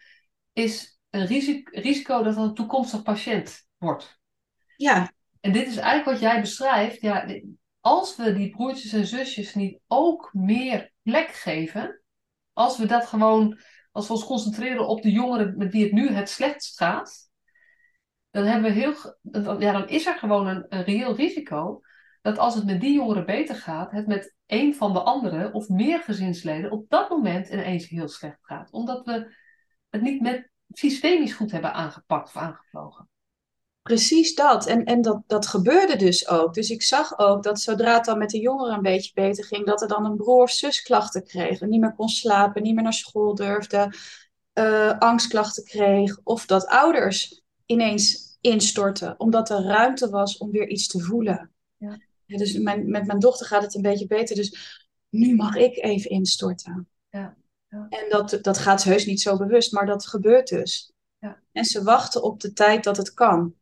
is 0.53 0.99
een 1.09 1.25
risico, 1.25 1.79
risico 1.79 2.23
dat 2.23 2.35
dat 2.35 2.47
een 2.47 2.53
toekomstig 2.53 3.01
patiënt 3.01 3.67
wordt. 3.77 4.19
Ja. 4.75 5.11
En 5.39 5.51
dit 5.51 5.67
is 5.67 5.77
eigenlijk 5.77 6.05
wat 6.05 6.31
jij 6.31 6.41
beschrijft. 6.41 7.01
Ja, 7.01 7.25
als 7.79 8.15
we 8.15 8.33
die 8.33 8.49
broertjes 8.49 8.93
en 8.93 9.05
zusjes 9.05 9.55
niet 9.55 9.79
ook 9.87 10.29
meer 10.33 10.91
plek 11.01 11.29
geven, 11.29 12.01
als 12.53 12.77
we 12.77 12.85
dat 12.85 13.05
gewoon, 13.05 13.59
als 13.91 14.07
we 14.07 14.13
ons 14.13 14.25
concentreren 14.25 14.87
op 14.87 15.01
de 15.01 15.11
jongeren 15.11 15.57
met 15.57 15.71
wie 15.71 15.83
het 15.83 15.91
nu 15.91 16.09
het 16.09 16.29
slechtst 16.29 16.77
gaat, 16.77 17.29
dan, 18.29 18.45
hebben 18.45 18.73
we 18.73 18.79
heel, 18.79 18.93
ja, 19.59 19.71
dan 19.71 19.87
is 19.87 20.05
er 20.05 20.15
gewoon 20.15 20.47
een, 20.47 20.65
een 20.69 20.83
reëel 20.83 21.15
risico 21.15 21.81
dat 22.21 22.37
als 22.37 22.55
het 22.55 22.65
met 22.65 22.81
die 22.81 22.93
jongeren 22.93 23.25
beter 23.25 23.55
gaat, 23.55 23.91
het 23.91 24.07
met 24.07 24.35
een 24.45 24.75
van 24.75 24.93
de 24.93 25.01
anderen 25.01 25.53
of 25.53 25.69
meer 25.69 25.99
gezinsleden 25.99 26.71
op 26.71 26.89
dat 26.89 27.09
moment 27.09 27.49
ineens 27.49 27.87
heel 27.87 28.07
slecht 28.07 28.39
gaat. 28.41 28.71
Omdat 28.71 29.05
we 29.05 29.35
het 29.89 30.01
niet 30.01 30.21
met 30.21 30.49
systemisch 30.69 31.33
goed 31.33 31.51
hebben 31.51 31.73
aangepakt 31.73 32.27
of 32.27 32.37
aangevlogen. 32.37 33.08
Precies 33.89 34.35
dat. 34.35 34.65
En, 34.65 34.83
en 34.85 35.01
dat, 35.01 35.21
dat 35.27 35.47
gebeurde 35.47 35.95
dus 35.95 36.27
ook. 36.27 36.53
Dus 36.53 36.69
ik 36.69 36.81
zag 36.81 37.19
ook 37.19 37.43
dat 37.43 37.59
zodra 37.59 37.93
het 37.93 38.05
dan 38.05 38.17
met 38.17 38.29
de 38.29 38.39
jongeren 38.39 38.75
een 38.75 38.81
beetje 38.81 39.11
beter 39.13 39.43
ging, 39.43 39.65
dat 39.65 39.81
er 39.81 39.87
dan 39.87 40.05
een 40.05 40.15
broer 40.15 40.41
of 40.41 40.51
zus 40.51 40.81
klachten 40.81 41.23
kreeg. 41.23 41.61
En 41.61 41.69
niet 41.69 41.79
meer 41.79 41.95
kon 41.95 42.09
slapen, 42.09 42.61
niet 42.61 42.75
meer 42.75 42.83
naar 42.83 42.93
school 42.93 43.35
durfde, 43.35 43.93
uh, 44.53 44.97
angstklachten 44.97 45.63
kreeg. 45.63 46.19
Of 46.23 46.45
dat 46.45 46.67
ouders 46.67 47.41
ineens 47.65 48.37
instortten, 48.41 49.19
omdat 49.19 49.49
er 49.49 49.63
ruimte 49.63 50.09
was 50.09 50.37
om 50.37 50.51
weer 50.51 50.67
iets 50.67 50.87
te 50.87 50.99
voelen. 50.99 51.51
Ja. 51.77 51.99
Ja, 52.25 52.37
dus 52.37 52.57
mijn, 52.57 52.89
met 52.89 53.05
mijn 53.05 53.19
dochter 53.19 53.45
gaat 53.45 53.63
het 53.63 53.75
een 53.75 53.81
beetje 53.81 54.07
beter. 54.07 54.35
Dus 54.35 54.79
nu 55.09 55.35
mag 55.35 55.55
ik 55.55 55.83
even 55.83 56.09
instorten. 56.09 56.87
Ja, 57.09 57.37
ja. 57.67 57.85
En 57.89 58.09
dat, 58.09 58.39
dat 58.41 58.57
gaat 58.57 58.83
heus 58.83 59.05
niet 59.05 59.21
zo 59.21 59.37
bewust, 59.37 59.71
maar 59.71 59.85
dat 59.85 60.07
gebeurt 60.07 60.47
dus. 60.47 60.91
Ja. 61.17 61.39
En 61.51 61.65
ze 61.65 61.83
wachten 61.83 62.23
op 62.23 62.39
de 62.39 62.53
tijd 62.53 62.83
dat 62.83 62.97
het 62.97 63.13
kan. 63.13 63.57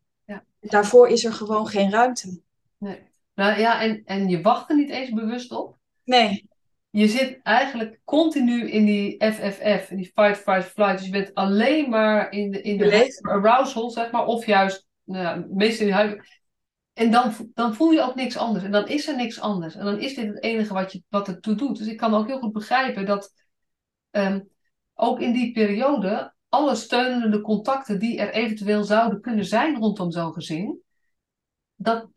Ja. 0.71 0.79
Daarvoor 0.79 1.07
is 1.07 1.25
er 1.25 1.33
gewoon 1.33 1.67
geen 1.67 1.91
ruimte. 1.91 2.41
Nee. 2.77 2.99
Nou 3.33 3.59
ja, 3.59 3.81
en, 3.81 4.01
en 4.05 4.29
je 4.29 4.41
wacht 4.41 4.69
er 4.69 4.75
niet 4.75 4.89
eens 4.89 5.09
bewust 5.09 5.51
op. 5.51 5.77
Nee. 6.03 6.49
Je 6.89 7.07
zit 7.07 7.39
eigenlijk 7.43 7.99
continu 8.03 8.69
in 8.69 8.85
die 8.85 9.25
FFF, 9.33 9.91
in 9.91 9.97
die 9.97 10.11
fight, 10.15 10.37
fight, 10.37 10.65
flight. 10.65 10.97
Dus 10.97 11.05
je 11.05 11.11
bent 11.11 11.33
alleen 11.33 11.89
maar 11.89 12.31
in 12.31 12.51
de, 12.51 12.61
in 12.61 12.77
de 12.77 13.19
arousal, 13.21 13.89
zeg 13.89 14.11
maar. 14.11 14.25
Of 14.25 14.45
juist, 14.45 14.87
nou, 15.03 15.45
meestal 15.49 15.87
in 15.87 16.21
en 16.97 17.11
dan, 17.11 17.51
dan 17.53 17.75
voel 17.75 17.91
je 17.91 18.01
ook 18.01 18.15
niks 18.15 18.37
anders. 18.37 18.63
En 18.63 18.71
dan 18.71 18.87
is 18.87 19.07
er 19.07 19.15
niks 19.15 19.39
anders. 19.39 19.75
En 19.75 19.85
dan 19.85 19.99
is 19.99 20.15
dit 20.15 20.27
het 20.27 20.43
enige 20.43 20.73
wat, 20.73 20.91
je, 20.91 21.03
wat 21.09 21.27
het 21.27 21.41
toe 21.41 21.55
doet. 21.55 21.77
Dus 21.77 21.87
ik 21.87 21.97
kan 21.97 22.13
ook 22.13 22.27
heel 22.27 22.39
goed 22.39 22.53
begrijpen 22.53 23.05
dat 23.05 23.33
ehm, 24.11 24.39
ook 24.93 25.19
in 25.19 25.33
die 25.33 25.51
periode 25.51 26.33
alle 26.49 26.75
steunende 26.75 27.41
contacten 27.41 27.99
die 27.99 28.19
er 28.19 28.33
eventueel 28.33 28.83
zouden 28.83 29.21
kunnen 29.21 29.45
zijn 29.45 29.77
rondom 29.77 30.11
zo'n 30.11 30.33
gezin, 30.33 30.81
dat 31.75 32.09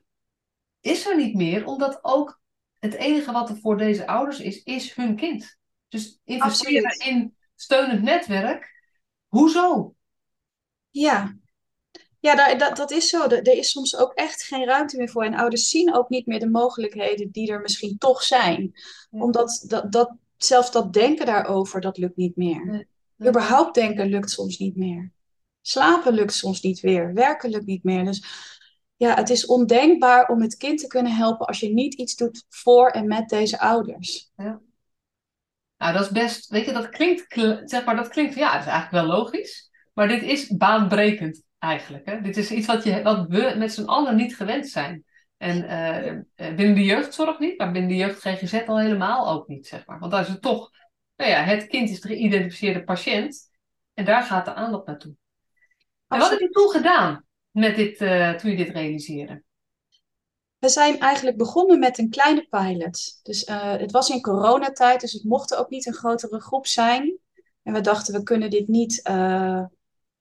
is 0.80 1.06
er 1.06 1.16
niet 1.16 1.34
meer, 1.34 1.66
omdat 1.66 1.98
ook 2.04 2.40
het 2.78 2.94
enige 2.94 3.32
wat 3.32 3.48
er 3.48 3.56
voor 3.56 3.76
deze 3.76 4.06
ouders 4.06 4.40
is, 4.40 4.62
is 4.62 4.94
hun 4.94 5.16
kind. 5.16 5.58
Dus 5.88 6.20
investeren 6.24 6.98
in 6.98 7.36
steunend 7.54 8.02
netwerk, 8.02 8.70
hoezo? 9.26 9.94
Ja, 10.90 11.34
ja, 12.20 12.54
dat, 12.54 12.76
dat 12.76 12.90
is 12.90 13.08
zo. 13.08 13.28
Er 13.28 13.56
is 13.56 13.70
soms 13.70 13.96
ook 13.96 14.12
echt 14.14 14.42
geen 14.42 14.64
ruimte 14.64 14.96
meer 14.96 15.08
voor. 15.08 15.24
En 15.24 15.34
ouders 15.34 15.70
zien 15.70 15.94
ook 15.94 16.08
niet 16.08 16.26
meer 16.26 16.38
de 16.38 16.50
mogelijkheden 16.50 17.30
die 17.30 17.50
er 17.52 17.60
misschien 17.60 17.98
toch 17.98 18.22
zijn. 18.22 18.72
Omdat 19.10 19.64
dat, 19.68 19.92
dat, 19.92 20.12
zelfs 20.36 20.72
dat 20.72 20.92
denken 20.92 21.26
daarover, 21.26 21.80
dat 21.80 21.98
lukt 21.98 22.16
niet 22.16 22.36
meer. 22.36 22.88
Überhaupt 23.26 23.74
denken 23.74 24.06
lukt 24.06 24.30
soms 24.30 24.58
niet 24.58 24.76
meer. 24.76 25.12
Slapen 25.60 26.12
lukt 26.12 26.32
soms 26.32 26.60
niet 26.60 26.80
weer. 26.80 27.14
Werken 27.14 27.50
lukt 27.50 27.66
niet 27.66 27.84
meer. 27.84 28.04
Dus 28.04 28.24
ja, 28.96 29.14
het 29.14 29.30
is 29.30 29.46
ondenkbaar 29.46 30.28
om 30.28 30.42
het 30.42 30.56
kind 30.56 30.80
te 30.80 30.86
kunnen 30.86 31.12
helpen 31.12 31.46
als 31.46 31.60
je 31.60 31.72
niet 31.72 31.94
iets 31.94 32.16
doet 32.16 32.44
voor 32.48 32.88
en 32.88 33.06
met 33.06 33.28
deze 33.28 33.58
ouders. 33.58 34.30
Ja. 34.36 34.60
Nou, 35.76 35.92
dat 35.92 36.02
is 36.02 36.10
best, 36.10 36.50
weet 36.50 36.64
je, 36.64 36.72
dat 36.72 36.88
klinkt, 36.88 37.34
zeg 37.64 37.84
maar, 37.84 37.96
dat 37.96 38.08
klinkt, 38.08 38.34
ja, 38.34 38.52
dat 38.52 38.60
is 38.60 38.66
eigenlijk 38.66 39.06
wel 39.06 39.16
logisch. 39.16 39.70
Maar 39.94 40.08
dit 40.08 40.22
is 40.22 40.56
baanbrekend 40.56 41.42
eigenlijk. 41.58 42.06
Hè? 42.06 42.20
Dit 42.20 42.36
is 42.36 42.50
iets 42.50 42.66
wat, 42.66 42.84
je, 42.84 43.02
wat 43.02 43.26
we 43.28 43.54
met 43.56 43.72
z'n 43.72 43.84
allen 43.84 44.16
niet 44.16 44.36
gewend 44.36 44.68
zijn. 44.68 45.04
En 45.36 45.56
uh, 45.56 46.54
binnen 46.56 46.74
de 46.74 46.84
jeugdzorg 46.84 47.38
niet, 47.38 47.58
maar 47.58 47.72
binnen 47.72 47.90
de 47.90 47.96
jeugd 47.96 48.20
GGZ 48.20 48.62
al 48.66 48.78
helemaal 48.78 49.28
ook 49.30 49.48
niet, 49.48 49.66
zeg 49.66 49.86
maar. 49.86 49.98
Want 49.98 50.12
daar 50.12 50.20
is 50.20 50.28
het 50.28 50.42
toch, 50.42 50.70
nou 51.20 51.32
ja, 51.32 51.42
het 51.42 51.66
kind 51.66 51.90
is 51.90 52.00
de 52.00 52.08
geïdentificeerde 52.08 52.84
patiënt 52.84 53.50
en 53.94 54.04
daar 54.04 54.22
gaat 54.22 54.44
de 54.44 54.54
aandacht 54.54 54.86
naartoe. 54.86 55.14
En 56.08 56.18
wat 56.18 56.30
heb 56.30 56.38
je 56.38 56.48
toen 56.48 56.70
gedaan 56.70 57.24
met 57.50 57.76
dit, 57.76 58.00
uh, 58.00 58.34
toen 58.34 58.50
je 58.50 58.56
dit 58.56 58.68
realiseerde? 58.68 59.42
We 60.58 60.68
zijn 60.68 60.98
eigenlijk 60.98 61.36
begonnen 61.36 61.78
met 61.78 61.98
een 61.98 62.10
kleine 62.10 62.46
pilot. 62.50 63.20
Dus 63.22 63.48
uh, 63.48 63.72
het 63.72 63.90
was 63.90 64.08
in 64.08 64.20
coronatijd, 64.20 65.00
dus 65.00 65.12
het 65.12 65.24
mocht 65.24 65.54
ook 65.54 65.70
niet 65.70 65.86
een 65.86 65.94
grotere 65.94 66.40
groep 66.40 66.66
zijn. 66.66 67.18
En 67.62 67.72
we 67.72 67.80
dachten, 67.80 68.14
we 68.14 68.22
kunnen 68.22 68.50
dit 68.50 68.68
niet 68.68 69.08
uh, 69.10 69.64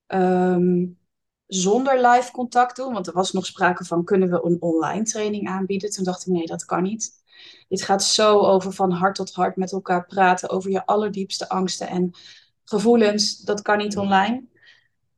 um, 0.07 0.99
zonder 1.47 2.07
live 2.07 2.31
contact 2.31 2.75
doen. 2.75 2.93
Want 2.93 3.07
er 3.07 3.13
was 3.13 3.31
nog 3.31 3.45
sprake 3.45 3.85
van, 3.85 4.03
kunnen 4.03 4.29
we 4.29 4.43
een 4.43 4.61
online 4.61 5.03
training 5.03 5.47
aanbieden? 5.47 5.89
Toen 5.89 6.03
dacht 6.03 6.27
ik, 6.27 6.33
nee, 6.33 6.45
dat 6.45 6.65
kan 6.65 6.83
niet. 6.83 7.18
Dit 7.67 7.81
gaat 7.81 8.03
zo 8.03 8.39
over 8.39 8.73
van 8.73 8.91
hart 8.91 9.15
tot 9.15 9.33
hart 9.33 9.55
met 9.55 9.71
elkaar 9.71 10.05
praten 10.05 10.49
over 10.49 10.71
je 10.71 10.85
allerdiepste 10.85 11.49
angsten 11.49 11.87
en 11.87 12.11
gevoelens. 12.63 13.37
Dat 13.37 13.61
kan 13.61 13.77
niet 13.77 13.97
online. 13.97 14.43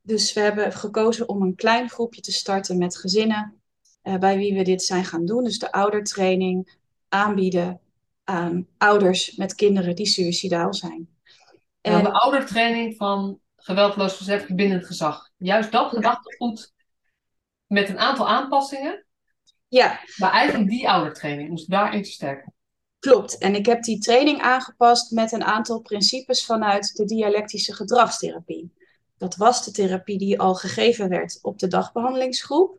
Dus 0.02 0.32
we 0.32 0.40
hebben 0.40 0.72
gekozen 0.72 1.28
om 1.28 1.42
een 1.42 1.54
klein 1.54 1.88
groepje 1.88 2.20
te 2.20 2.32
starten 2.32 2.78
met 2.78 2.98
gezinnen 2.98 3.60
uh, 4.02 4.18
bij 4.18 4.36
wie 4.36 4.54
we 4.54 4.62
dit 4.62 4.82
zijn 4.82 5.04
gaan 5.04 5.26
doen. 5.26 5.44
Dus 5.44 5.58
de 5.58 5.72
oudertraining 5.72 6.78
aanbieden 7.08 7.80
aan 8.24 8.66
ouders 8.78 9.36
met 9.36 9.54
kinderen 9.54 9.96
die 9.96 10.06
suicidaal 10.06 10.74
zijn. 10.74 11.08
En 11.80 12.02
de 12.02 12.12
oudertraining 12.12 12.96
van 12.96 13.40
geweldloos 13.56 14.16
verzet 14.16 14.42
verbindend 14.42 14.86
gezag. 14.86 15.30
Juist 15.36 15.72
dat 15.72 15.90
gedachtegoed 15.90 16.72
met 17.66 17.88
een 17.88 17.98
aantal 17.98 18.28
aanpassingen. 18.28 19.01
Ja. 19.72 20.00
Maar 20.16 20.30
eigenlijk 20.30 20.70
die 20.70 20.88
oudertraining 20.88 21.48
moest 21.48 21.70
daarin 21.70 22.02
te 22.02 22.10
sterken. 22.10 22.54
Klopt. 22.98 23.38
En 23.38 23.54
ik 23.54 23.66
heb 23.66 23.82
die 23.82 23.98
training 23.98 24.40
aangepast 24.40 25.10
met 25.10 25.32
een 25.32 25.44
aantal 25.44 25.80
principes 25.80 26.44
vanuit 26.44 26.96
de 26.96 27.04
dialectische 27.04 27.74
gedragstherapie. 27.74 28.72
Dat 29.16 29.36
was 29.36 29.64
de 29.64 29.70
therapie 29.70 30.18
die 30.18 30.40
al 30.40 30.54
gegeven 30.54 31.08
werd 31.08 31.38
op 31.42 31.58
de 31.58 31.66
dagbehandelingsgroep 31.66 32.78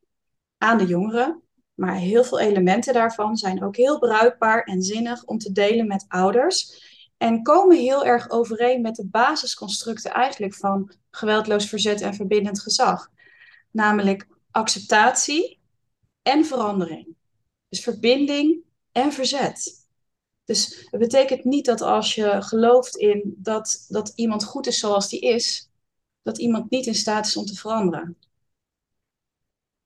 aan 0.58 0.78
de 0.78 0.86
jongeren. 0.86 1.42
Maar 1.74 1.96
heel 1.96 2.24
veel 2.24 2.40
elementen 2.40 2.94
daarvan 2.94 3.38
zijn 3.38 3.64
ook 3.64 3.76
heel 3.76 4.00
bruikbaar 4.00 4.64
en 4.64 4.82
zinnig 4.82 5.24
om 5.24 5.38
te 5.38 5.52
delen 5.52 5.88
met 5.88 6.06
ouders. 6.08 6.82
En 7.18 7.44
komen 7.44 7.78
heel 7.78 8.06
erg 8.06 8.30
overeen 8.30 8.82
met 8.82 8.96
de 8.96 9.08
basisconstructen 9.08 10.12
eigenlijk 10.12 10.56
van 10.56 10.94
geweldloos 11.10 11.70
verzet 11.70 12.02
en 12.02 12.14
verbindend 12.14 12.62
gezag. 12.62 13.10
Namelijk 13.72 14.28
acceptatie 14.52 15.62
en 16.24 16.46
verandering. 16.46 17.16
Dus 17.70 17.84
verbinding 17.84 18.64
en 18.92 19.12
verzet. 19.12 19.88
Dus 20.46 20.88
het 20.92 21.00
betekent 21.00 21.44
niet 21.44 21.66
dat 21.66 21.82
als 21.82 22.16
je 22.16 22.42
gelooft 22.42 22.96
in 22.96 23.36
dat, 23.38 23.86
dat 23.88 24.14
iemand 24.16 24.44
goed 24.44 24.68
is 24.68 24.80
zoals 24.80 25.10
die 25.10 25.20
is, 25.20 25.70
dat 26.22 26.38
iemand 26.38 26.70
niet 26.70 26.86
in 26.86 26.96
staat 26.96 27.26
is 27.26 27.38
om 27.38 27.46
te 27.46 27.56
veranderen. 27.56 28.18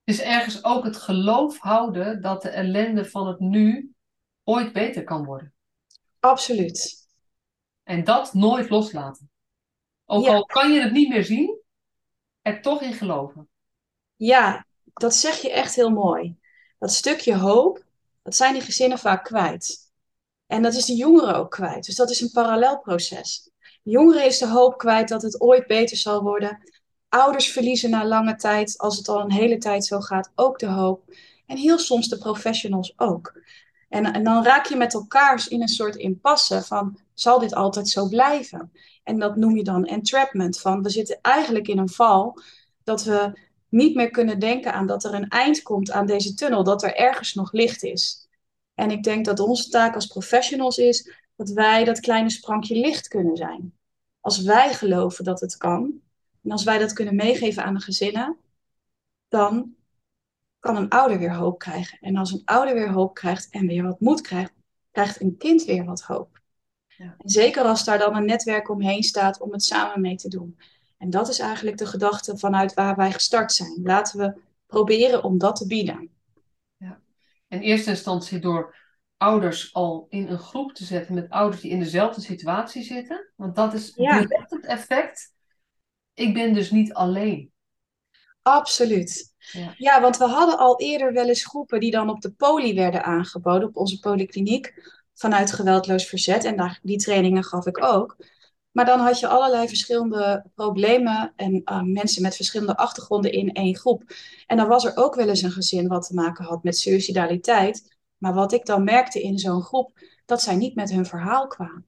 Dus 0.04 0.20
ergens 0.20 0.64
ook 0.64 0.84
het 0.84 0.96
geloof 0.96 1.58
houden 1.58 2.22
dat 2.22 2.42
de 2.42 2.48
ellende 2.48 3.04
van 3.04 3.26
het 3.26 3.38
nu 3.38 3.92
ooit 4.44 4.72
beter 4.72 5.04
kan 5.04 5.24
worden. 5.24 5.52
Absoluut. 6.20 7.06
En 7.82 8.04
dat 8.04 8.34
nooit 8.34 8.70
loslaten. 8.70 9.30
Ook 10.04 10.26
al 10.26 10.44
kan 10.44 10.72
je 10.72 10.80
het 10.80 10.92
niet 10.92 11.08
meer 11.08 11.24
zien, 11.24 11.60
er 12.42 12.62
toch 12.62 12.82
in 12.82 12.92
geloven. 12.92 13.48
Ja, 14.16 14.66
dat 14.98 15.14
zeg 15.14 15.36
je 15.36 15.52
echt 15.52 15.74
heel 15.74 15.90
mooi. 15.90 16.36
Dat 16.78 16.92
stukje 16.92 17.36
hoop, 17.36 17.84
dat 18.22 18.36
zijn 18.36 18.52
die 18.52 18.62
gezinnen 18.62 18.98
vaak 18.98 19.24
kwijt. 19.24 19.92
En 20.46 20.62
dat 20.62 20.74
is 20.74 20.84
de 20.84 20.94
jongeren 20.94 21.36
ook 21.36 21.50
kwijt. 21.50 21.84
Dus 21.84 21.94
dat 21.94 22.10
is 22.10 22.20
een 22.20 22.30
parallelproces. 22.30 23.50
De 23.82 23.90
jongeren 23.90 24.24
is 24.24 24.38
de 24.38 24.48
hoop 24.48 24.78
kwijt 24.78 25.08
dat 25.08 25.22
het 25.22 25.40
ooit 25.40 25.66
beter 25.66 25.96
zal 25.96 26.22
worden. 26.22 26.58
Ouders 27.08 27.50
verliezen 27.50 27.90
na 27.90 28.06
lange 28.06 28.36
tijd, 28.36 28.78
als 28.78 28.96
het 28.96 29.08
al 29.08 29.20
een 29.20 29.32
hele 29.32 29.58
tijd 29.58 29.84
zo 29.84 30.00
gaat, 30.00 30.32
ook 30.34 30.58
de 30.58 30.66
hoop. 30.66 31.14
En 31.46 31.56
heel 31.56 31.78
soms 31.78 32.08
de 32.08 32.18
professionals 32.18 32.92
ook. 32.96 33.40
En, 33.88 34.12
en 34.12 34.24
dan 34.24 34.44
raak 34.44 34.66
je 34.66 34.76
met 34.76 34.94
elkaar 34.94 35.46
in 35.48 35.62
een 35.62 35.68
soort 35.68 35.96
impasse 35.96 36.62
van, 36.62 36.98
zal 37.14 37.38
dit 37.38 37.54
altijd 37.54 37.88
zo 37.88 38.08
blijven? 38.08 38.72
En 39.04 39.18
dat 39.18 39.36
noem 39.36 39.56
je 39.56 39.64
dan 39.64 39.84
entrapment, 39.84 40.60
van 40.60 40.82
we 40.82 40.90
zitten 40.90 41.18
eigenlijk 41.22 41.68
in 41.68 41.78
een 41.78 41.88
val 41.88 42.40
dat 42.84 43.04
we 43.04 43.47
niet 43.68 43.94
meer 43.94 44.10
kunnen 44.10 44.38
denken 44.38 44.72
aan 44.72 44.86
dat 44.86 45.04
er 45.04 45.14
een 45.14 45.28
eind 45.28 45.62
komt 45.62 45.90
aan 45.90 46.06
deze 46.06 46.34
tunnel, 46.34 46.64
dat 46.64 46.82
er 46.82 46.94
ergens 46.94 47.34
nog 47.34 47.52
licht 47.52 47.82
is. 47.82 48.28
En 48.74 48.90
ik 48.90 49.02
denk 49.02 49.24
dat 49.24 49.40
onze 49.40 49.68
taak 49.68 49.94
als 49.94 50.06
professionals 50.06 50.78
is 50.78 51.12
dat 51.36 51.50
wij 51.50 51.84
dat 51.84 52.00
kleine 52.00 52.30
sprankje 52.30 52.74
licht 52.74 53.08
kunnen 53.08 53.36
zijn. 53.36 53.72
Als 54.20 54.42
wij 54.42 54.74
geloven 54.74 55.24
dat 55.24 55.40
het 55.40 55.56
kan, 55.56 56.00
en 56.42 56.50
als 56.50 56.64
wij 56.64 56.78
dat 56.78 56.92
kunnen 56.92 57.14
meegeven 57.14 57.64
aan 57.64 57.74
de 57.74 57.80
gezinnen, 57.80 58.36
dan 59.28 59.74
kan 60.58 60.76
een 60.76 60.88
ouder 60.88 61.18
weer 61.18 61.34
hoop 61.34 61.58
krijgen. 61.58 61.98
En 62.00 62.16
als 62.16 62.32
een 62.32 62.42
ouder 62.44 62.74
weer 62.74 62.90
hoop 62.90 63.14
krijgt 63.14 63.50
en 63.50 63.66
weer 63.66 63.82
wat 63.82 64.00
moed 64.00 64.20
krijgt, 64.20 64.52
krijgt 64.90 65.20
een 65.20 65.36
kind 65.36 65.64
weer 65.64 65.84
wat 65.84 66.02
hoop. 66.02 66.40
Ja. 66.86 67.14
En 67.18 67.28
zeker 67.28 67.62
als 67.62 67.84
daar 67.84 67.98
dan 67.98 68.16
een 68.16 68.24
netwerk 68.24 68.68
omheen 68.68 69.02
staat 69.02 69.40
om 69.40 69.52
het 69.52 69.62
samen 69.64 70.00
mee 70.00 70.16
te 70.16 70.28
doen. 70.28 70.58
En 70.98 71.10
dat 71.10 71.28
is 71.28 71.38
eigenlijk 71.38 71.76
de 71.76 71.86
gedachte 71.86 72.38
vanuit 72.38 72.74
waar 72.74 72.96
wij 72.96 73.12
gestart 73.12 73.52
zijn. 73.52 73.80
Laten 73.82 74.18
we 74.18 74.40
proberen 74.66 75.22
om 75.22 75.38
dat 75.38 75.56
te 75.56 75.66
bieden 75.66 76.10
in 77.48 77.60
eerste 77.60 77.90
instantie 77.90 78.38
door 78.38 78.76
ouders 79.16 79.74
al 79.74 80.06
in 80.08 80.28
een 80.28 80.38
groep 80.38 80.72
te 80.72 80.84
zetten 80.84 81.14
met 81.14 81.30
ouders 81.30 81.62
die 81.62 81.70
in 81.70 81.78
dezelfde 81.78 82.20
situatie 82.20 82.82
zitten. 82.82 83.30
Want 83.36 83.56
dat 83.56 83.74
is 83.74 83.92
ja. 83.94 84.20
direct 84.20 84.50
het 84.50 84.64
effect. 84.64 85.32
Ik 86.14 86.34
ben 86.34 86.52
dus 86.52 86.70
niet 86.70 86.92
alleen. 86.92 87.52
Absoluut. 88.42 89.34
Ja. 89.52 89.74
ja. 89.76 90.00
want 90.00 90.16
we 90.16 90.24
hadden 90.24 90.58
al 90.58 90.80
eerder 90.80 91.12
wel 91.12 91.28
eens 91.28 91.46
groepen 91.46 91.80
die 91.80 91.90
dan 91.90 92.10
op 92.10 92.20
de 92.20 92.30
poli 92.30 92.74
werden 92.74 93.04
aangeboden, 93.04 93.68
op 93.68 93.76
onze 93.76 93.98
polykliniek, 93.98 94.92
vanuit 95.14 95.52
geweldloos 95.52 96.06
verzet. 96.06 96.44
En 96.44 96.56
daar, 96.56 96.78
die 96.82 96.98
trainingen 96.98 97.44
gaf 97.44 97.66
ik 97.66 97.84
ook. 97.84 98.16
Maar 98.78 98.86
dan 98.86 99.00
had 99.00 99.18
je 99.18 99.28
allerlei 99.28 99.68
verschillende 99.68 100.44
problemen 100.54 101.32
en 101.36 101.62
uh, 101.64 101.82
mensen 101.82 102.22
met 102.22 102.36
verschillende 102.36 102.76
achtergronden 102.76 103.32
in 103.32 103.52
één 103.52 103.76
groep. 103.76 104.02
En 104.46 104.56
dan 104.56 104.68
was 104.68 104.84
er 104.84 104.96
ook 104.96 105.14
wel 105.14 105.28
eens 105.28 105.42
een 105.42 105.50
gezin 105.50 105.88
wat 105.88 106.06
te 106.06 106.14
maken 106.14 106.44
had 106.44 106.62
met 106.62 106.78
suicidaliteit. 106.78 107.96
Maar 108.18 108.34
wat 108.34 108.52
ik 108.52 108.66
dan 108.66 108.84
merkte 108.84 109.22
in 109.22 109.38
zo'n 109.38 109.62
groep, 109.62 109.98
dat 110.24 110.42
zij 110.42 110.56
niet 110.56 110.74
met 110.74 110.90
hun 110.90 111.06
verhaal 111.06 111.46
kwamen. 111.46 111.86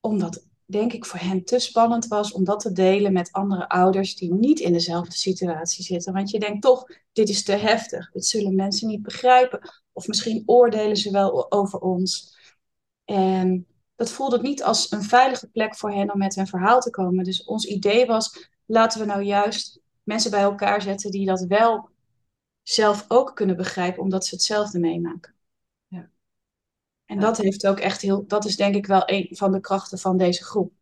Omdat, 0.00 0.46
denk 0.64 0.92
ik, 0.92 1.04
voor 1.04 1.20
hen 1.20 1.44
te 1.44 1.58
spannend 1.58 2.06
was 2.06 2.32
om 2.32 2.44
dat 2.44 2.60
te 2.60 2.72
delen 2.72 3.12
met 3.12 3.32
andere 3.32 3.68
ouders 3.68 4.16
die 4.16 4.32
niet 4.32 4.60
in 4.60 4.72
dezelfde 4.72 5.16
situatie 5.16 5.84
zitten. 5.84 6.12
Want 6.12 6.30
je 6.30 6.38
denkt 6.38 6.62
toch, 6.62 6.84
dit 7.12 7.28
is 7.28 7.44
te 7.44 7.52
heftig, 7.52 8.10
dit 8.12 8.26
zullen 8.26 8.54
mensen 8.54 8.88
niet 8.88 9.02
begrijpen. 9.02 9.70
Of 9.92 10.06
misschien 10.06 10.42
oordelen 10.46 10.96
ze 10.96 11.10
wel 11.10 11.52
over 11.52 11.78
ons. 11.78 12.36
En 13.04 13.66
dat 13.94 14.10
voelde 14.10 14.40
niet 14.40 14.62
als 14.62 14.90
een 14.92 15.02
veilige 15.02 15.46
plek 15.46 15.76
voor 15.76 15.92
hen 15.92 16.12
om 16.12 16.18
met 16.18 16.34
hun 16.34 16.46
verhaal 16.46 16.80
te 16.80 16.90
komen. 16.90 17.24
Dus 17.24 17.44
ons 17.44 17.64
idee 17.64 18.06
was, 18.06 18.50
laten 18.66 19.00
we 19.00 19.06
nou 19.06 19.22
juist 19.22 19.80
mensen 20.02 20.30
bij 20.30 20.42
elkaar 20.42 20.82
zetten 20.82 21.10
die 21.10 21.26
dat 21.26 21.44
wel 21.48 21.88
zelf 22.62 23.04
ook 23.08 23.36
kunnen 23.36 23.56
begrijpen, 23.56 24.02
omdat 24.02 24.26
ze 24.26 24.34
hetzelfde 24.34 24.78
meemaken. 24.78 25.34
Ja. 25.86 26.10
En 27.04 27.20
dat 27.20 27.36
heeft 27.36 27.66
ook 27.66 27.78
echt 27.78 28.00
heel, 28.00 28.26
dat 28.26 28.44
is 28.44 28.56
denk 28.56 28.74
ik 28.74 28.86
wel 28.86 29.02
een 29.06 29.28
van 29.30 29.52
de 29.52 29.60
krachten 29.60 29.98
van 29.98 30.16
deze 30.16 30.44
groep. 30.44 30.72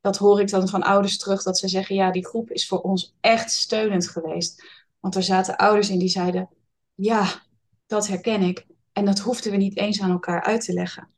Dat 0.00 0.16
hoor 0.16 0.40
ik 0.40 0.50
dan 0.50 0.68
van 0.68 0.82
ouders 0.82 1.18
terug, 1.18 1.42
dat 1.42 1.58
ze 1.58 1.68
zeggen, 1.68 1.94
ja, 1.94 2.10
die 2.10 2.26
groep 2.26 2.50
is 2.50 2.66
voor 2.66 2.80
ons 2.80 3.16
echt 3.20 3.50
steunend 3.50 4.08
geweest. 4.08 4.64
Want 5.00 5.14
er 5.14 5.22
zaten 5.22 5.56
ouders 5.56 5.90
in 5.90 5.98
die 5.98 6.08
zeiden, 6.08 6.48
ja, 6.94 7.42
dat 7.86 8.06
herken 8.06 8.42
ik. 8.42 8.66
En 8.92 9.04
dat 9.04 9.18
hoefden 9.18 9.50
we 9.50 9.56
niet 9.56 9.76
eens 9.76 10.00
aan 10.00 10.10
elkaar 10.10 10.42
uit 10.42 10.64
te 10.64 10.72
leggen. 10.72 11.08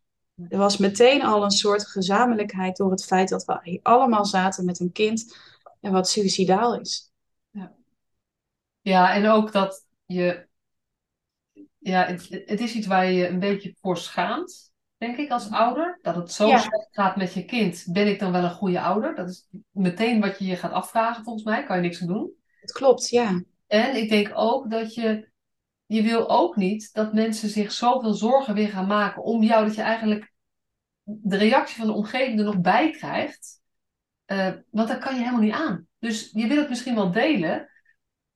Er 0.49 0.59
was 0.59 0.77
meteen 0.77 1.23
al 1.23 1.44
een 1.44 1.51
soort 1.51 1.87
gezamenlijkheid 1.87 2.77
door 2.77 2.90
het 2.90 3.05
feit 3.05 3.29
dat 3.29 3.44
we 3.44 3.59
hier 3.62 3.81
allemaal 3.83 4.25
zaten 4.25 4.64
met 4.64 4.81
een 4.81 4.92
kind 4.92 5.37
en 5.81 5.92
wat 5.92 6.09
suicidaal 6.09 6.81
is. 6.81 7.12
Ja, 7.51 7.73
ja 8.81 9.14
en 9.14 9.27
ook 9.27 9.53
dat 9.53 9.87
je. 10.07 10.47
Ja, 11.79 12.05
het, 12.07 12.29
het 12.47 12.61
is 12.61 12.75
iets 12.75 12.87
waar 12.87 13.06
je 13.06 13.13
je 13.13 13.29
een 13.29 13.38
beetje 13.38 13.75
voor 13.81 13.96
schaamt, 13.96 14.73
denk 14.96 15.17
ik, 15.17 15.31
als 15.31 15.50
ouder. 15.50 15.98
Dat 16.02 16.15
het 16.15 16.33
zo 16.33 16.46
slecht 16.48 16.88
gaat 16.90 17.17
met 17.17 17.33
je 17.33 17.44
kind. 17.44 17.85
Ben 17.88 18.09
ik 18.09 18.19
dan 18.19 18.33
wel 18.33 18.44
een 18.44 18.50
goede 18.50 18.81
ouder? 18.81 19.15
Dat 19.15 19.29
is 19.29 19.48
meteen 19.71 20.21
wat 20.21 20.38
je 20.38 20.44
je 20.44 20.56
gaat 20.56 20.73
afvragen, 20.73 21.25
volgens 21.25 21.44
mij. 21.44 21.65
Kan 21.65 21.77
je 21.77 21.83
niks 21.83 22.00
aan 22.00 22.09
doen. 22.09 22.33
Het 22.61 22.73
klopt, 22.73 23.09
ja. 23.09 23.42
En 23.67 23.96
ik 23.96 24.09
denk 24.09 24.31
ook 24.35 24.71
dat 24.71 24.94
je 24.94 25.33
je 25.87 26.03
wil 26.03 26.31
ook 26.31 26.57
niet 26.57 26.93
dat 26.93 27.13
mensen 27.13 27.49
zich 27.49 27.73
zoveel 27.73 28.15
zorgen 28.15 28.55
weer 28.55 28.69
gaan 28.69 28.87
maken 28.87 29.23
om 29.23 29.43
jou, 29.43 29.67
dat 29.67 29.75
je 29.75 29.83
eigenlijk 29.83 30.33
de 31.03 31.37
reactie 31.37 31.77
van 31.77 31.87
de 31.87 31.93
omgeving 31.93 32.39
er 32.39 32.45
nog 32.45 32.61
bij 32.61 32.91
krijgt. 32.91 33.63
Uh, 34.27 34.53
want 34.71 34.89
dat 34.89 34.99
kan 34.99 35.15
je 35.15 35.21
helemaal 35.21 35.41
niet 35.41 35.53
aan. 35.53 35.87
Dus 35.99 36.31
je 36.33 36.47
wil 36.47 36.57
het 36.57 36.69
misschien 36.69 36.95
wel 36.95 37.11
delen, 37.11 37.69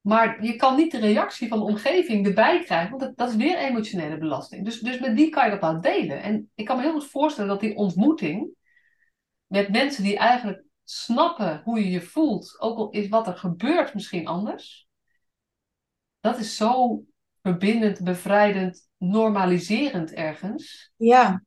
maar 0.01 0.45
je 0.45 0.57
kan 0.57 0.77
niet 0.77 0.91
de 0.91 0.99
reactie 0.99 1.49
van 1.49 1.59
de 1.59 1.65
omgeving 1.65 2.27
erbij 2.27 2.65
krijgen, 2.65 2.91
want 2.91 3.03
dat, 3.03 3.17
dat 3.17 3.29
is 3.29 3.37
weer 3.37 3.57
emotionele 3.57 4.19
belasting. 4.19 4.65
Dus, 4.65 4.81
dus 4.81 4.99
met 4.99 5.15
wie 5.15 5.31
kan 5.31 5.45
je 5.45 5.51
dat 5.51 5.61
nou 5.61 5.81
delen? 5.81 6.23
En 6.23 6.51
ik 6.55 6.65
kan 6.65 6.77
me 6.77 6.83
heel 6.83 6.93
goed 6.93 7.11
voorstellen 7.11 7.51
dat 7.51 7.61
die 7.61 7.77
ontmoeting 7.77 8.51
met 9.47 9.69
mensen 9.69 10.03
die 10.03 10.19
eigenlijk 10.19 10.65
snappen 10.85 11.61
hoe 11.65 11.79
je 11.79 11.91
je 11.91 12.01
voelt, 12.01 12.61
ook 12.61 12.79
al 12.79 12.91
is 12.91 13.09
wat 13.09 13.27
er 13.27 13.37
gebeurt 13.37 13.95
misschien 13.95 14.27
anders, 14.27 14.89
dat 16.21 16.39
is 16.39 16.57
zo 16.57 17.03
verbindend, 17.49 18.03
bevrijdend, 18.03 18.89
normaliserend 18.97 20.13
ergens. 20.13 20.93
Ja. 20.97 21.43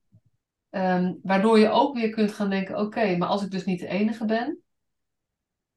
Ehm, 0.69 1.13
waardoor 1.23 1.59
je 1.59 1.69
ook 1.69 1.95
weer 1.95 2.09
kunt 2.09 2.31
gaan 2.31 2.49
denken: 2.49 2.77
oké, 2.77 3.17
maar 3.17 3.27
als 3.27 3.43
ik 3.43 3.51
dus 3.51 3.65
niet 3.65 3.79
de 3.79 3.87
enige 3.87 4.25
ben. 4.25 4.63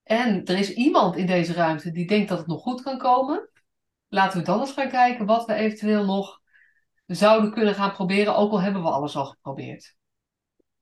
En 0.02 0.44
er 0.44 0.58
is 0.58 0.74
iemand 0.74 1.16
in 1.16 1.26
deze 1.26 1.52
ruimte 1.52 1.90
die 1.90 2.06
denkt 2.06 2.28
dat 2.28 2.38
het 2.38 2.46
nog 2.46 2.62
goed 2.62 2.82
kan 2.82 2.98
komen. 2.98 3.50
Laten 4.08 4.38
we 4.38 4.44
dan 4.44 4.60
eens 4.60 4.72
gaan 4.72 4.88
kijken 4.88 5.26
wat 5.26 5.46
we 5.46 5.54
eventueel 5.54 6.04
nog 6.04 6.40
zouden 7.06 7.52
kunnen 7.52 7.74
gaan 7.74 7.92
proberen, 7.92 8.36
ook 8.36 8.50
al 8.50 8.60
hebben 8.60 8.82
we 8.82 8.88
alles 8.90 9.16
al 9.16 9.24
geprobeerd. 9.24 9.96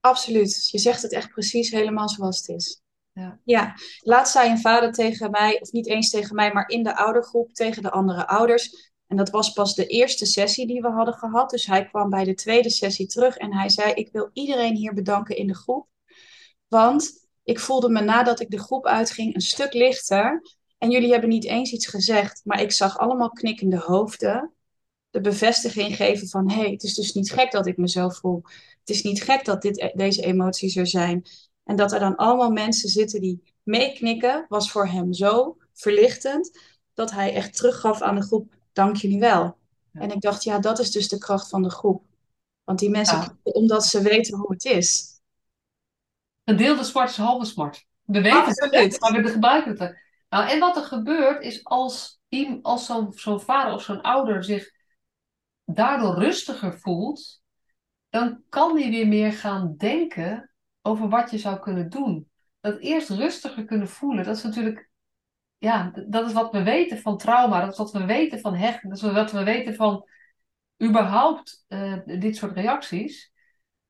Absoluut. 0.00 0.68
Je 0.70 0.78
zegt 0.78 1.02
het 1.02 1.12
echt 1.12 1.30
precies 1.30 1.70
helemaal 1.70 2.08
zoals 2.08 2.38
het 2.38 2.48
is. 2.48 2.80
Ja. 3.14 3.38
ja, 3.44 3.74
laatst 4.00 4.32
zei 4.32 4.50
een 4.50 4.58
vader 4.60 4.92
tegen 4.92 5.30
mij, 5.30 5.60
of 5.60 5.72
niet 5.72 5.86
eens 5.86 6.10
tegen 6.10 6.34
mij, 6.34 6.52
maar 6.52 6.68
in 6.68 6.82
de 6.82 6.96
oudergroep 6.96 7.52
tegen 7.52 7.82
de 7.82 7.90
andere 7.90 8.26
ouders. 8.26 8.91
En 9.12 9.18
dat 9.18 9.30
was 9.30 9.52
pas 9.52 9.74
de 9.74 9.86
eerste 9.86 10.26
sessie 10.26 10.66
die 10.66 10.80
we 10.80 10.88
hadden 10.88 11.14
gehad. 11.14 11.50
Dus 11.50 11.66
hij 11.66 11.84
kwam 11.84 12.10
bij 12.10 12.24
de 12.24 12.34
tweede 12.34 12.70
sessie 12.70 13.06
terug 13.06 13.36
en 13.36 13.54
hij 13.54 13.68
zei: 13.68 13.92
Ik 13.92 14.08
wil 14.12 14.30
iedereen 14.32 14.76
hier 14.76 14.94
bedanken 14.94 15.36
in 15.36 15.46
de 15.46 15.54
groep. 15.54 15.86
Want 16.68 17.28
ik 17.42 17.60
voelde 17.60 17.88
me 17.88 18.00
nadat 18.00 18.40
ik 18.40 18.50
de 18.50 18.58
groep 18.58 18.86
uitging 18.86 19.34
een 19.34 19.40
stuk 19.40 19.72
lichter. 19.72 20.42
En 20.78 20.90
jullie 20.90 21.10
hebben 21.10 21.28
niet 21.28 21.44
eens 21.44 21.72
iets 21.72 21.86
gezegd, 21.86 22.40
maar 22.44 22.60
ik 22.60 22.72
zag 22.72 22.98
allemaal 22.98 23.30
knikkende 23.30 23.78
hoofden. 23.78 24.52
De 25.10 25.20
bevestiging 25.20 25.96
geven 25.96 26.28
van: 26.28 26.50
hé, 26.50 26.60
hey, 26.60 26.70
het 26.70 26.82
is 26.82 26.94
dus 26.94 27.12
niet 27.12 27.32
gek 27.32 27.50
dat 27.50 27.66
ik 27.66 27.76
me 27.76 27.88
zo 27.88 28.08
voel. 28.08 28.42
Het 28.78 28.90
is 28.90 29.02
niet 29.02 29.22
gek 29.22 29.44
dat 29.44 29.62
dit, 29.62 29.92
deze 29.94 30.22
emoties 30.22 30.76
er 30.76 30.86
zijn. 30.86 31.22
En 31.64 31.76
dat 31.76 31.92
er 31.92 32.00
dan 32.00 32.16
allemaal 32.16 32.50
mensen 32.50 32.88
zitten 32.88 33.20
die 33.20 33.54
meeknikken, 33.62 34.46
was 34.48 34.70
voor 34.70 34.86
hem 34.86 35.12
zo 35.12 35.56
verlichtend 35.72 36.58
dat 36.94 37.10
hij 37.10 37.34
echt 37.34 37.56
teruggaf 37.56 38.02
aan 38.02 38.14
de 38.14 38.22
groep: 38.22 38.60
dank 38.72 38.96
jullie 38.96 39.18
wel. 39.18 39.58
En 39.92 40.10
ik 40.10 40.20
dacht, 40.20 40.42
ja, 40.44 40.58
dat 40.58 40.78
is 40.78 40.90
dus 40.90 41.08
de 41.08 41.18
kracht 41.18 41.48
van 41.48 41.62
de 41.62 41.70
groep. 41.70 42.04
Want 42.64 42.78
die 42.78 42.90
mensen, 42.90 43.16
Ja. 43.16 43.36
omdat 43.42 43.84
ze 43.86 44.02
weten 44.02 44.38
hoe 44.38 44.52
het 44.52 44.64
is. 44.64 45.20
Gedeelde 46.44 46.84
smart 46.84 47.10
is 47.10 47.16
halve 47.16 47.44
smart. 47.44 47.86
We 48.02 48.20
weten 48.20 48.70
het, 48.70 49.00
maar 49.00 49.22
we 49.22 49.28
gebruiken 49.28 49.78
het. 49.78 50.00
Nou, 50.28 50.48
en 50.48 50.58
wat 50.58 50.76
er 50.76 50.82
gebeurt 50.82 51.44
is 51.44 51.64
als, 51.64 52.20
als 52.62 52.86
zo'n 52.86 53.12
zo'n 53.12 53.40
vader 53.40 53.74
of 53.74 53.82
zo'n 53.82 54.00
ouder 54.00 54.44
zich 54.44 54.70
daardoor 55.64 56.14
rustiger 56.14 56.78
voelt, 56.78 57.42
dan 58.08 58.42
kan 58.48 58.78
hij 58.78 58.90
weer 58.90 59.08
meer 59.08 59.32
gaan 59.32 59.74
denken 59.76 60.50
over 60.82 61.08
wat 61.08 61.30
je 61.30 61.38
zou 61.38 61.58
kunnen 61.58 61.90
doen. 61.90 62.30
Dat 62.60 62.78
eerst 62.78 63.08
rustiger 63.08 63.64
kunnen 63.64 63.88
voelen, 63.88 64.24
dat 64.24 64.36
is 64.36 64.42
natuurlijk, 64.42 64.90
ja, 65.62 65.92
dat 66.06 66.26
is 66.26 66.32
wat 66.32 66.52
we 66.52 66.62
weten 66.62 66.98
van 66.98 67.18
trauma, 67.18 67.60
dat 67.60 67.72
is 67.72 67.78
wat 67.78 67.92
we 67.92 68.04
weten 68.04 68.40
van 68.40 68.54
hechten, 68.54 68.88
dat 68.88 69.02
is 69.02 69.12
wat 69.12 69.32
we 69.32 69.42
weten 69.42 69.74
van 69.74 70.08
überhaupt 70.82 71.64
eh, 71.68 71.98
dit 72.04 72.36
soort 72.36 72.56
reacties. 72.56 73.32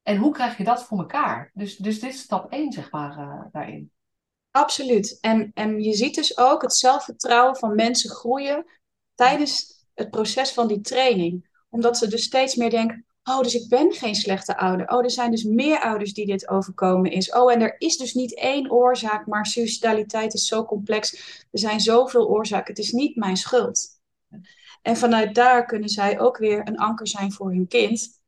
En 0.02 0.16
hoe 0.16 0.32
krijg 0.32 0.56
je 0.56 0.64
dat 0.64 0.84
voor 0.84 0.98
elkaar? 0.98 1.50
Dus, 1.54 1.76
dus 1.76 2.00
dit 2.00 2.14
is 2.14 2.20
stap 2.20 2.52
1, 2.52 2.72
zeg 2.72 2.90
maar, 2.90 3.18
eh, 3.18 3.44
daarin. 3.52 3.92
Absoluut. 4.50 5.18
En, 5.20 5.50
en 5.54 5.80
je 5.80 5.92
ziet 5.92 6.14
dus 6.14 6.38
ook 6.38 6.62
het 6.62 6.74
zelfvertrouwen 6.74 7.56
van 7.56 7.74
mensen 7.74 8.10
groeien 8.10 8.66
tijdens 9.14 9.84
het 9.94 10.10
proces 10.10 10.52
van 10.52 10.66
die 10.66 10.80
training. 10.80 11.48
Omdat 11.68 11.98
ze 11.98 12.08
dus 12.08 12.22
steeds 12.22 12.54
meer 12.54 12.70
denken, 12.70 13.06
oh, 13.24 13.40
dus 13.40 13.54
ik 13.54 13.68
ben 13.68 13.92
geen 13.92 14.14
slechte 14.14 14.56
ouder. 14.56 14.88
Oh, 14.88 15.04
er 15.04 15.10
zijn 15.10 15.30
dus 15.30 15.44
meer 15.44 15.80
ouders 15.80 16.12
die 16.12 16.26
dit 16.26 16.48
overkomen 16.48 17.10
is. 17.10 17.32
Oh, 17.32 17.52
en 17.52 17.60
er 17.60 17.74
is 17.78 17.96
dus 17.96 18.14
niet 18.14 18.36
één 18.36 18.70
oorzaak, 18.70 19.26
maar 19.26 19.46
suicidaliteit 19.46 20.34
is 20.34 20.46
zo 20.46 20.64
complex. 20.64 21.12
Er 21.50 21.58
zijn 21.58 21.80
zoveel 21.80 22.28
oorzaken. 22.28 22.74
Het 22.74 22.84
is 22.84 22.92
niet 22.92 23.16
mijn 23.16 23.36
schuld. 23.36 24.00
En 24.82 24.96
vanuit 24.96 25.34
daar 25.34 25.66
kunnen 25.66 25.88
zij 25.88 26.20
ook 26.20 26.38
weer 26.38 26.68
een 26.68 26.78
anker 26.78 27.08
zijn 27.08 27.32
voor 27.32 27.50
hun 27.50 27.68
kind. 27.68 28.20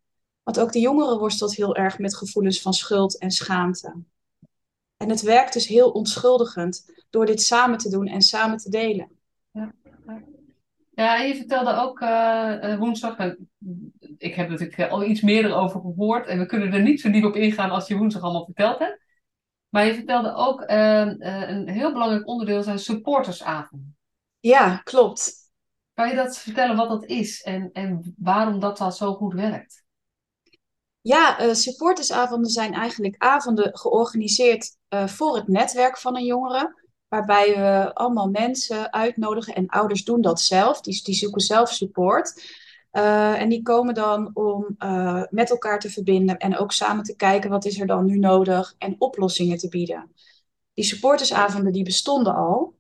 Want 0.43 0.61
ook 0.61 0.73
de 0.73 0.81
jongeren 0.81 1.19
worstelt 1.19 1.55
heel 1.55 1.77
erg 1.77 1.99
met 1.99 2.17
gevoelens 2.17 2.63
van 2.63 2.73
schuld 2.73 3.19
en 3.19 3.31
schaamte. 3.31 3.95
En 4.97 5.09
het 5.09 5.21
werkt 5.21 5.53
dus 5.53 5.67
heel 5.67 5.91
onschuldigend 5.91 6.93
door 7.11 7.27
dit 7.27 7.43
samen 7.43 7.79
te 7.79 7.89
doen 7.91 8.07
en 8.07 8.23
samen 8.23 8.59
te 8.59 8.71
delen. 8.71 9.09
Ja, 10.91 11.21
en 11.21 11.29
je 11.29 11.37
vertelde 11.37 11.75
ook 11.75 12.01
eh, 12.01 12.73
eh, 12.73 12.79
woensdag, 12.79 13.17
en 13.17 13.51
ik 14.19 14.35
heb 14.35 14.45
er 14.45 14.51
natuurlijk 14.51 14.79
eh, 14.79 14.91
al 14.91 15.05
iets 15.05 15.21
meer 15.21 15.55
over 15.55 15.81
gehoord 15.81 16.27
en 16.27 16.39
we 16.39 16.47
kunnen 16.47 16.73
er 16.73 16.83
niet 16.83 17.01
zo 17.01 17.11
diep 17.11 17.25
op 17.25 17.37
ingaan 17.37 17.71
als 17.71 17.89
je 17.89 17.97
woensdag 17.97 18.23
allemaal 18.23 18.45
verteld 18.45 18.79
hebt. 18.79 19.03
Maar 19.75 19.87
je 19.87 19.95
vertelde 19.95 20.35
ook 20.35 20.61
eh, 20.61 21.01
eh, 21.03 21.49
een 21.49 21.69
heel 21.69 21.93
belangrijk 21.93 22.27
onderdeel 22.27 22.63
zijn 22.63 22.79
supportersavond. 22.79 23.83
Ja, 24.41 24.77
klopt. 24.77 25.33
Kan 25.95 26.09
je 26.09 26.15
dat 26.15 26.39
vertellen 26.39 26.77
wat 26.77 26.89
dat 26.89 27.05
is 27.05 27.43
en, 27.43 27.71
en 27.73 28.15
waarom 28.19 28.61
dat 28.61 28.79
dan 28.79 28.93
zo 28.93 29.15
goed 29.15 29.35
werkt? 29.35 29.85
Ja, 31.01 31.39
eh, 31.39 31.55
supportersavonden 31.55 32.51
zijn 32.51 32.75
eigenlijk 32.75 33.15
avonden 33.19 33.79
georganiseerd 33.79 34.77
voor 34.89 35.37
het 35.37 35.49
netwerk 35.49 35.99
van 35.99 36.17
een 36.17 36.25
jongere. 36.25 36.83
Waarbij 37.09 37.55
we 37.57 37.95
allemaal 37.95 38.29
mensen 38.29 38.93
uitnodigen 38.93 39.55
en 39.55 39.69
ouders 39.69 40.05
doen 40.05 40.21
dat 40.21 40.41
zelf. 40.41 40.81
Die, 40.81 41.03
die 41.03 41.15
zoeken 41.15 41.41
zelf 41.41 41.71
support. 41.71 42.43
Eh, 42.95 43.41
en 43.41 43.49
die 43.49 43.63
komen 43.63 43.95
dan 43.95 44.31
om 44.35 44.75
eh, 44.79 45.23
met 45.31 45.51
elkaar 45.51 45.81
te 45.81 45.91
verbinden 45.91 46.39
en 46.39 46.59
ook 46.59 46.73
samen 46.73 47.05
te 47.05 47.17
kijken 47.17 47.51
wat 47.51 47.65
is 47.65 47.81
er 47.81 47.87
dan 47.87 48.07
nu 48.07 48.19
nodig 48.19 48.75
en 48.79 48.97
oplossingen 48.99 49.59
te 49.59 49.69
bieden. 49.69 50.13
Die 50.75 50.85
supportersavonden 50.85 51.73
die 51.73 51.85
bestonden 51.85 52.35
al. 52.35 52.75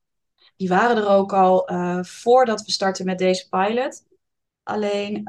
Die 0.56 0.68
waren 0.68 0.96
er 0.96 1.08
ook 1.08 1.32
al 1.32 1.66
eh, 1.66 2.02
voordat 2.02 2.64
we 2.64 2.72
starten 2.72 3.04
met 3.04 3.18
deze 3.18 3.48
pilot. 3.48 4.04
Alleen 4.62 5.28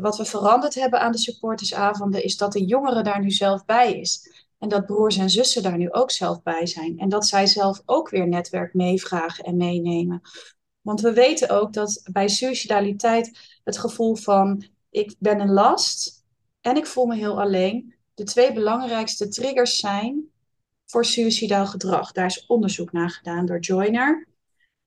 wat 0.00 0.16
we 0.16 0.24
veranderd 0.24 0.74
hebben 0.74 1.00
aan 1.00 1.12
de 1.12 1.18
supportersavonden 1.18 2.24
is 2.24 2.36
dat 2.36 2.52
de 2.52 2.64
jongere 2.64 3.02
daar 3.02 3.20
nu 3.20 3.30
zelf 3.30 3.64
bij 3.64 4.00
is. 4.00 4.44
En 4.58 4.68
dat 4.68 4.86
broers 4.86 5.16
en 5.16 5.30
zussen 5.30 5.62
daar 5.62 5.78
nu 5.78 5.92
ook 5.92 6.10
zelf 6.10 6.42
bij 6.42 6.66
zijn. 6.66 6.98
En 6.98 7.08
dat 7.08 7.26
zij 7.26 7.46
zelf 7.46 7.82
ook 7.84 8.10
weer 8.10 8.28
netwerk 8.28 8.74
meevragen 8.74 9.44
en 9.44 9.56
meenemen. 9.56 10.20
Want 10.80 11.00
we 11.00 11.12
weten 11.12 11.48
ook 11.48 11.72
dat 11.72 12.08
bij 12.12 12.28
suicidaliteit 12.28 13.55
het 13.66 13.78
gevoel 13.78 14.14
van 14.14 14.64
ik 14.90 15.14
ben 15.18 15.40
een 15.40 15.52
last 15.52 16.24
en 16.60 16.76
ik 16.76 16.86
voel 16.86 17.06
me 17.06 17.16
heel 17.16 17.40
alleen. 17.40 17.94
De 18.14 18.24
twee 18.24 18.52
belangrijkste 18.52 19.28
triggers 19.28 19.78
zijn 19.78 20.30
voor 20.84 21.04
suicidaal 21.04 21.66
gedrag. 21.66 22.12
Daar 22.12 22.26
is 22.26 22.46
onderzoek 22.46 22.92
naar 22.92 23.10
gedaan 23.10 23.46
door 23.46 23.58
Joyner. 23.58 24.28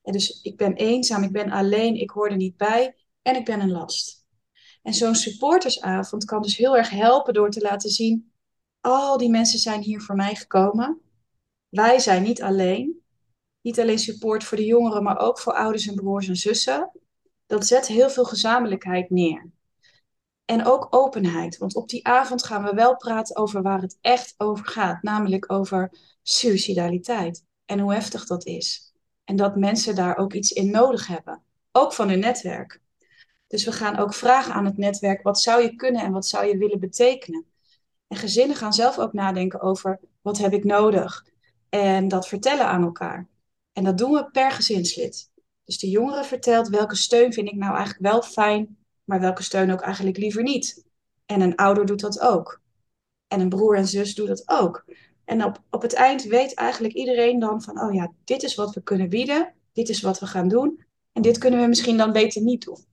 En 0.01 0.13
dus 0.13 0.41
ik 0.41 0.57
ben 0.57 0.73
eenzaam, 0.73 1.23
ik 1.23 1.31
ben 1.31 1.51
alleen, 1.51 1.95
ik 1.95 2.09
hoor 2.09 2.29
er 2.29 2.35
niet 2.35 2.57
bij 2.57 2.95
en 3.21 3.35
ik 3.35 3.45
ben 3.45 3.59
een 3.59 3.71
last. 3.71 4.25
En 4.81 4.93
zo'n 4.93 5.15
supportersavond 5.15 6.25
kan 6.25 6.41
dus 6.41 6.57
heel 6.57 6.77
erg 6.77 6.89
helpen 6.89 7.33
door 7.33 7.49
te 7.49 7.61
laten 7.61 7.89
zien: 7.89 8.31
al 8.81 9.17
die 9.17 9.29
mensen 9.29 9.59
zijn 9.59 9.81
hier 9.81 10.01
voor 10.01 10.15
mij 10.15 10.35
gekomen. 10.35 11.01
Wij 11.69 11.99
zijn 11.99 12.23
niet 12.23 12.41
alleen. 12.41 13.03
Niet 13.61 13.79
alleen 13.79 13.99
support 13.99 14.43
voor 14.43 14.57
de 14.57 14.65
jongeren, 14.65 15.03
maar 15.03 15.19
ook 15.19 15.39
voor 15.39 15.53
ouders 15.53 15.87
en 15.87 15.95
broers 15.95 16.27
en 16.27 16.35
zussen. 16.35 16.91
Dat 17.49 17.67
zet 17.67 17.87
heel 17.87 18.09
veel 18.09 18.25
gezamenlijkheid 18.25 19.09
neer. 19.09 19.49
En 20.45 20.65
ook 20.65 20.87
openheid, 20.89 21.57
want 21.57 21.75
op 21.75 21.89
die 21.89 22.07
avond 22.07 22.43
gaan 22.43 22.63
we 22.63 22.73
wel 22.73 22.95
praten 22.95 23.35
over 23.35 23.61
waar 23.61 23.81
het 23.81 23.97
echt 24.01 24.33
over 24.37 24.65
gaat, 24.65 25.03
namelijk 25.03 25.51
over 25.51 25.91
suicidaliteit 26.21 27.45
en 27.65 27.79
hoe 27.79 27.93
heftig 27.93 28.25
dat 28.25 28.45
is. 28.45 28.93
En 29.23 29.35
dat 29.35 29.55
mensen 29.55 29.95
daar 29.95 30.17
ook 30.17 30.33
iets 30.33 30.51
in 30.51 30.71
nodig 30.71 31.07
hebben, 31.07 31.43
ook 31.71 31.93
van 31.93 32.09
hun 32.09 32.19
netwerk. 32.19 32.81
Dus 33.47 33.65
we 33.65 33.71
gaan 33.71 33.97
ook 33.97 34.13
vragen 34.13 34.53
aan 34.53 34.65
het 34.65 34.77
netwerk: 34.77 35.21
wat 35.21 35.41
zou 35.41 35.61
je 35.61 35.75
kunnen 35.75 36.01
en 36.01 36.11
wat 36.11 36.25
zou 36.25 36.45
je 36.45 36.57
willen 36.57 36.79
betekenen? 36.79 37.45
En 38.07 38.17
gezinnen 38.17 38.57
gaan 38.57 38.73
zelf 38.73 38.99
ook 38.99 39.13
nadenken 39.13 39.61
over: 39.61 39.99
wat 40.21 40.37
heb 40.37 40.53
ik 40.53 40.63
nodig? 40.63 41.25
En 41.69 42.07
dat 42.07 42.27
vertellen 42.27 42.65
aan 42.65 42.83
elkaar. 42.83 43.27
En 43.73 43.83
dat 43.83 43.97
doen 43.97 44.11
we 44.11 44.31
per 44.31 44.51
gezinslid. 44.51 45.29
Dus 45.69 45.77
de 45.77 45.89
jongere 45.89 46.23
vertelt 46.23 46.67
welke 46.67 46.95
steun 46.95 47.33
vind 47.33 47.47
ik 47.47 47.55
nou 47.55 47.75
eigenlijk 47.75 48.11
wel 48.11 48.21
fijn, 48.21 48.77
maar 49.03 49.19
welke 49.19 49.43
steun 49.43 49.71
ook 49.71 49.81
eigenlijk 49.81 50.17
liever 50.17 50.43
niet. 50.43 50.85
En 51.25 51.41
een 51.41 51.55
ouder 51.55 51.85
doet 51.85 51.99
dat 51.99 52.19
ook. 52.19 52.61
En 53.27 53.39
een 53.39 53.49
broer 53.49 53.75
en 53.75 53.87
zus 53.87 54.15
doen 54.15 54.27
dat 54.27 54.43
ook. 54.49 54.85
En 55.25 55.45
op, 55.45 55.61
op 55.69 55.81
het 55.81 55.93
eind 55.93 56.23
weet 56.23 56.53
eigenlijk 56.53 56.93
iedereen 56.93 57.39
dan 57.39 57.61
van: 57.61 57.81
oh 57.81 57.93
ja, 57.93 58.11
dit 58.23 58.43
is 58.43 58.55
wat 58.55 58.73
we 58.73 58.81
kunnen 58.81 59.09
bieden, 59.09 59.53
dit 59.73 59.89
is 59.89 60.01
wat 60.01 60.19
we 60.19 60.27
gaan 60.27 60.47
doen. 60.47 60.83
En 61.11 61.21
dit 61.21 61.37
kunnen 61.37 61.61
we 61.61 61.67
misschien 61.67 61.97
dan 61.97 62.11
beter 62.11 62.41
niet 62.41 62.65
doen. 62.65 62.85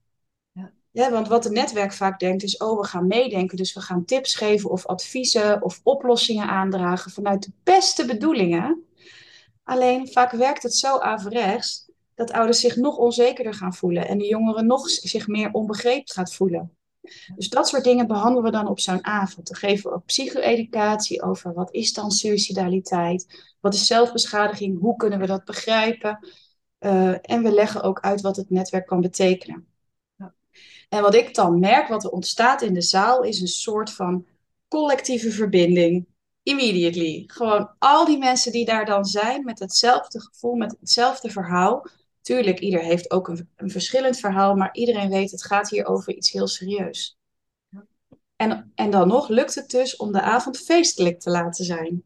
Ja, 0.91 1.11
want 1.11 1.27
wat 1.27 1.43
het 1.43 1.53
netwerk 1.53 1.93
vaak 1.93 2.19
denkt 2.19 2.43
is, 2.43 2.57
oh, 2.57 2.79
we 2.79 2.87
gaan 2.87 3.07
meedenken. 3.07 3.57
Dus 3.57 3.73
we 3.73 3.81
gaan 3.81 4.05
tips 4.05 4.35
geven 4.35 4.69
of 4.69 4.85
adviezen 4.85 5.63
of 5.63 5.79
oplossingen 5.83 6.47
aandragen 6.47 7.11
vanuit 7.11 7.43
de 7.43 7.51
beste 7.63 8.05
bedoelingen. 8.05 8.83
Alleen 9.63 10.07
vaak 10.07 10.31
werkt 10.31 10.63
het 10.63 10.75
zo 10.75 10.97
averechts 10.97 11.86
dat 12.17 12.31
ouders 12.31 12.59
zich 12.59 12.75
nog 12.75 12.97
onzekerder 12.97 13.53
gaan 13.53 13.73
voelen 13.73 14.07
en 14.07 14.17
de 14.17 14.27
jongeren 14.27 14.67
nog 14.67 14.89
zich 14.89 15.27
meer 15.27 15.51
onbegrepen 15.51 16.13
gaat 16.13 16.33
voelen. 16.33 16.77
Dus 17.35 17.49
dat 17.49 17.67
soort 17.67 17.83
dingen 17.83 18.07
behandelen 18.07 18.43
we 18.43 18.51
dan 18.51 18.67
op 18.67 18.79
zo'n 18.79 19.05
avond. 19.05 19.47
Dan 19.47 19.55
geven 19.55 19.89
we 19.89 19.95
ook 19.95 20.05
psycho-educatie 20.05 21.21
over 21.21 21.53
wat 21.53 21.73
is 21.73 21.93
dan 21.93 22.11
suicidaliteit, 22.11 23.43
wat 23.59 23.73
is 23.73 23.85
zelfbeschadiging, 23.85 24.79
hoe 24.79 24.95
kunnen 24.95 25.19
we 25.19 25.25
dat 25.25 25.45
begrijpen. 25.45 26.27
Uh, 26.79 27.31
en 27.31 27.43
we 27.43 27.51
leggen 27.51 27.81
ook 27.81 27.99
uit 27.99 28.21
wat 28.21 28.35
het 28.35 28.49
netwerk 28.49 28.85
kan 28.85 29.01
betekenen. 29.01 29.67
En 30.89 31.01
wat 31.01 31.15
ik 31.15 31.35
dan 31.35 31.59
merk, 31.59 31.87
wat 31.87 32.03
er 32.03 32.09
ontstaat 32.09 32.61
in 32.61 32.73
de 32.73 32.81
zaal, 32.81 33.23
is 33.23 33.41
een 33.41 33.47
soort 33.47 33.91
van 33.91 34.25
collectieve 34.67 35.31
verbinding. 35.31 36.07
Immediately. 36.43 37.23
Gewoon 37.27 37.69
al 37.79 38.05
die 38.05 38.17
mensen 38.17 38.51
die 38.51 38.65
daar 38.65 38.85
dan 38.85 39.05
zijn 39.05 39.43
met 39.43 39.59
hetzelfde 39.59 40.21
gevoel, 40.21 40.55
met 40.55 40.75
hetzelfde 40.79 41.29
verhaal. 41.29 41.85
Tuurlijk, 42.27 42.59
ieder 42.59 42.81
heeft 42.81 43.11
ook 43.11 43.27
een, 43.27 43.49
een 43.55 43.69
verschillend 43.69 44.19
verhaal, 44.19 44.55
maar 44.55 44.73
iedereen 44.73 45.09
weet 45.09 45.31
het 45.31 45.45
gaat 45.45 45.69
hier 45.69 45.85
over 45.85 46.15
iets 46.15 46.31
heel 46.31 46.47
serieus. 46.47 47.17
En, 48.35 48.71
en 48.75 48.89
dan 48.89 49.07
nog 49.07 49.27
lukt 49.27 49.55
het 49.55 49.69
dus 49.69 49.95
om 49.95 50.11
de 50.11 50.21
avond 50.21 50.57
feestelijk 50.57 51.19
te 51.19 51.29
laten 51.29 51.65
zijn. 51.65 52.03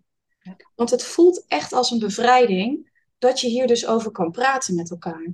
Want 0.76 0.90
het 0.90 1.04
voelt 1.04 1.46
echt 1.48 1.74
als 1.74 1.92
een 1.92 2.00
bevrijding 2.00 2.92
dat 3.18 3.40
je 3.40 3.48
hier 3.48 3.68
dus 3.68 3.88
over 3.88 4.12
kan 4.12 4.32
praten 4.32 4.76
met 4.76 4.92
elkaar. 4.92 5.34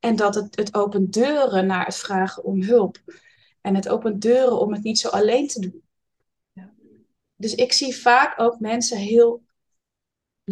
En 0.00 0.16
dat 0.16 0.34
het, 0.34 0.56
het 0.56 0.74
opent 0.74 1.12
deuren 1.12 1.66
naar 1.66 1.84
het 1.84 1.96
vragen 1.96 2.44
om 2.44 2.62
hulp. 2.62 2.98
En 3.60 3.74
het 3.74 3.88
opent 3.88 4.22
deuren 4.22 4.60
om 4.60 4.72
het 4.72 4.82
niet 4.82 4.98
zo 4.98 5.08
alleen 5.08 5.46
te 5.46 5.60
doen. 5.60 5.82
Dus 7.36 7.54
ik 7.54 7.72
zie 7.72 7.96
vaak 7.96 8.40
ook 8.40 8.60
mensen 8.60 8.98
heel 8.98 9.45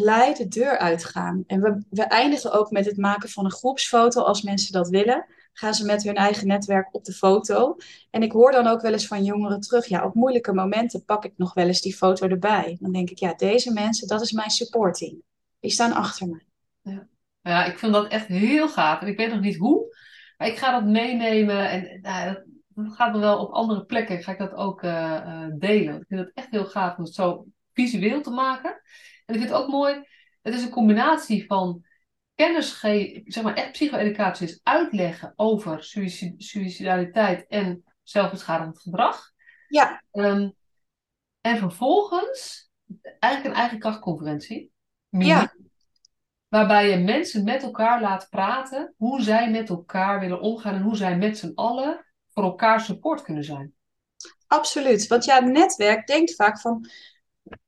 blij 0.03 0.35
de 0.35 0.49
deur 0.49 0.79
uitgaan. 0.79 1.45
En 1.47 1.61
we, 1.61 1.85
we 1.91 2.03
eindigen 2.03 2.53
ook 2.53 2.71
met 2.71 2.85
het 2.85 2.97
maken 2.97 3.29
van 3.29 3.45
een 3.45 3.51
groepsfoto 3.51 4.23
als 4.23 4.43
mensen 4.43 4.73
dat 4.73 4.89
willen. 4.89 5.27
Gaan 5.53 5.75
ze 5.75 5.85
met 5.85 6.03
hun 6.03 6.15
eigen 6.15 6.47
netwerk 6.47 6.95
op 6.95 7.05
de 7.05 7.13
foto. 7.13 7.77
En 8.11 8.23
ik 8.23 8.33
hoor 8.33 8.53
dan 8.53 8.67
ook 8.67 8.81
wel 8.81 8.93
eens 8.93 9.07
van 9.07 9.25
jongeren 9.25 9.61
terug. 9.61 9.87
Ja, 9.87 10.05
op 10.05 10.15
moeilijke 10.15 10.53
momenten 10.53 11.05
pak 11.05 11.25
ik 11.25 11.33
nog 11.37 11.55
wel 11.55 11.67
eens 11.67 11.81
die 11.81 11.97
foto 11.97 12.29
erbij. 12.29 12.77
Dan 12.81 12.93
denk 12.93 13.11
ik, 13.11 13.19
ja, 13.19 13.35
deze 13.35 13.73
mensen, 13.73 14.09
dat 14.09 14.21
is 14.21 14.33
mijn 14.33 14.51
supporting. 14.51 15.23
Die 15.61 15.71
staan 15.71 15.93
achter 15.93 16.29
me. 16.29 16.43
Ja. 16.81 17.09
ja, 17.41 17.65
ik 17.65 17.79
vind 17.79 17.93
dat 17.93 18.09
echt 18.09 18.27
heel 18.27 18.69
gaaf. 18.69 19.01
En 19.01 19.07
ik 19.07 19.17
weet 19.17 19.31
nog 19.31 19.41
niet 19.41 19.57
hoe. 19.57 19.97
Maar 20.37 20.49
ik 20.49 20.59
ga 20.59 20.71
dat 20.71 20.85
meenemen. 20.91 21.71
En 21.71 22.01
nou, 22.03 22.39
dat 22.69 22.95
gaat 22.95 23.13
me 23.13 23.19
wel 23.19 23.39
op 23.39 23.53
andere 23.53 23.85
plekken. 23.85 24.23
Ga 24.23 24.33
ik 24.33 24.39
dat 24.39 24.55
ook 24.55 24.83
uh, 24.83 25.47
delen. 25.59 25.95
Ik 25.95 26.05
vind 26.09 26.21
het 26.21 26.31
echt 26.35 26.51
heel 26.51 26.67
gaaf 26.67 26.97
om 26.97 27.05
het 27.05 27.15
zo 27.15 27.47
visueel 27.73 28.23
te 28.23 28.31
maken. 28.31 28.81
En 29.25 29.35
ik 29.35 29.41
vind 29.41 29.53
het 29.53 29.63
ook 29.63 29.69
mooi. 29.69 30.05
Het 30.43 30.55
is 30.55 30.63
een 30.63 30.71
combinatie 30.71 31.47
van 31.47 31.85
kennis 32.35 32.73
geven, 32.73 33.23
zeg 33.25 33.43
maar 33.43 33.55
echt 33.55 33.73
psycho-educatie 33.73 34.47
is 34.47 34.61
uitleggen 34.63 35.33
over 35.37 35.85
suicidaliteit 36.37 37.47
en 37.47 37.85
zelfbeschadigend 38.03 38.79
gedrag. 38.79 39.33
Ja. 39.69 40.03
Um, 40.13 40.55
en 41.41 41.59
vervolgens 41.59 42.71
eigenlijk 43.19 43.55
een 43.55 43.61
eigen 43.61 43.79
krachtconferentie. 43.79 44.73
Ja. 45.09 45.55
Waarbij 46.49 46.91
je 46.91 46.97
mensen 46.97 47.45
met 47.45 47.63
elkaar 47.63 48.01
laat 48.01 48.27
praten 48.31 48.95
hoe 48.97 49.23
zij 49.23 49.51
met 49.51 49.69
elkaar 49.69 50.21
willen 50.21 50.41
omgaan 50.41 50.75
en 50.75 50.83
hoe 50.83 50.97
zij 50.97 51.17
met 51.17 51.39
z'n 51.39 51.53
allen 51.55 52.07
voor 52.31 52.43
elkaar 52.43 52.81
support 52.81 53.23
kunnen 53.23 53.45
zijn. 53.45 53.75
Absoluut. 54.47 55.07
Want 55.07 55.25
ja, 55.25 55.35
het 55.35 55.53
netwerk 55.53 56.07
denkt 56.07 56.35
vaak 56.35 56.61
van, 56.61 56.89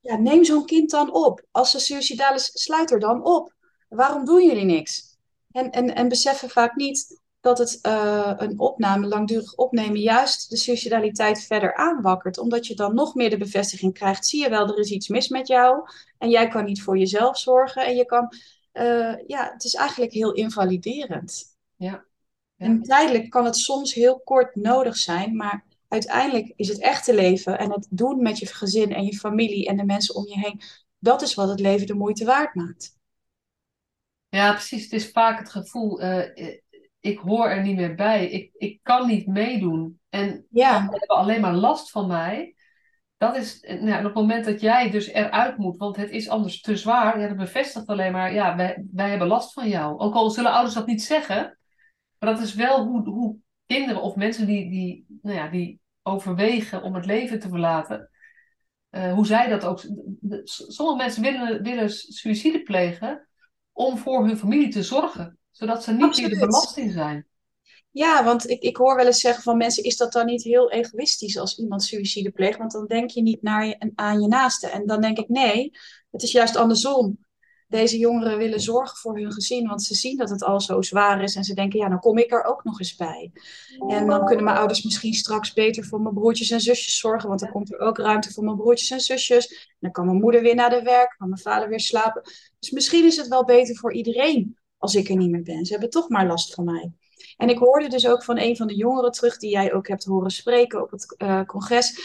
ja, 0.01 0.15
neem 0.15 0.43
zo'n 0.43 0.65
kind 0.65 0.89
dan 0.89 1.13
op. 1.13 1.45
Als 1.51 1.71
ze 1.71 1.79
suicidaal 1.79 2.33
is, 2.33 2.49
sluit 2.53 2.91
er 2.91 2.99
dan 2.99 3.25
op. 3.25 3.53
Waarom 3.89 4.25
doen 4.25 4.45
jullie 4.45 4.65
niks? 4.65 5.17
En, 5.51 5.71
en, 5.71 5.95
en 5.95 6.07
beseffen 6.09 6.49
vaak 6.49 6.75
niet 6.75 7.21
dat 7.39 7.57
het 7.57 7.79
uh, 7.81 8.33
een 8.37 8.59
opname, 8.59 9.07
langdurig 9.07 9.55
opnemen, 9.55 9.99
juist 9.99 10.49
de 10.49 10.57
suicidaliteit 10.57 11.43
verder 11.43 11.75
aanwakkert. 11.75 12.37
Omdat 12.37 12.67
je 12.67 12.75
dan 12.75 12.95
nog 12.95 13.15
meer 13.15 13.29
de 13.29 13.37
bevestiging 13.37 13.93
krijgt. 13.93 14.27
Zie 14.27 14.41
je 14.41 14.49
wel, 14.49 14.67
er 14.67 14.79
is 14.79 14.91
iets 14.91 15.07
mis 15.07 15.27
met 15.27 15.47
jou. 15.47 15.89
En 16.17 16.29
jij 16.29 16.47
kan 16.47 16.65
niet 16.65 16.81
voor 16.81 16.97
jezelf 16.97 17.37
zorgen. 17.37 17.85
En 17.85 17.95
je 17.95 18.05
kan, 18.05 18.33
uh, 18.73 19.15
ja, 19.27 19.51
het 19.53 19.63
is 19.63 19.73
eigenlijk 19.73 20.11
heel 20.11 20.33
invaliderend. 20.33 21.43
Ja. 21.75 22.05
ja. 22.55 22.65
En 22.65 22.81
tijdelijk 22.81 23.29
kan 23.29 23.45
het 23.45 23.57
soms 23.57 23.93
heel 23.93 24.19
kort 24.19 24.55
nodig 24.55 24.97
zijn, 24.97 25.35
maar 25.35 25.65
uiteindelijk 25.87 26.53
is 26.55 26.67
het 26.67 26.81
echte 26.81 27.15
leven 27.15 27.59
en 27.59 27.71
het 27.71 27.87
doen 27.89 28.21
met 28.21 28.39
je 28.39 28.45
gezin 28.45 28.93
en 28.93 29.05
je 29.05 29.17
familie 29.17 29.67
en 29.67 29.77
de 29.77 29.85
mensen 29.85 30.15
om 30.15 30.27
je 30.27 30.39
heen, 30.39 30.61
dat 30.99 31.21
is 31.21 31.33
wat 31.33 31.49
het 31.49 31.59
leven 31.59 31.87
de 31.87 31.93
moeite 31.93 32.25
waard 32.25 32.55
maakt. 32.55 32.95
Ja, 34.29 34.51
precies. 34.51 34.83
Het 34.83 34.93
is 34.93 35.11
vaak 35.11 35.39
het 35.39 35.49
gevoel, 35.49 36.03
uh, 36.03 36.23
ik 36.99 37.17
hoor 37.17 37.49
er 37.49 37.61
niet 37.61 37.75
meer 37.75 37.95
bij. 37.95 38.29
Ik, 38.29 38.51
ik 38.53 38.79
kan 38.83 39.07
niet 39.07 39.27
meedoen. 39.27 39.99
En 40.09 40.45
ja. 40.49 40.81
hebben 40.81 41.07
alleen 41.07 41.41
maar 41.41 41.55
last 41.55 41.91
van 41.91 42.07
mij. 42.07 42.55
Dat 43.17 43.35
is 43.35 43.59
nou, 43.61 43.97
op 43.97 44.03
het 44.03 44.13
moment 44.13 44.45
dat 44.45 44.61
jij 44.61 44.89
dus 44.89 45.07
eruit 45.07 45.57
moet, 45.57 45.77
want 45.77 45.95
het 45.95 46.09
is 46.09 46.29
anders 46.29 46.61
te 46.61 46.77
zwaar, 46.77 47.19
ja, 47.19 47.27
dat 47.27 47.37
bevestigt 47.37 47.87
alleen 47.87 48.11
maar, 48.11 48.33
ja, 48.33 48.55
wij, 48.55 48.85
wij 48.91 49.09
hebben 49.09 49.27
last 49.27 49.53
van 49.53 49.69
jou. 49.69 49.99
Ook 49.99 50.13
al 50.13 50.29
zullen 50.29 50.51
ouders 50.51 50.75
dat 50.75 50.85
niet 50.85 51.03
zeggen, 51.03 51.57
maar 52.19 52.33
dat 52.33 52.41
is 52.41 52.53
wel 52.53 52.85
hoe, 52.85 53.09
hoe 53.09 53.37
kinderen 53.67 54.01
of 54.01 54.15
mensen 54.15 54.45
die, 54.45 54.69
die, 54.69 55.05
nou 55.21 55.35
ja, 55.37 55.49
die 55.49 55.79
overwegen 56.03 56.83
om 56.83 56.95
het 56.95 57.05
leven 57.05 57.39
te 57.39 57.49
verlaten, 57.49 58.09
uh, 58.91 59.13
hoe 59.13 59.25
zij 59.25 59.47
dat 59.47 59.65
ook. 59.65 59.83
Sommige 60.43 60.97
mensen 60.97 61.21
willen, 61.21 61.63
willen 61.63 61.89
suïcide 61.89 62.63
plegen 62.63 63.27
om 63.71 63.97
voor 63.97 64.25
hun 64.25 64.37
familie 64.37 64.69
te 64.69 64.83
zorgen, 64.83 65.37
zodat 65.51 65.83
ze 65.83 65.91
niet 65.91 66.17
meer 66.17 66.29
de 66.29 66.39
belasting 66.39 66.91
zijn. 66.91 67.27
Ja, 67.91 68.23
want 68.23 68.49
ik, 68.49 68.61
ik 68.61 68.77
hoor 68.77 68.95
wel 68.95 69.05
eens 69.05 69.19
zeggen 69.19 69.43
van 69.43 69.57
mensen, 69.57 69.83
is 69.83 69.97
dat 69.97 70.11
dan 70.11 70.25
niet 70.25 70.43
heel 70.43 70.71
egoïstisch 70.71 71.37
als 71.37 71.57
iemand 71.57 71.83
suïcide 71.83 72.31
pleegt? 72.31 72.57
Want 72.57 72.71
dan 72.71 72.85
denk 72.85 73.09
je 73.09 73.21
niet 73.21 73.41
naar 73.41 73.65
je, 73.65 73.91
aan 73.95 74.21
je 74.21 74.27
naaste. 74.27 74.67
En 74.67 74.85
dan 74.85 75.01
denk 75.01 75.17
ik, 75.17 75.29
nee, 75.29 75.71
het 76.11 76.23
is 76.23 76.31
juist 76.31 76.55
andersom. 76.55 77.25
Deze 77.67 77.97
jongeren 77.97 78.37
willen 78.37 78.59
zorgen 78.59 78.97
voor 78.97 79.17
hun 79.17 79.31
gezin, 79.31 79.67
want 79.67 79.83
ze 79.83 79.95
zien 79.95 80.17
dat 80.17 80.29
het 80.29 80.43
al 80.43 80.61
zo 80.61 80.81
zwaar 80.81 81.23
is. 81.23 81.35
En 81.35 81.43
ze 81.43 81.53
denken, 81.53 81.79
ja, 81.79 81.89
dan 81.89 81.99
kom 81.99 82.17
ik 82.17 82.31
er 82.31 82.43
ook 82.43 82.63
nog 82.63 82.79
eens 82.79 82.95
bij. 82.95 83.31
En 83.87 84.07
dan 84.07 84.25
kunnen 84.25 84.43
mijn 84.43 84.57
ouders 84.57 84.83
misschien 84.83 85.13
straks 85.13 85.53
beter 85.53 85.83
voor 85.83 86.01
mijn 86.01 86.13
broertjes 86.13 86.51
en 86.51 86.61
zusjes 86.61 86.99
zorgen, 86.99 87.29
want 87.29 87.39
dan 87.39 87.51
komt 87.51 87.73
er 87.73 87.79
ook 87.79 87.97
ruimte 87.97 88.33
voor 88.33 88.43
mijn 88.43 88.57
broertjes 88.57 88.89
en 88.89 88.99
zusjes. 88.99 89.75
dan 89.79 89.91
kan 89.91 90.05
mijn 90.05 90.17
moeder 90.17 90.41
weer 90.41 90.55
naar 90.55 90.69
de 90.69 90.81
werk, 90.81 91.15
kan 91.17 91.29
mijn 91.29 91.41
vader 91.41 91.69
weer 91.69 91.79
slapen. 91.79 92.21
Dus 92.59 92.71
misschien 92.71 93.05
is 93.05 93.17
het 93.17 93.27
wel 93.27 93.45
beter 93.45 93.75
voor 93.75 93.93
iedereen 93.93 94.57
als 94.77 94.95
ik 94.95 95.09
er 95.09 95.15
niet 95.15 95.29
meer 95.29 95.43
ben. 95.43 95.65
Ze 95.65 95.71
hebben 95.71 95.89
toch 95.89 96.09
maar 96.09 96.27
last 96.27 96.53
van 96.53 96.65
mij. 96.65 96.91
En 97.37 97.49
ik 97.49 97.57
hoorde 97.57 97.87
dus 97.87 98.07
ook 98.07 98.23
van 98.23 98.39
een 98.39 98.55
van 98.55 98.67
de 98.67 98.75
jongeren 98.75 99.11
terug, 99.11 99.37
die 99.37 99.51
jij 99.51 99.73
ook 99.73 99.87
hebt 99.87 100.03
horen 100.03 100.31
spreken 100.31 100.81
op 100.81 100.91
het 100.91 101.15
uh, 101.17 101.43
congres, 101.43 101.99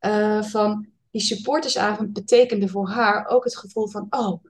uh, 0.00 0.42
van 0.42 0.86
die 1.10 1.20
supportersavond 1.20 2.12
betekende 2.12 2.68
voor 2.68 2.88
haar 2.88 3.26
ook 3.26 3.44
het 3.44 3.56
gevoel 3.56 3.88
van, 3.88 4.06
oh, 4.10 4.44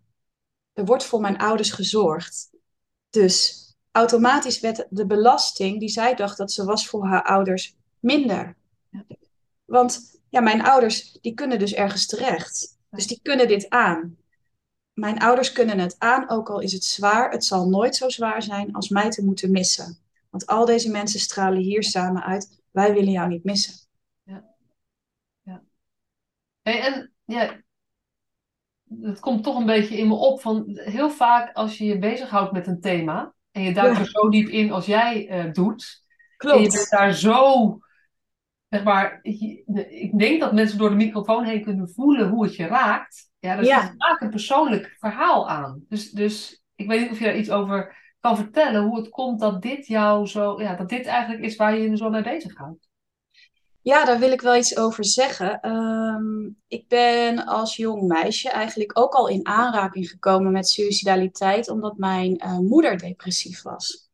er 0.74 0.84
wordt 0.84 1.04
voor 1.04 1.20
mijn 1.20 1.38
ouders 1.38 1.70
gezorgd. 1.70 2.50
Dus 3.10 3.64
automatisch 3.90 4.60
werd 4.60 4.86
de 4.90 5.06
belasting 5.06 5.80
die 5.80 5.88
zij 5.88 6.14
dacht 6.14 6.36
dat 6.36 6.52
ze 6.52 6.64
was 6.64 6.88
voor 6.88 7.06
haar 7.06 7.22
ouders 7.22 7.76
minder. 8.00 8.56
Want 9.64 10.20
ja, 10.28 10.40
mijn 10.40 10.62
ouders 10.62 11.18
die 11.20 11.34
kunnen 11.34 11.58
dus 11.58 11.74
ergens 11.74 12.06
terecht. 12.06 12.78
Dus 12.90 13.06
die 13.06 13.20
kunnen 13.22 13.48
dit 13.48 13.70
aan. 13.70 14.16
Mijn 14.92 15.18
ouders 15.18 15.52
kunnen 15.52 15.78
het 15.78 15.98
aan, 15.98 16.30
ook 16.30 16.50
al 16.50 16.60
is 16.60 16.72
het 16.72 16.84
zwaar. 16.84 17.30
Het 17.30 17.44
zal 17.44 17.68
nooit 17.68 17.96
zo 17.96 18.08
zwaar 18.08 18.42
zijn 18.42 18.72
als 18.72 18.88
mij 18.88 19.10
te 19.10 19.24
moeten 19.24 19.50
missen. 19.50 19.98
Want 20.30 20.46
al 20.46 20.64
deze 20.64 20.90
mensen 20.90 21.20
stralen 21.20 21.62
hier 21.62 21.82
samen 21.82 22.22
uit. 22.22 22.62
Wij 22.70 22.92
willen 22.92 23.12
jou 23.12 23.28
niet 23.28 23.44
missen. 23.44 23.74
Ja. 24.22 24.44
ja. 25.42 25.62
Hey, 26.62 26.80
en 26.80 27.12
ja, 27.24 27.63
het 29.02 29.20
komt 29.20 29.42
toch 29.42 29.58
een 29.58 29.66
beetje 29.66 29.96
in 29.96 30.08
me 30.08 30.14
op 30.14 30.40
van 30.40 30.64
heel 30.66 31.10
vaak 31.10 31.52
als 31.52 31.78
je 31.78 31.84
je 31.84 31.98
bezighoudt 31.98 32.52
met 32.52 32.66
een 32.66 32.80
thema 32.80 33.34
en 33.50 33.62
je 33.62 33.72
duikt 33.72 33.98
er 33.98 34.06
zo 34.06 34.28
diep 34.28 34.48
in 34.48 34.72
als 34.72 34.86
jij 34.86 35.44
uh, 35.44 35.52
doet. 35.52 36.02
Klopt. 36.36 36.56
En 36.56 36.62
je 36.62 36.70
bent 36.70 36.90
daar 36.90 37.12
zo, 37.12 37.78
zeg 38.68 38.84
maar, 38.84 39.18
ik 39.22 40.18
denk 40.18 40.40
dat 40.40 40.52
mensen 40.52 40.78
door 40.78 40.88
de 40.88 40.94
microfoon 40.94 41.44
heen 41.44 41.62
kunnen 41.62 41.88
voelen 41.88 42.28
hoe 42.28 42.44
het 42.44 42.56
je 42.56 42.66
raakt. 42.66 43.30
Ja, 43.38 43.56
er 43.56 43.64
ja. 43.64 43.94
vaak 43.96 44.20
een 44.20 44.30
persoonlijk 44.30 44.96
verhaal 44.98 45.48
aan. 45.48 45.84
Dus, 45.88 46.10
dus 46.10 46.62
ik 46.74 46.86
weet 46.88 47.00
niet 47.00 47.10
of 47.10 47.18
je 47.18 47.24
daar 47.24 47.36
iets 47.36 47.50
over 47.50 47.96
kan 48.20 48.36
vertellen, 48.36 48.82
hoe 48.82 48.96
het 48.96 49.08
komt 49.08 49.40
dat 49.40 49.62
dit 49.62 49.86
jou 49.86 50.26
zo, 50.26 50.60
ja, 50.60 50.74
dat 50.74 50.88
dit 50.88 51.06
eigenlijk 51.06 51.44
is 51.44 51.56
waar 51.56 51.76
je 51.76 51.90
je 51.90 51.96
zo 51.96 52.10
mee 52.10 52.22
bezighoudt. 52.22 52.88
Ja, 53.84 54.04
daar 54.04 54.18
wil 54.18 54.32
ik 54.32 54.40
wel 54.40 54.56
iets 54.56 54.76
over 54.76 55.04
zeggen. 55.04 55.70
Um, 55.70 56.62
ik 56.68 56.88
ben 56.88 57.46
als 57.46 57.76
jong 57.76 58.02
meisje 58.02 58.50
eigenlijk 58.50 58.98
ook 58.98 59.14
al 59.14 59.28
in 59.28 59.46
aanraking 59.46 60.08
gekomen 60.08 60.52
met 60.52 60.68
suicidaliteit, 60.68 61.68
omdat 61.68 61.96
mijn 61.96 62.42
uh, 62.44 62.58
moeder 62.58 62.98
depressief 62.98 63.62
was. 63.62 64.10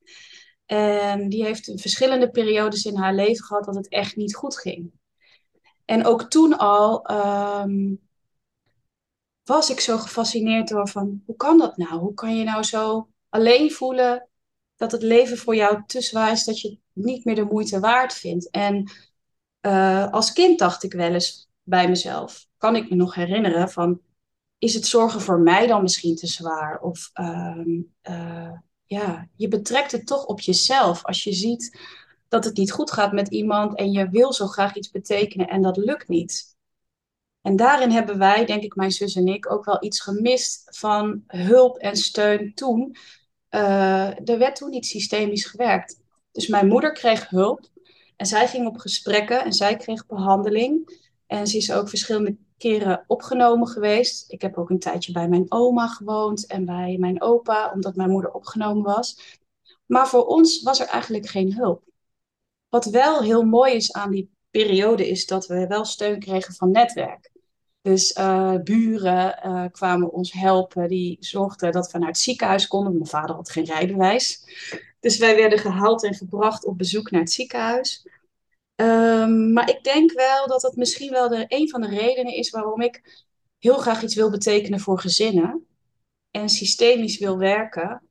En 0.66 1.28
die 1.28 1.44
heeft 1.44 1.72
verschillende 1.74 2.30
periodes 2.30 2.84
in 2.84 2.96
haar 2.96 3.14
leven 3.14 3.44
gehad 3.44 3.64
dat 3.64 3.74
het 3.74 3.88
echt 3.88 4.16
niet 4.16 4.34
goed 4.34 4.58
ging. 4.58 4.90
En 5.84 6.04
ook 6.04 6.22
toen 6.22 6.58
al 6.58 7.10
um, 7.10 8.00
was 9.44 9.70
ik 9.70 9.80
zo 9.80 9.98
gefascineerd 9.98 10.68
door 10.68 10.88
van, 10.88 11.22
hoe 11.26 11.36
kan 11.36 11.58
dat 11.58 11.76
nou? 11.76 12.00
Hoe 12.00 12.14
kan 12.14 12.36
je 12.36 12.44
nou 12.44 12.62
zo 12.62 13.08
alleen 13.28 13.70
voelen 13.70 14.28
dat 14.76 14.92
het 14.92 15.02
leven 15.02 15.38
voor 15.38 15.54
jou 15.56 15.82
te 15.86 16.00
zwaar 16.00 16.32
is, 16.32 16.44
dat 16.44 16.60
je 16.60 16.68
het 16.68 16.78
niet 16.92 17.24
meer 17.24 17.34
de 17.34 17.44
moeite 17.44 17.80
waard 17.80 18.14
vindt? 18.14 18.50
En 18.50 18.90
uh, 19.66 20.10
als 20.10 20.32
kind 20.32 20.58
dacht 20.58 20.82
ik 20.82 20.92
wel 20.92 21.12
eens 21.12 21.48
bij 21.62 21.88
mezelf, 21.88 22.46
kan 22.56 22.76
ik 22.76 22.90
me 22.90 22.96
nog 22.96 23.14
herinneren 23.14 23.70
van, 23.70 24.00
is 24.58 24.74
het 24.74 24.86
zorgen 24.86 25.20
voor 25.20 25.40
mij 25.40 25.66
dan 25.66 25.82
misschien 25.82 26.16
te 26.16 26.26
zwaar? 26.26 26.80
Of 26.80 27.10
uh, 27.14 27.66
uh, 28.08 28.52
ja, 28.84 29.28
je 29.36 29.48
betrekt 29.48 29.92
het 29.92 30.06
toch 30.06 30.24
op 30.24 30.40
jezelf 30.40 31.04
als 31.04 31.24
je 31.24 31.32
ziet 31.32 31.78
dat 32.28 32.44
het 32.44 32.56
niet 32.56 32.72
goed 32.72 32.90
gaat 32.90 33.12
met 33.12 33.28
iemand 33.28 33.76
en 33.76 33.92
je 33.92 34.08
wil 34.08 34.32
zo 34.32 34.46
graag 34.46 34.74
iets 34.74 34.90
betekenen 34.90 35.48
en 35.48 35.62
dat 35.62 35.76
lukt 35.76 36.08
niet. 36.08 36.56
En 37.42 37.56
daarin 37.56 37.90
hebben 37.90 38.18
wij, 38.18 38.44
denk 38.44 38.62
ik, 38.62 38.74
mijn 38.74 38.90
zus 38.90 39.16
en 39.16 39.26
ik, 39.26 39.52
ook 39.52 39.64
wel 39.64 39.84
iets 39.84 40.00
gemist 40.00 40.78
van 40.78 41.22
hulp 41.26 41.76
en 41.76 41.96
steun 41.96 42.54
toen. 42.54 42.96
Uh, 43.50 44.28
er 44.28 44.38
werd 44.38 44.56
toen 44.56 44.70
niet 44.70 44.86
systemisch 44.86 45.44
gewerkt. 45.44 46.00
Dus 46.32 46.46
mijn 46.46 46.68
moeder 46.68 46.92
kreeg 46.92 47.28
hulp 47.28 47.68
en 48.20 48.26
zij 48.26 48.48
ging 48.48 48.66
op 48.66 48.78
gesprekken 48.78 49.44
en 49.44 49.52
zij 49.52 49.76
kreeg 49.76 50.06
behandeling. 50.06 50.98
En 51.26 51.46
ze 51.46 51.56
is 51.56 51.72
ook 51.72 51.88
verschillende 51.88 52.36
keren 52.58 53.04
opgenomen 53.06 53.68
geweest. 53.68 54.32
Ik 54.32 54.42
heb 54.42 54.58
ook 54.58 54.70
een 54.70 54.78
tijdje 54.78 55.12
bij 55.12 55.28
mijn 55.28 55.46
oma 55.48 55.88
gewoond 55.88 56.46
en 56.46 56.64
bij 56.64 56.96
mijn 56.98 57.22
opa, 57.22 57.72
omdat 57.74 57.96
mijn 57.96 58.10
moeder 58.10 58.32
opgenomen 58.32 58.82
was. 58.82 59.38
Maar 59.86 60.08
voor 60.08 60.26
ons 60.26 60.62
was 60.62 60.80
er 60.80 60.86
eigenlijk 60.86 61.26
geen 61.26 61.54
hulp. 61.54 61.82
Wat 62.68 62.84
wel 62.84 63.22
heel 63.22 63.42
mooi 63.42 63.74
is 63.74 63.92
aan 63.92 64.10
die 64.10 64.30
periode, 64.50 65.08
is 65.08 65.26
dat 65.26 65.46
we 65.46 65.66
wel 65.66 65.84
steun 65.84 66.18
kregen 66.18 66.54
van 66.54 66.70
netwerk. 66.70 67.30
Dus 67.82 68.16
uh, 68.16 68.54
buren 68.64 69.40
uh, 69.46 69.64
kwamen 69.70 70.12
ons 70.12 70.32
helpen. 70.32 70.88
Die 70.88 71.16
zorgden 71.20 71.72
dat 71.72 71.92
we 71.92 71.98
naar 71.98 72.08
het 72.08 72.18
ziekenhuis 72.18 72.66
konden. 72.66 72.92
Mijn 72.92 73.06
vader 73.06 73.34
had 73.34 73.50
geen 73.50 73.64
rijbewijs. 73.64 74.44
Dus 75.00 75.18
wij 75.18 75.36
werden 75.36 75.58
gehaald 75.58 76.04
en 76.04 76.14
gebracht 76.14 76.64
op 76.64 76.78
bezoek 76.78 77.10
naar 77.10 77.20
het 77.20 77.32
ziekenhuis. 77.32 78.06
Um, 78.74 79.52
maar 79.52 79.70
ik 79.70 79.84
denk 79.84 80.12
wel 80.12 80.46
dat 80.46 80.60
dat 80.60 80.76
misschien 80.76 81.10
wel 81.10 81.28
de, 81.28 81.44
een 81.48 81.68
van 81.68 81.80
de 81.80 81.88
redenen 81.88 82.34
is 82.34 82.50
waarom 82.50 82.80
ik 82.80 83.24
heel 83.58 83.78
graag 83.78 84.02
iets 84.02 84.14
wil 84.14 84.30
betekenen 84.30 84.80
voor 84.80 84.98
gezinnen. 84.98 85.66
En 86.30 86.48
systemisch 86.48 87.18
wil 87.18 87.38
werken. 87.38 88.02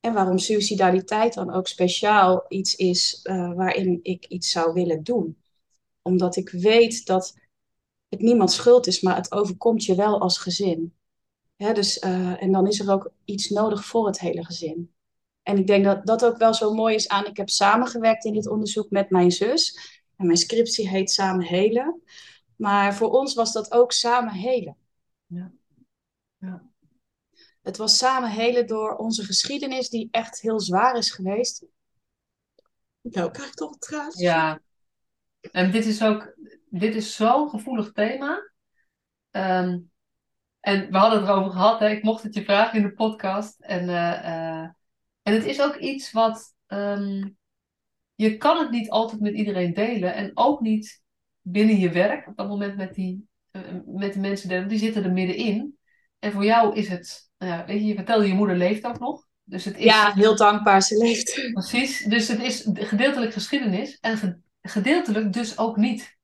En 0.00 0.12
waarom 0.12 0.38
suicidaliteit 0.38 1.34
dan 1.34 1.52
ook 1.52 1.68
speciaal 1.68 2.44
iets 2.48 2.74
is 2.74 3.20
uh, 3.22 3.54
waarin 3.54 4.00
ik 4.02 4.26
iets 4.26 4.50
zou 4.50 4.72
willen 4.72 5.02
doen. 5.02 5.42
Omdat 6.02 6.36
ik 6.36 6.50
weet 6.50 7.06
dat 7.06 7.34
het 8.08 8.20
niemand 8.20 8.52
schuld 8.52 8.86
is, 8.86 9.00
maar 9.00 9.16
het 9.16 9.32
overkomt 9.32 9.84
je 9.84 9.94
wel 9.94 10.20
als 10.20 10.38
gezin. 10.38 10.94
dus, 11.56 12.02
uh, 12.02 12.42
en 12.42 12.52
dan 12.52 12.66
is 12.66 12.80
er 12.80 12.92
ook 12.92 13.12
iets 13.24 13.48
nodig 13.48 13.84
voor 13.84 14.06
het 14.06 14.20
hele 14.20 14.44
gezin. 14.44 14.94
En 15.42 15.58
ik 15.58 15.66
denk 15.66 15.84
dat 15.84 16.06
dat 16.06 16.24
ook 16.24 16.36
wel 16.36 16.54
zo 16.54 16.74
mooi 16.74 16.94
is 16.94 17.08
aan. 17.08 17.26
Ik 17.26 17.36
heb 17.36 17.48
samengewerkt 17.48 18.24
in 18.24 18.32
dit 18.32 18.48
onderzoek 18.48 18.90
met 18.90 19.10
mijn 19.10 19.30
zus. 19.30 19.78
En 20.16 20.26
mijn 20.26 20.38
scriptie 20.38 20.88
heet 20.88 21.10
Samen 21.10 21.44
Helen. 21.44 22.02
Maar 22.56 22.94
voor 22.94 23.10
ons 23.10 23.34
was 23.34 23.52
dat 23.52 23.72
ook 23.72 23.92
samen 23.92 24.32
helen. 24.32 24.76
Ja. 25.26 25.52
ja. 26.38 26.70
Het 27.62 27.76
was 27.76 27.98
samen 27.98 28.30
helen 28.30 28.66
door 28.66 28.96
onze 28.96 29.24
geschiedenis, 29.24 29.88
die 29.88 30.08
echt 30.10 30.40
heel 30.40 30.60
zwaar 30.60 30.96
is 30.96 31.10
geweest. 31.10 31.64
Nou, 33.00 33.30
krijg 33.30 33.48
ik 33.48 33.54
toch 33.54 33.76
een. 33.78 34.12
Ja. 34.14 34.60
En 35.50 35.70
dit 35.70 35.86
is 35.86 36.02
ook, 36.02 36.34
dit 36.68 36.94
is 36.94 37.14
zo'n 37.14 37.48
gevoelig 37.48 37.92
thema. 37.92 38.50
Um, 39.30 39.90
en 40.60 40.90
we 40.90 40.98
hadden 40.98 41.20
het 41.20 41.28
erover 41.28 41.50
gehad, 41.50 41.80
hè? 41.80 41.88
ik 41.88 42.02
mocht 42.02 42.22
het 42.22 42.34
je 42.34 42.44
vragen 42.44 42.78
in 42.78 42.82
de 42.82 42.94
podcast. 42.94 43.60
En, 43.60 43.88
uh, 43.88 44.24
uh, 44.24 44.68
en 45.22 45.34
het 45.34 45.44
is 45.44 45.60
ook 45.60 45.76
iets 45.76 46.12
wat. 46.12 46.54
Um, 46.66 47.38
je 48.14 48.36
kan 48.36 48.58
het 48.58 48.70
niet 48.70 48.90
altijd 48.90 49.20
met 49.20 49.34
iedereen 49.34 49.74
delen. 49.74 50.14
En 50.14 50.30
ook 50.34 50.60
niet 50.60 51.02
binnen 51.40 51.78
je 51.78 51.90
werk, 51.90 52.26
op 52.26 52.36
dat 52.36 52.48
moment 52.48 52.76
met, 52.76 52.94
die, 52.94 53.28
uh, 53.52 53.62
met 53.86 54.12
de 54.12 54.20
mensen 54.20 54.48
delen. 54.48 54.68
Die 54.68 54.78
zitten 54.78 55.04
er 55.04 55.12
middenin. 55.12 55.78
En 56.18 56.32
voor 56.32 56.44
jou 56.44 56.76
is 56.76 56.88
het. 56.88 57.30
Nou 57.38 57.52
ja, 57.52 57.64
weet 57.66 57.80
je, 57.80 57.86
je 57.86 57.94
vertelde 57.94 58.26
je 58.26 58.34
moeder 58.34 58.56
leeft 58.56 58.84
ook 58.84 58.98
nog. 58.98 59.26
Dus 59.44 59.64
het 59.64 59.76
is, 59.76 59.84
ja, 59.84 60.12
heel 60.12 60.36
dankbaar, 60.36 60.82
ze 60.82 60.96
leeft. 60.96 61.40
Precies. 61.52 62.04
Dus 62.04 62.28
het 62.28 62.42
is 62.42 62.68
gedeeltelijk 62.72 63.32
geschiedenis. 63.32 63.98
En 64.00 64.44
gedeeltelijk 64.62 65.32
dus 65.32 65.58
ook 65.58 65.76
niet. 65.76 66.18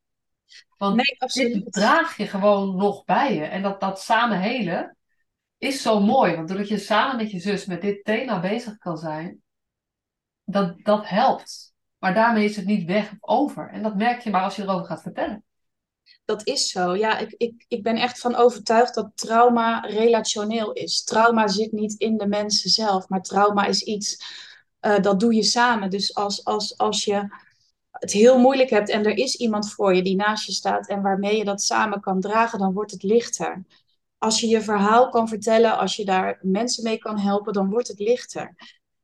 Want 0.76 0.96
nee, 0.96 1.16
absoluut. 1.18 1.52
dit 1.52 1.72
draag 1.72 2.16
je 2.16 2.26
gewoon 2.26 2.76
nog 2.76 3.04
bij 3.04 3.34
je. 3.34 3.44
En 3.44 3.62
dat, 3.62 3.80
dat 3.80 4.00
samen 4.00 4.40
helen 4.40 4.95
is 5.58 5.82
zo 5.82 6.00
mooi. 6.00 6.34
Want 6.34 6.48
doordat 6.48 6.68
je 6.68 6.78
samen 6.78 7.16
met 7.16 7.30
je 7.30 7.38
zus 7.38 7.66
met 7.66 7.80
dit 7.80 8.04
thema 8.04 8.40
bezig 8.40 8.78
kan 8.78 8.96
zijn, 8.96 9.42
dat, 10.44 10.74
dat 10.82 11.08
helpt. 11.08 11.74
Maar 11.98 12.14
daarmee 12.14 12.44
is 12.44 12.56
het 12.56 12.66
niet 12.66 12.84
weg 12.84 13.10
of 13.10 13.18
over. 13.20 13.70
En 13.70 13.82
dat 13.82 13.96
merk 13.96 14.20
je 14.20 14.30
maar 14.30 14.42
als 14.42 14.56
je 14.56 14.62
erover 14.62 14.86
gaat 14.86 15.02
vertellen. 15.02 15.44
Dat 16.24 16.46
is 16.46 16.70
zo. 16.70 16.96
Ja, 16.96 17.18
ik, 17.18 17.34
ik, 17.36 17.64
ik 17.68 17.82
ben 17.82 17.96
echt 17.96 18.20
van 18.20 18.34
overtuigd 18.34 18.94
dat 18.94 19.10
trauma 19.14 19.80
relationeel 19.80 20.72
is. 20.72 21.04
Trauma 21.04 21.48
zit 21.48 21.72
niet 21.72 21.94
in 21.98 22.16
de 22.16 22.26
mensen 22.26 22.70
zelf, 22.70 23.08
maar 23.08 23.22
trauma 23.22 23.66
is 23.66 23.82
iets 23.82 24.16
uh, 24.80 24.98
dat 25.00 25.20
doe 25.20 25.34
je 25.34 25.42
samen. 25.42 25.90
Dus 25.90 26.14
als, 26.14 26.44
als, 26.44 26.78
als 26.78 27.04
je 27.04 27.28
het 27.90 28.12
heel 28.12 28.38
moeilijk 28.38 28.70
hebt 28.70 28.88
en 28.88 29.04
er 29.04 29.16
is 29.16 29.36
iemand 29.36 29.72
voor 29.72 29.94
je 29.94 30.02
die 30.02 30.16
naast 30.16 30.46
je 30.46 30.52
staat 30.52 30.88
en 30.88 31.02
waarmee 31.02 31.36
je 31.36 31.44
dat 31.44 31.62
samen 31.62 32.00
kan 32.00 32.20
dragen, 32.20 32.58
dan 32.58 32.72
wordt 32.72 32.90
het 32.90 33.02
lichter. 33.02 33.64
Als 34.18 34.40
je 34.40 34.48
je 34.48 34.60
verhaal 34.60 35.08
kan 35.08 35.28
vertellen, 35.28 35.78
als 35.78 35.96
je 35.96 36.04
daar 36.04 36.38
mensen 36.42 36.82
mee 36.82 36.98
kan 36.98 37.18
helpen, 37.18 37.52
dan 37.52 37.70
wordt 37.70 37.88
het 37.88 37.98
lichter. 37.98 38.54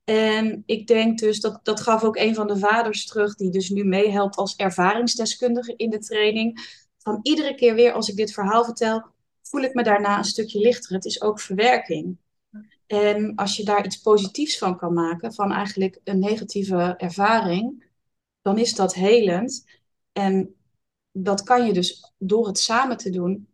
En 0.04 0.62
ik 0.66 0.86
denk 0.86 1.18
dus, 1.18 1.40
dat, 1.40 1.60
dat 1.62 1.80
gaf 1.80 2.04
ook 2.04 2.16
een 2.16 2.34
van 2.34 2.46
de 2.46 2.58
vaders 2.58 3.06
terug, 3.06 3.34
die 3.34 3.50
dus 3.50 3.68
nu 3.68 3.84
meehelpt 3.84 4.36
als 4.36 4.56
ervaringsdeskundige 4.56 5.76
in 5.76 5.90
de 5.90 5.98
training. 5.98 6.80
Van 6.98 7.18
iedere 7.22 7.54
keer 7.54 7.74
weer 7.74 7.92
als 7.92 8.08
ik 8.08 8.16
dit 8.16 8.32
verhaal 8.32 8.64
vertel, 8.64 9.04
voel 9.42 9.60
ik 9.60 9.74
me 9.74 9.82
daarna 9.82 10.18
een 10.18 10.24
stukje 10.24 10.60
lichter. 10.60 10.94
Het 10.94 11.04
is 11.04 11.22
ook 11.22 11.40
verwerking. 11.40 12.16
En 12.86 13.34
als 13.34 13.56
je 13.56 13.64
daar 13.64 13.84
iets 13.84 14.00
positiefs 14.00 14.58
van 14.58 14.76
kan 14.76 14.92
maken, 14.92 15.34
van 15.34 15.52
eigenlijk 15.52 16.00
een 16.04 16.18
negatieve 16.18 16.94
ervaring, 16.96 17.90
dan 18.42 18.58
is 18.58 18.74
dat 18.74 18.94
helend. 18.94 19.64
En 20.12 20.54
dat 21.12 21.42
kan 21.42 21.66
je 21.66 21.72
dus 21.72 22.12
door 22.18 22.46
het 22.46 22.58
samen 22.58 22.96
te 22.96 23.10
doen 23.10 23.48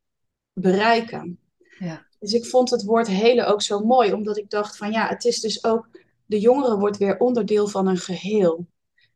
bereiken. 0.53 1.39
Ja. 1.79 2.07
Dus 2.19 2.33
ik 2.33 2.47
vond 2.47 2.71
het 2.71 2.85
woord 2.85 3.07
helen 3.07 3.47
ook 3.47 3.63
zo 3.63 3.81
mooi, 3.81 4.13
omdat 4.13 4.37
ik 4.37 4.51
dacht 4.51 4.77
van 4.77 4.91
ja, 4.91 5.09
het 5.09 5.25
is 5.25 5.41
dus 5.41 5.65
ook, 5.65 5.89
de 6.27 6.41
jongere 6.41 6.79
wordt 6.79 6.97
weer 6.97 7.19
onderdeel 7.19 7.69
van 7.69 7.87
een 7.87 7.97
geheel. 7.97 8.67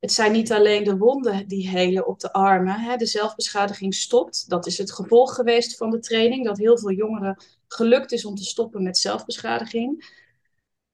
Het 0.00 0.12
zijn 0.12 0.32
niet 0.32 0.52
alleen 0.52 0.84
de 0.84 0.96
wonden 0.96 1.48
die 1.48 1.68
helen 1.68 2.06
op 2.06 2.20
de 2.20 2.32
armen. 2.32 2.80
Hè. 2.80 2.96
De 2.96 3.06
zelfbeschadiging 3.06 3.94
stopt. 3.94 4.48
Dat 4.48 4.66
is 4.66 4.78
het 4.78 4.92
gevolg 4.92 5.34
geweest 5.34 5.76
van 5.76 5.90
de 5.90 5.98
training. 5.98 6.44
Dat 6.44 6.58
heel 6.58 6.78
veel 6.78 6.90
jongeren 6.90 7.42
gelukt 7.68 8.12
is 8.12 8.24
om 8.24 8.34
te 8.34 8.44
stoppen 8.44 8.82
met 8.82 8.98
zelfbeschadiging. 8.98 10.20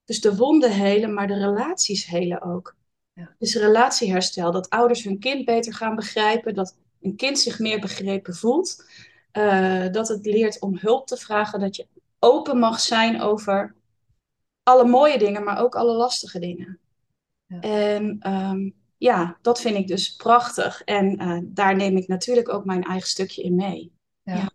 Dus 0.05 0.21
de 0.21 0.37
wonden 0.37 0.73
helen, 0.73 1.15
maar 1.15 1.27
de 1.27 1.39
relaties 1.39 2.07
helen 2.07 2.43
ook. 2.43 2.77
Ja. 3.13 3.35
Dus 3.39 3.55
relatieherstel, 3.55 4.53
dat 4.53 4.71
ouders 4.71 5.05
hun 5.05 5.19
kind 5.19 5.45
beter 5.45 5.75
gaan 5.75 5.95
begrijpen, 5.95 6.55
dat 6.55 6.77
een 7.01 7.17
kind 7.17 7.39
zich 7.39 7.59
meer 7.59 7.81
begrepen 7.81 8.35
voelt, 8.35 8.85
uh, 9.39 9.93
dat 9.93 10.09
het 10.09 10.27
leert 10.27 10.61
om 10.61 10.79
hulp 10.81 11.07
te 11.07 11.17
vragen, 11.17 11.61
dat 11.61 11.77
je 11.77 11.87
open 12.19 12.59
mag 12.59 12.81
zijn 12.81 13.21
over 13.21 13.75
alle 14.63 14.85
mooie 14.85 15.19
dingen, 15.19 15.45
maar 15.45 15.63
ook 15.63 15.75
alle 15.75 15.93
lastige 15.93 16.39
dingen. 16.39 16.79
Ja. 17.47 17.61
En 17.61 18.33
um, 18.33 18.75
ja, 18.97 19.39
dat 19.43 19.61
vind 19.61 19.77
ik 19.77 19.87
dus 19.87 20.17
prachtig. 20.17 20.83
En 20.83 21.23
uh, 21.23 21.39
daar 21.45 21.77
neem 21.77 21.97
ik 21.97 22.09
natuurlijk 22.09 22.49
ook 22.49 22.65
mijn 22.65 22.85
eigen 22.85 23.09
stukje 23.09 23.43
in 23.43 23.55
mee. 23.55 23.93
Ja. 24.23 24.35
ja. 24.35 24.51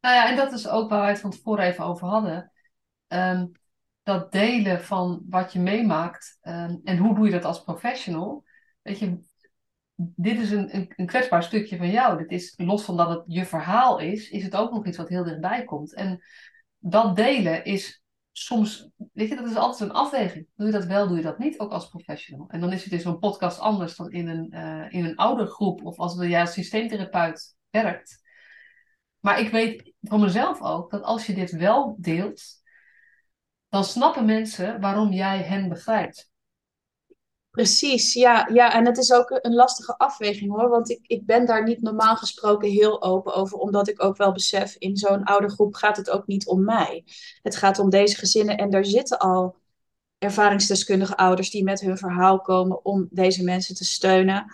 Nou 0.00 0.14
ja, 0.14 0.28
en 0.28 0.36
dat 0.36 0.52
is 0.52 0.68
ook 0.68 0.90
waar 0.90 1.00
wij 1.00 1.10
het 1.10 1.20
van 1.20 1.30
tevoren 1.30 1.64
even 1.64 1.84
over 1.84 2.06
hadden. 2.06 2.52
Um, 3.08 3.52
dat 4.02 4.32
delen 4.32 4.84
van 4.84 5.22
wat 5.28 5.52
je 5.52 5.58
meemaakt 5.58 6.38
um, 6.42 6.80
en 6.84 6.98
hoe 6.98 7.14
doe 7.14 7.24
je 7.24 7.32
dat 7.32 7.44
als 7.44 7.62
professional. 7.62 8.44
Weet 8.82 8.98
je, 8.98 9.18
dit 9.96 10.38
is 10.38 10.50
een, 10.50 10.92
een, 10.96 11.06
kwetsbaar 11.06 11.42
stukje 11.42 11.76
van 11.76 11.90
jou. 11.90 12.18
Dit 12.18 12.30
is, 12.30 12.54
los 12.56 12.84
van 12.84 12.96
dat 12.96 13.08
het 13.08 13.22
je 13.26 13.44
verhaal 13.44 13.98
is, 13.98 14.30
is 14.30 14.42
het 14.42 14.56
ook 14.56 14.72
nog 14.72 14.86
iets 14.86 14.96
wat 14.96 15.08
heel 15.08 15.24
dichtbij 15.24 15.64
komt. 15.64 15.94
En 15.94 16.22
dat 16.78 17.16
delen 17.16 17.64
is 17.64 18.02
soms, 18.32 18.90
weet 19.12 19.28
je, 19.28 19.36
dat 19.36 19.50
is 19.50 19.56
altijd 19.56 19.90
een 19.90 19.96
afweging. 19.96 20.46
Doe 20.54 20.66
je 20.66 20.72
dat 20.72 20.84
wel, 20.84 21.08
doe 21.08 21.16
je 21.16 21.22
dat 21.22 21.38
niet, 21.38 21.58
ook 21.58 21.72
als 21.72 21.88
professional. 21.88 22.48
En 22.48 22.60
dan 22.60 22.72
is 22.72 22.84
het 22.84 22.92
in 22.92 23.00
zo'n 23.00 23.18
podcast 23.18 23.58
anders 23.58 23.96
dan 23.96 24.10
in 24.10 24.28
een, 24.28 24.48
uh, 24.50 24.92
in 24.92 25.04
een 25.04 25.16
oude 25.16 25.46
groep 25.46 25.84
of 25.84 25.98
als 25.98 26.16
jij 26.20 26.40
als 26.40 26.52
systeemtherapeut 26.52 27.56
werkt. 27.70 28.22
Maar 29.20 29.40
ik 29.40 29.50
weet 29.50 29.92
van 30.00 30.20
mezelf 30.20 30.62
ook 30.62 30.90
dat 30.90 31.02
als 31.02 31.26
je 31.26 31.34
dit 31.34 31.50
wel 31.50 31.96
deelt, 31.98 32.42
dan 33.68 33.84
snappen 33.84 34.24
mensen 34.24 34.80
waarom 34.80 35.12
jij 35.12 35.42
hen 35.42 35.68
begrijpt. 35.68 36.32
Precies, 37.54 38.12
ja, 38.12 38.48
ja. 38.52 38.72
En 38.72 38.86
het 38.86 38.98
is 38.98 39.12
ook 39.12 39.38
een 39.42 39.54
lastige 39.54 39.98
afweging 39.98 40.50
hoor. 40.50 40.68
Want 40.68 40.90
ik, 40.90 41.00
ik 41.06 41.26
ben 41.26 41.46
daar 41.46 41.62
niet 41.64 41.82
normaal 41.82 42.16
gesproken 42.16 42.68
heel 42.70 43.02
open 43.02 43.34
over. 43.34 43.58
Omdat 43.58 43.88
ik 43.88 44.02
ook 44.02 44.16
wel 44.16 44.32
besef, 44.32 44.76
in 44.78 44.96
zo'n 44.96 45.24
oude 45.24 45.50
groep 45.50 45.74
gaat 45.74 45.96
het 45.96 46.10
ook 46.10 46.26
niet 46.26 46.46
om 46.46 46.64
mij. 46.64 47.04
Het 47.42 47.56
gaat 47.56 47.78
om 47.78 47.90
deze 47.90 48.16
gezinnen. 48.16 48.56
En 48.56 48.70
daar 48.70 48.84
zitten 48.84 49.18
al 49.18 49.56
ervaringsdeskundige 50.18 51.16
ouders 51.16 51.50
die 51.50 51.64
met 51.64 51.80
hun 51.80 51.98
verhaal 51.98 52.40
komen 52.40 52.84
om 52.84 53.08
deze 53.10 53.44
mensen 53.44 53.74
te 53.74 53.84
steunen. 53.84 54.44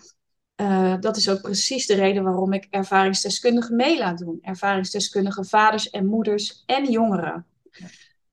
Uh, 0.57 0.95
dat 1.01 1.17
is 1.17 1.29
ook 1.29 1.41
precies 1.41 1.87
de 1.87 1.95
reden 1.95 2.23
waarom 2.23 2.53
ik 2.53 2.67
ervaringsdeskundigen 2.71 3.77
mee 3.77 3.99
laat 3.99 4.19
doen. 4.19 4.39
Ervaringsdeskundige 4.43 5.45
vaders 5.45 5.91
en 5.91 6.07
moeders 6.07 6.63
en 6.67 6.91
jongeren. 6.91 7.47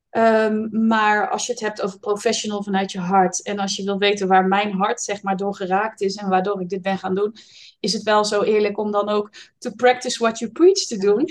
Ehm, 0.10 0.88
maar 0.88 1.30
als 1.30 1.46
je 1.46 1.52
het 1.52 1.62
hebt 1.62 1.82
over 1.82 2.00
professional 2.00 2.64
vanuit 2.64 2.92
je 2.92 3.00
hart 3.00 3.44
en 3.44 3.60
als 3.60 3.76
je 3.76 3.84
wil 3.84 3.98
weten 3.98 4.28
waar 4.28 4.48
mijn 4.48 4.72
hart 4.72 5.02
zeg 5.02 5.22
maar 5.22 5.38
door 5.38 5.56
geraakt 5.56 6.02
is 6.02 6.16
en 6.16 6.30
waardoor 6.30 6.62
ik 6.62 6.70
dit 6.70 6.82
ben 6.82 6.98
gaan 6.98 7.16
doen, 7.16 7.36
is 7.80 7.94
het 7.94 8.04
wel 8.04 8.26
zo 8.26 8.42
eerlijk 8.42 8.78
om 8.78 8.92
dan 8.92 9.10
ook 9.10 9.32
to 9.58 9.72
practice 9.72 10.20
what 10.20 10.40
you 10.40 10.52
preach 10.52 10.86
te 10.86 10.98
doen. 10.98 11.26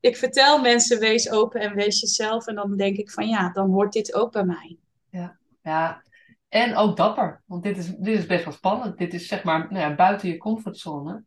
Ik 0.00 0.16
vertel 0.16 0.60
mensen 0.60 0.98
wees 0.98 1.30
open 1.30 1.60
en 1.60 1.74
wees 1.74 2.00
jezelf 2.00 2.46
en 2.46 2.54
dan 2.54 2.76
denk 2.76 2.96
ik 2.96 3.10
van 3.10 3.28
ja, 3.28 3.50
dan 3.52 3.70
hoort 3.70 3.92
dit 3.92 4.14
ook 4.14 4.32
bij 4.32 4.44
mij. 4.44 4.78
Ja, 5.10 5.36
ja. 5.62 6.02
En 6.48 6.76
ook 6.76 6.96
dapper, 6.96 7.42
want 7.46 7.62
dit 7.62 7.78
is, 7.78 7.86
dit 7.86 8.18
is 8.18 8.26
best 8.26 8.44
wel 8.44 8.52
spannend. 8.52 8.98
Dit 8.98 9.14
is 9.14 9.28
zeg 9.28 9.42
maar 9.42 9.58
nou 9.58 9.78
ja, 9.78 9.94
buiten 9.94 10.28
je 10.28 10.36
comfortzone. 10.36 11.24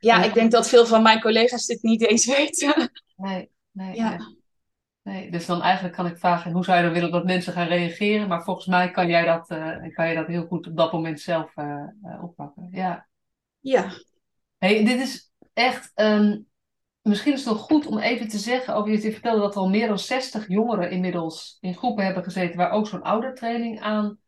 Ja, 0.00 0.24
ik 0.24 0.34
denk 0.34 0.50
dat 0.50 0.68
veel 0.68 0.86
van 0.86 1.02
mijn 1.02 1.20
collega's 1.20 1.66
dit 1.66 1.82
niet 1.82 2.06
eens 2.06 2.26
weten. 2.36 2.90
Nee, 3.16 3.50
nee. 3.70 3.96
Ja. 3.96 4.16
Nee. 4.16 4.37
Nee, 5.08 5.30
dus 5.30 5.46
dan 5.46 5.62
eigenlijk 5.62 5.94
kan 5.94 6.06
ik 6.06 6.18
vragen, 6.18 6.52
hoe 6.52 6.64
zou 6.64 6.76
je 6.76 6.84
dan 6.84 6.92
willen 6.92 7.10
dat 7.10 7.24
mensen 7.24 7.52
gaan 7.52 7.66
reageren? 7.66 8.28
Maar 8.28 8.42
volgens 8.42 8.66
mij 8.66 8.90
kan 8.90 9.08
jij 9.08 9.24
dat, 9.24 9.50
uh, 9.50 9.94
kan 9.94 10.08
je 10.08 10.14
dat 10.14 10.26
heel 10.26 10.46
goed 10.46 10.66
op 10.66 10.76
dat 10.76 10.92
moment 10.92 11.20
zelf 11.20 11.56
uh, 11.56 11.64
uh, 12.04 12.22
oppakken. 12.22 12.68
Ja. 12.70 13.08
Ja. 13.58 13.90
Hey, 14.58 14.84
dit 14.84 15.00
is 15.00 15.32
echt, 15.52 15.92
um, 15.94 16.46
misschien 17.02 17.32
is 17.32 17.44
het 17.44 17.54
nog 17.54 17.62
goed 17.62 17.86
om 17.86 17.98
even 17.98 18.28
te 18.28 18.38
zeggen, 18.38 18.74
over 18.74 18.90
je 18.90 19.12
vertelde 19.12 19.40
dat 19.40 19.54
er 19.54 19.60
al 19.60 19.68
meer 19.68 19.88
dan 19.88 19.98
60 19.98 20.48
jongeren 20.48 20.90
inmiddels 20.90 21.58
in 21.60 21.74
groepen 21.74 22.04
hebben 22.04 22.24
gezeten 22.24 22.56
waar 22.56 22.70
ook 22.70 22.86
zo'n 22.86 23.02
oudertraining 23.02 23.80
aan 23.80 24.18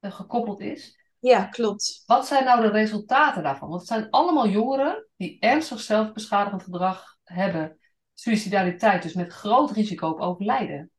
gekoppeld 0.00 0.60
is. 0.60 0.98
Ja, 1.18 1.44
klopt. 1.44 2.02
Wat 2.06 2.26
zijn 2.26 2.44
nou 2.44 2.60
de 2.60 2.70
resultaten 2.70 3.42
daarvan? 3.42 3.68
Want 3.68 3.80
het 3.80 3.88
zijn 3.88 4.10
allemaal 4.10 4.48
jongeren 4.48 5.06
die 5.16 5.36
ernstig 5.40 5.80
zelfbeschadigend 5.80 6.62
gedrag 6.62 7.16
hebben 7.24 7.77
suicidaliteit, 8.20 9.02
dus 9.02 9.14
met 9.14 9.32
groot 9.32 9.70
risico 9.70 10.08
op 10.08 10.20
overlijden. 10.20 10.90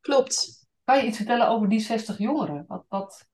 Klopt. 0.00 0.66
Kan 0.84 0.96
je 0.96 1.06
iets 1.06 1.16
vertellen 1.16 1.48
over 1.48 1.68
die 1.68 1.80
60 1.80 2.18
jongeren? 2.18 2.64
Wat, 2.68 2.84
wat, 2.88 3.26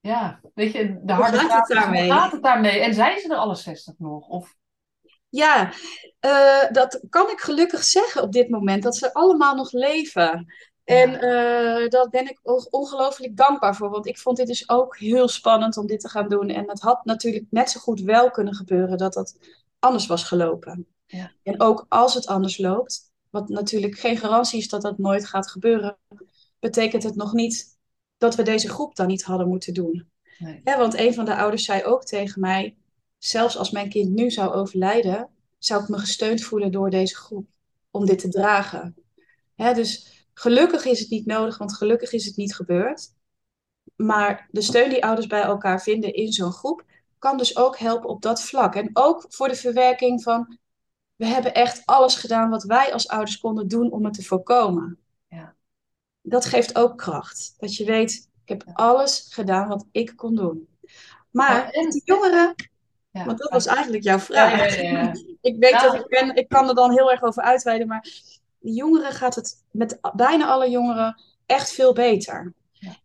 ja, 0.00 0.40
weet 0.54 0.72
je, 0.72 1.00
de 1.02 1.12
harde 1.12 1.40
hoe 1.40 1.48
gaat 1.48 1.68
het 1.68 1.78
daarmee? 1.78 2.02
Hoe 2.02 2.12
gaat 2.12 2.32
het 2.32 2.42
daarmee? 2.42 2.80
En 2.80 2.94
zijn 2.94 3.20
ze 3.20 3.28
er 3.28 3.36
alle 3.36 3.54
60 3.54 3.94
nog? 3.98 4.28
Of... 4.28 4.56
Ja, 5.28 5.72
uh, 6.20 6.70
dat 6.70 7.04
kan 7.08 7.30
ik 7.30 7.40
gelukkig 7.40 7.84
zeggen 7.84 8.22
op 8.22 8.32
dit 8.32 8.48
moment, 8.48 8.82
dat 8.82 8.96
ze 8.96 9.14
allemaal 9.14 9.54
nog 9.54 9.72
leven. 9.72 10.46
En 10.84 11.10
uh, 11.14 11.88
daar 11.88 12.08
ben 12.10 12.28
ik 12.28 12.40
ongelooflijk 12.70 13.36
dankbaar 13.36 13.76
voor, 13.76 13.90
want 13.90 14.06
ik 14.06 14.18
vond 14.18 14.36
dit 14.36 14.46
dus 14.46 14.68
ook 14.68 14.98
heel 14.98 15.28
spannend 15.28 15.76
om 15.76 15.86
dit 15.86 16.00
te 16.00 16.08
gaan 16.08 16.28
doen. 16.28 16.48
En 16.48 16.68
het 16.68 16.80
had 16.80 17.04
natuurlijk 17.04 17.46
net 17.50 17.70
zo 17.70 17.80
goed 17.80 18.00
wel 18.00 18.30
kunnen 18.30 18.54
gebeuren 18.54 18.98
dat 18.98 19.12
dat 19.12 19.38
anders 19.78 20.06
was 20.06 20.24
gelopen. 20.24 20.93
Ja. 21.16 21.32
En 21.42 21.60
ook 21.60 21.86
als 21.88 22.14
het 22.14 22.26
anders 22.26 22.58
loopt, 22.58 23.12
wat 23.30 23.48
natuurlijk 23.48 23.98
geen 23.98 24.16
garantie 24.16 24.58
is 24.58 24.68
dat 24.68 24.82
dat 24.82 24.98
nooit 24.98 25.26
gaat 25.26 25.50
gebeuren, 25.50 25.98
betekent 26.58 27.02
het 27.02 27.14
nog 27.14 27.32
niet 27.32 27.78
dat 28.18 28.34
we 28.34 28.42
deze 28.42 28.68
groep 28.68 28.96
dan 28.96 29.06
niet 29.06 29.22
hadden 29.22 29.48
moeten 29.48 29.74
doen. 29.74 30.08
Nee. 30.38 30.60
Ja, 30.64 30.78
want 30.78 30.98
een 30.98 31.14
van 31.14 31.24
de 31.24 31.36
ouders 31.36 31.64
zei 31.64 31.84
ook 31.84 32.04
tegen 32.04 32.40
mij, 32.40 32.76
zelfs 33.18 33.56
als 33.56 33.70
mijn 33.70 33.88
kind 33.88 34.10
nu 34.10 34.30
zou 34.30 34.52
overlijden, 34.52 35.28
zou 35.58 35.82
ik 35.82 35.88
me 35.88 35.98
gesteund 35.98 36.42
voelen 36.42 36.72
door 36.72 36.90
deze 36.90 37.16
groep 37.16 37.46
om 37.90 38.06
dit 38.06 38.18
te 38.18 38.28
dragen. 38.28 38.94
Ja, 39.54 39.72
dus 39.72 40.26
gelukkig 40.32 40.84
is 40.84 41.00
het 41.00 41.10
niet 41.10 41.26
nodig, 41.26 41.58
want 41.58 41.74
gelukkig 41.74 42.12
is 42.12 42.26
het 42.26 42.36
niet 42.36 42.54
gebeurd. 42.54 43.12
Maar 43.96 44.48
de 44.50 44.62
steun 44.62 44.90
die 44.90 45.04
ouders 45.04 45.26
bij 45.26 45.42
elkaar 45.42 45.82
vinden 45.82 46.14
in 46.14 46.32
zo'n 46.32 46.52
groep 46.52 46.84
kan 47.18 47.36
dus 47.36 47.56
ook 47.56 47.78
helpen 47.78 48.08
op 48.08 48.22
dat 48.22 48.42
vlak. 48.42 48.74
En 48.74 48.90
ook 48.92 49.26
voor 49.28 49.48
de 49.48 49.54
verwerking 49.54 50.22
van 50.22 50.58
we 51.24 51.30
hebben 51.30 51.54
echt 51.54 51.82
alles 51.84 52.14
gedaan 52.14 52.50
wat 52.50 52.62
wij 52.62 52.92
als 52.92 53.08
ouders 53.08 53.38
konden 53.38 53.68
doen 53.68 53.90
om 53.90 54.04
het 54.04 54.14
te 54.14 54.22
voorkomen. 54.22 54.98
Ja. 55.28 55.54
Dat 56.22 56.44
geeft 56.44 56.76
ook 56.76 56.98
kracht. 56.98 57.54
Dat 57.58 57.76
je 57.76 57.84
weet, 57.84 58.28
ik 58.44 58.48
heb 58.48 58.64
alles 58.72 59.28
gedaan 59.30 59.68
wat 59.68 59.86
ik 59.92 60.12
kon 60.16 60.34
doen. 60.34 60.68
Maar 61.30 61.56
ja, 61.56 61.70
en... 61.70 61.90
die 61.90 62.02
jongeren, 62.04 62.54
ja. 63.10 63.24
want 63.24 63.38
dat 63.38 63.50
was 63.50 63.66
eigenlijk 63.66 64.04
jouw 64.04 64.18
vraag. 64.18 64.80
Ja, 64.80 65.12
ik 65.50 65.56
weet 65.58 65.80
dat 65.80 65.94
ik 65.94 66.08
ben, 66.08 66.34
ik 66.34 66.48
kan 66.48 66.68
er 66.68 66.74
dan 66.74 66.90
heel 66.90 67.10
erg 67.10 67.22
over 67.22 67.42
uitweiden, 67.42 67.86
maar 67.86 68.08
de 68.58 68.72
jongeren 68.72 69.12
gaat 69.12 69.34
het 69.34 69.64
met 69.70 69.98
bijna 70.14 70.46
alle 70.46 70.70
jongeren 70.70 71.22
echt 71.46 71.72
veel 71.72 71.92
beter. 71.92 72.52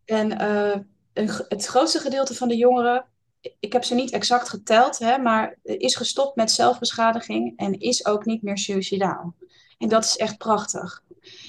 En 0.06 0.42
uh, 0.42 0.76
een, 1.14 1.30
het 1.48 1.66
grootste 1.66 2.00
gedeelte 2.00 2.36
van 2.36 2.48
de 2.48 2.58
jongeren 2.58 3.06
ik 3.60 3.74
heb 3.74 3.84
ze 3.84 3.96
niet 3.96 4.12
exact 4.12 4.50
geteld, 4.50 5.00
hè, 5.00 5.18
maar 5.18 5.58
is 5.64 5.96
gestopt 5.96 6.36
met 6.36 6.52
zelfbeschadiging 6.52 7.58
en 7.58 7.80
is 7.80 8.06
ook 8.06 8.26
niet 8.26 8.42
meer 8.42 8.58
suicidaal. 8.58 9.36
En 9.78 9.90
dat 9.90 10.04
is 10.04 10.18
echt 10.18 10.38
prachtig. 10.38 11.04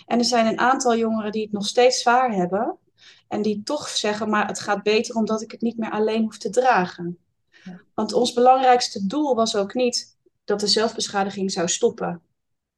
En 0.07 0.19
er 0.19 0.25
zijn 0.25 0.47
een 0.47 0.59
aantal 0.59 0.97
jongeren 0.97 1.33
die 1.33 1.43
het 1.43 1.53
nog 1.53 1.67
steeds 1.67 2.01
zwaar 2.01 2.33
hebben 2.33 2.79
en 3.29 3.43
die 3.43 3.63
toch 3.63 3.89
zeggen, 3.89 4.31
maar 4.31 4.47
het 4.47 4.61
gaat 4.61 4.83
beter 4.83 5.15
omdat 5.15 5.43
ik 5.43 5.51
het 5.51 5.61
niet 5.61 5.79
meer 5.79 5.91
alleen 5.91 6.23
hoef 6.23 6.39
te 6.39 6.51
dragen. 6.51 7.19
Want 7.95 8.13
ons 8.13 8.33
belangrijkste 8.33 9.07
doel 9.07 9.35
was 9.35 9.57
ook 9.57 9.75
niet 9.75 10.19
dat 10.45 10.61
de 10.61 10.67
zelfbeschadiging 10.67 11.53
zou 11.53 11.69
stoppen. 11.69 12.23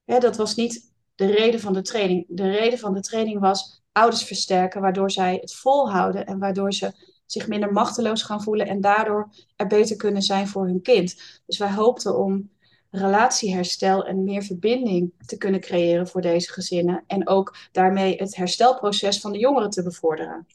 Hè, 0.05 0.19
dat 0.19 0.37
was 0.37 0.55
niet 0.55 0.93
de 1.15 1.27
reden 1.27 1.61
van 1.61 1.73
de 1.73 1.83
training. 1.83 2.25
De 2.29 2.51
reden 2.51 2.79
van 2.79 2.95
de 2.95 3.01
training 3.01 3.41
was 3.41 3.83
ouders 3.93 4.25
versterken, 4.25 4.81
waardoor 4.81 5.11
zij 5.11 5.39
het 5.41 5.55
volhouden 5.55 6.27
en 6.27 6.39
waardoor 6.39 6.73
ze 6.73 6.93
zich 7.33 7.49
minder 7.49 7.73
machteloos 7.73 8.23
gaan 8.23 8.43
voelen 8.43 8.67
en 8.67 8.81
daardoor 8.81 9.29
er 9.57 9.67
beter 9.67 9.97
kunnen 9.97 10.23
zijn 10.23 10.49
voor 10.49 10.67
hun 10.67 10.83
kind. 10.83 11.41
Dus 11.47 11.59
wij 11.59 11.73
hoopten 11.73 12.19
om 12.19 12.51
relatieherstel 12.91 14.05
en 14.07 14.25
meer 14.25 14.43
verbinding 14.43 15.13
te 15.27 15.37
kunnen 15.37 15.61
creëren 15.61 16.09
voor 16.09 16.21
deze 16.21 16.53
gezinnen 16.53 17.05
en 17.07 17.29
ook 17.29 17.57
daarmee 17.73 18.17
het 18.17 18.37
herstelproces 18.37 19.21
van 19.21 19.33
de 19.33 19.39
jongeren 19.39 19.71
te 19.71 19.83
bevorderen. 19.83 20.47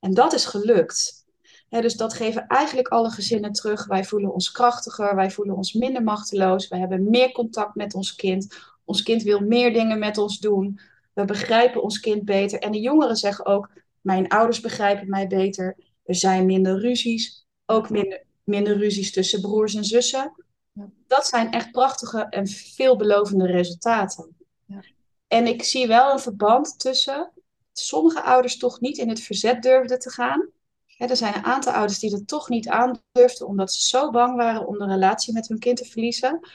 En 0.00 0.14
dat 0.14 0.32
is 0.32 0.44
gelukt. 0.44 1.24
dus 1.68 1.96
dat 1.96 2.14
geven 2.14 2.46
eigenlijk 2.46 2.88
alle 2.88 3.10
gezinnen 3.10 3.52
terug. 3.52 3.86
Wij 3.86 4.04
voelen 4.04 4.32
ons 4.32 4.50
krachtiger, 4.50 5.14
wij 5.14 5.30
voelen 5.30 5.56
ons 5.56 5.72
minder 5.72 6.02
machteloos, 6.02 6.68
we 6.68 6.76
hebben 6.76 7.10
meer 7.10 7.32
contact 7.32 7.74
met 7.74 7.94
ons 7.94 8.14
kind. 8.14 8.54
Ons 8.84 9.02
kind 9.02 9.22
wil 9.22 9.40
meer 9.40 9.72
dingen 9.72 9.98
met 9.98 10.18
ons 10.18 10.38
doen. 10.38 10.80
We 11.12 11.24
begrijpen 11.24 11.82
ons 11.82 12.00
kind 12.00 12.24
beter. 12.24 12.58
En 12.58 12.72
de 12.72 12.80
jongeren 12.80 13.16
zeggen 13.16 13.46
ook: 13.46 13.70
Mijn 14.00 14.28
ouders 14.28 14.60
begrijpen 14.60 15.08
mij 15.08 15.26
beter. 15.26 15.76
Er 16.06 16.14
zijn 16.14 16.46
minder 16.46 16.80
ruzies, 16.80 17.46
ook 17.66 17.90
minder, 17.90 18.24
minder 18.44 18.76
ruzies 18.76 19.12
tussen 19.12 19.40
broers 19.40 19.74
en 19.74 19.84
zussen. 19.84 20.32
Ja. 20.72 20.90
Dat 21.06 21.26
zijn 21.26 21.52
echt 21.52 21.70
prachtige 21.70 22.26
en 22.30 22.46
veelbelovende 22.46 23.46
resultaten. 23.46 24.36
Ja. 24.64 24.82
En 25.26 25.46
ik 25.46 25.62
zie 25.62 25.86
wel 25.86 26.12
een 26.12 26.18
verband 26.18 26.78
tussen 26.78 27.32
sommige 27.72 28.22
ouders 28.22 28.56
toch 28.58 28.80
niet 28.80 28.98
in 28.98 29.08
het 29.08 29.20
verzet 29.20 29.62
durfden 29.62 29.98
te 29.98 30.10
gaan. 30.10 30.48
er 30.96 31.16
zijn 31.16 31.34
een 31.34 31.44
aantal 31.44 31.72
ouders 31.72 31.98
die 31.98 32.10
dat 32.10 32.28
toch 32.28 32.48
niet 32.48 32.68
aandurfden, 32.68 33.46
omdat 33.46 33.72
ze 33.72 33.86
zo 33.86 34.10
bang 34.10 34.36
waren 34.36 34.66
om 34.66 34.78
de 34.78 34.86
relatie 34.86 35.32
met 35.32 35.48
hun 35.48 35.58
kind 35.58 35.76
te 35.76 35.84
verliezen. 35.84 36.48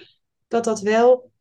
Dat 0.48 0.64
dat 0.64 0.82
wel 0.82 1.32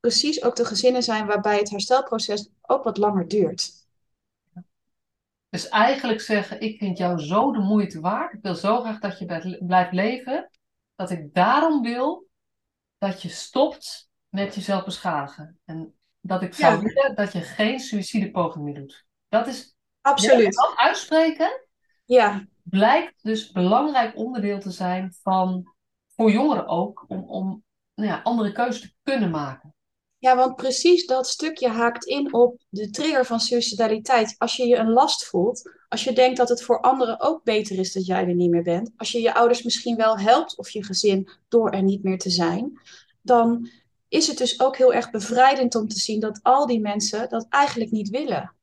precies 0.00 0.42
ook 0.42 0.56
de 0.56 0.64
gezinnen 0.64 1.02
zijn 1.02 1.26
waarbij 1.26 1.58
het 1.58 1.70
herstelproces 1.70 2.48
ook 2.62 2.84
wat 2.84 2.96
langer 2.96 3.28
duurt. 3.28 3.81
Dus 5.52 5.68
eigenlijk 5.68 6.20
zeggen, 6.20 6.60
ik 6.60 6.78
vind 6.78 6.98
jou 6.98 7.18
zo 7.18 7.52
de 7.52 7.58
moeite 7.58 8.00
waard. 8.00 8.32
Ik 8.32 8.42
wil 8.42 8.54
zo 8.54 8.80
graag 8.80 8.98
dat 8.98 9.18
je 9.18 9.58
blijft 9.66 9.92
leven. 9.92 10.50
Dat 10.94 11.10
ik 11.10 11.34
daarom 11.34 11.82
wil 11.82 12.26
dat 12.98 13.22
je 13.22 13.28
stopt 13.28 14.10
met 14.28 14.54
jezelf 14.54 14.84
beschadigen. 14.84 15.60
En 15.64 15.94
dat 16.20 16.42
ik 16.42 16.54
zou 16.54 16.74
Ja. 16.74 16.80
willen 16.82 17.14
dat 17.14 17.32
je 17.32 17.40
geen 17.40 17.80
suïcidepoging 17.80 18.64
meer 18.64 18.74
doet. 18.74 19.06
Dat 19.28 19.46
is, 19.46 19.76
Absoluut. 20.00 20.54
dat 20.54 20.72
uitspreken 20.76 21.66
Ja, 22.04 22.46
blijkt 22.62 23.22
dus 23.22 23.50
belangrijk 23.50 24.16
onderdeel 24.16 24.58
te 24.60 24.70
zijn 24.70 25.14
van, 25.22 25.74
voor 26.14 26.30
jongeren 26.30 26.66
ook, 26.66 27.04
om, 27.08 27.24
om 27.28 27.64
nou 27.94 28.08
ja, 28.08 28.20
andere 28.22 28.52
keuzes 28.52 28.80
te 28.80 28.94
kunnen 29.02 29.30
maken. 29.30 29.74
Ja, 30.22 30.36
want 30.36 30.56
precies 30.56 31.06
dat 31.06 31.28
stukje 31.28 31.68
haakt 31.68 32.04
in 32.04 32.34
op 32.34 32.60
de 32.68 32.90
trigger 32.90 33.26
van 33.26 33.40
suicidaliteit. 33.40 34.34
Als 34.38 34.56
je 34.56 34.66
je 34.66 34.76
een 34.76 34.90
last 34.90 35.24
voelt, 35.24 35.70
als 35.88 36.04
je 36.04 36.12
denkt 36.12 36.36
dat 36.36 36.48
het 36.48 36.62
voor 36.62 36.80
anderen 36.80 37.20
ook 37.20 37.44
beter 37.44 37.78
is 37.78 37.92
dat 37.92 38.06
jij 38.06 38.26
er 38.26 38.34
niet 38.34 38.50
meer 38.50 38.62
bent, 38.62 38.90
als 38.96 39.12
je 39.12 39.20
je 39.20 39.34
ouders 39.34 39.62
misschien 39.62 39.96
wel 39.96 40.18
helpt 40.18 40.58
of 40.58 40.70
je 40.70 40.84
gezin 40.84 41.28
door 41.48 41.70
er 41.70 41.82
niet 41.82 42.02
meer 42.02 42.18
te 42.18 42.30
zijn, 42.30 42.80
dan 43.22 43.68
is 44.08 44.26
het 44.26 44.38
dus 44.38 44.60
ook 44.60 44.76
heel 44.76 44.92
erg 44.92 45.10
bevrijdend 45.10 45.74
om 45.74 45.88
te 45.88 45.98
zien 45.98 46.20
dat 46.20 46.40
al 46.42 46.66
die 46.66 46.80
mensen 46.80 47.28
dat 47.28 47.46
eigenlijk 47.48 47.90
niet 47.90 48.08
willen. 48.08 48.54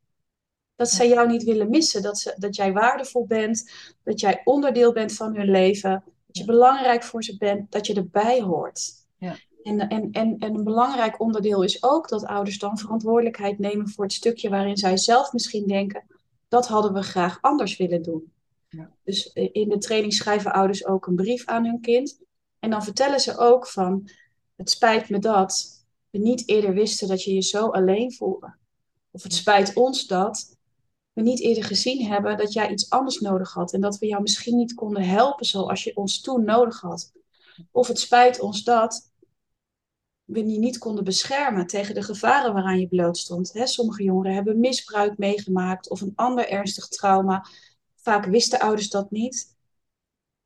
Dat 0.76 0.89
zij 0.89 1.07
jou 1.07 1.28
niet 1.28 1.43
willen 1.43 1.70
missen, 1.70 2.01
dat, 2.01 2.20
ze, 2.20 2.36
dat 2.38 2.55
jij 2.55 2.74
waardevol 2.74 3.26
bent, 3.26 3.72
dat 4.03 4.20
jij 4.20 4.41
onderdeel 4.43 4.93
bent 4.93 5.14
van 5.14 5.36
hun 5.36 5.51
leven, 5.51 6.03
dat 6.28 6.38
je 6.38 6.45
belangrijk 6.45 7.03
voor 7.03 7.24
ze 7.24 7.38
bent, 7.38 7.72
dat 7.72 7.88
je 7.88 7.93
erbij 7.93 8.41
hoort. 8.41 8.91
Ja. 9.18 9.36
En, 9.64 9.80
en, 9.80 10.12
en, 10.12 10.36
en 10.39 10.55
een 10.55 10.64
belangrijk 10.64 11.20
onderdeel 11.22 11.64
is 11.64 11.84
ook 11.84 12.10
dat 12.10 12.26
ouders 12.26 12.60
dan 12.60 12.78
verantwoordelijkheid 12.78 13.60
nemen 13.60 13.89
voor 13.89 14.03
het 14.03 14.14
stukje 14.14 14.49
waarin 14.49 14.78
zij 14.78 14.97
zelf 14.97 15.34
misschien 15.34 15.68
denken, 15.68 16.05
dat 16.47 16.68
hadden 16.68 16.93
we 16.93 17.01
graag 17.01 17.38
anders 17.41 17.78
willen 17.78 18.01
doen. 18.01 18.32
Ja. 18.70 18.91
Dus 19.03 19.34
eh, 19.34 19.49
in 19.51 19.70
de 19.70 19.78
training 19.78 20.14
schrijven 20.14 20.53
ouders 20.53 20.86
ook 20.86 21.07
een 21.07 21.16
brief 21.16 21.45
aan 21.45 21.66
hun 21.66 21.82
kind. 21.82 22.20
En 22.60 22.70
dan 22.70 22.84
vertellen 22.84 23.20
ze 23.20 23.38
ook 23.38 23.68
van, 23.68 24.10
het 24.55 24.70
spijt 24.70 25.10
me 25.10 25.20
dat 25.20 25.84
we 26.10 26.18
niet 26.18 26.49
eerder 26.49 26.74
wisten 26.74 27.07
dat 27.07 27.24
je 27.24 27.34
je 27.34 27.41
zo 27.41 27.68
alleen 27.68 28.14
voelde. 28.14 28.55
Of 29.12 29.24
het 29.24 29.34
spijt 29.34 29.74
ons 29.76 30.07
dat 30.07 30.57
we 31.14 31.22
niet 31.22 31.41
eerder 31.41 31.64
gezien 31.64 32.05
hebben 32.05 32.38
dat 32.38 32.53
jij 32.53 32.72
iets 32.72 32.89
anders 32.89 33.20
nodig 33.20 33.53
had 33.53 33.74
en 33.74 33.82
dat 33.82 33.97
we 33.97 34.07
jou 34.07 34.22
misschien 34.22 34.57
niet 34.57 34.74
konden 34.74 35.03
helpen 35.03 35.45
zoals 35.45 35.84
je 35.84 35.95
ons 35.95 36.22
toen 36.22 36.43
nodig 36.43 36.82
had. 36.82 37.12
Of 37.72 37.88
het 37.88 37.99
spijt 37.99 38.39
ons 38.39 38.64
dat 38.64 39.09
we 40.30 40.47
je 40.47 40.59
niet 40.59 40.77
konden 40.77 41.03
beschermen 41.03 41.67
tegen 41.67 41.95
de 41.95 42.01
gevaren 42.01 42.53
waaraan 42.53 42.80
je 42.80 42.88
blootstond. 42.88 43.53
He, 43.53 43.67
sommige 43.67 44.03
jongeren 44.03 44.34
hebben 44.34 44.59
misbruik 44.59 45.17
meegemaakt 45.17 45.89
of 45.89 46.01
een 46.01 46.11
ander 46.15 46.49
ernstig 46.49 46.88
trauma. 46.88 47.45
Vaak 47.95 48.25
wisten 48.25 48.59
ouders 48.59 48.89
dat 48.89 49.11
niet. 49.11 49.57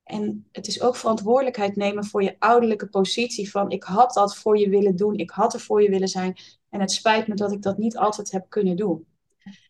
En 0.03 0.47
het 0.51 0.67
is 0.67 0.81
ook 0.81 0.95
verantwoordelijkheid 0.95 1.75
nemen 1.75 2.05
voor 2.05 2.23
je 2.23 2.35
ouderlijke 2.39 2.87
positie 2.87 3.51
van 3.51 3.69
ik 3.69 3.83
had 3.83 4.13
dat 4.13 4.37
voor 4.37 4.57
je 4.57 4.69
willen 4.69 4.95
doen, 4.95 5.17
ik 5.17 5.29
had 5.29 5.53
er 5.53 5.59
voor 5.59 5.81
je 5.81 5.89
willen 5.89 6.07
zijn 6.07 6.37
en 6.69 6.79
het 6.79 6.91
spijt 6.91 7.27
me 7.27 7.35
dat 7.35 7.51
ik 7.51 7.61
dat 7.61 7.77
niet 7.77 7.97
altijd 7.97 8.31
heb 8.31 8.45
kunnen 8.49 8.75
doen. 8.75 9.05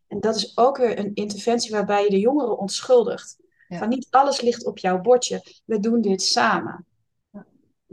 En 0.07 0.20
dat 0.20 0.36
is 0.36 0.57
ook 0.57 0.78
weer 0.78 0.99
een 0.99 1.11
interventie 1.14 1.72
waarbij 1.72 2.03
je 2.03 2.09
de 2.09 2.20
jongeren 2.20 2.57
onschuldigt. 2.57 3.38
Van 3.68 3.89
niet 3.89 4.07
alles 4.09 4.41
ligt 4.41 4.66
op 4.66 4.78
jouw 4.78 5.01
bordje, 5.01 5.61
we 5.66 5.80
doen 5.80 6.01
dit 6.01 6.22
samen. 6.22 6.86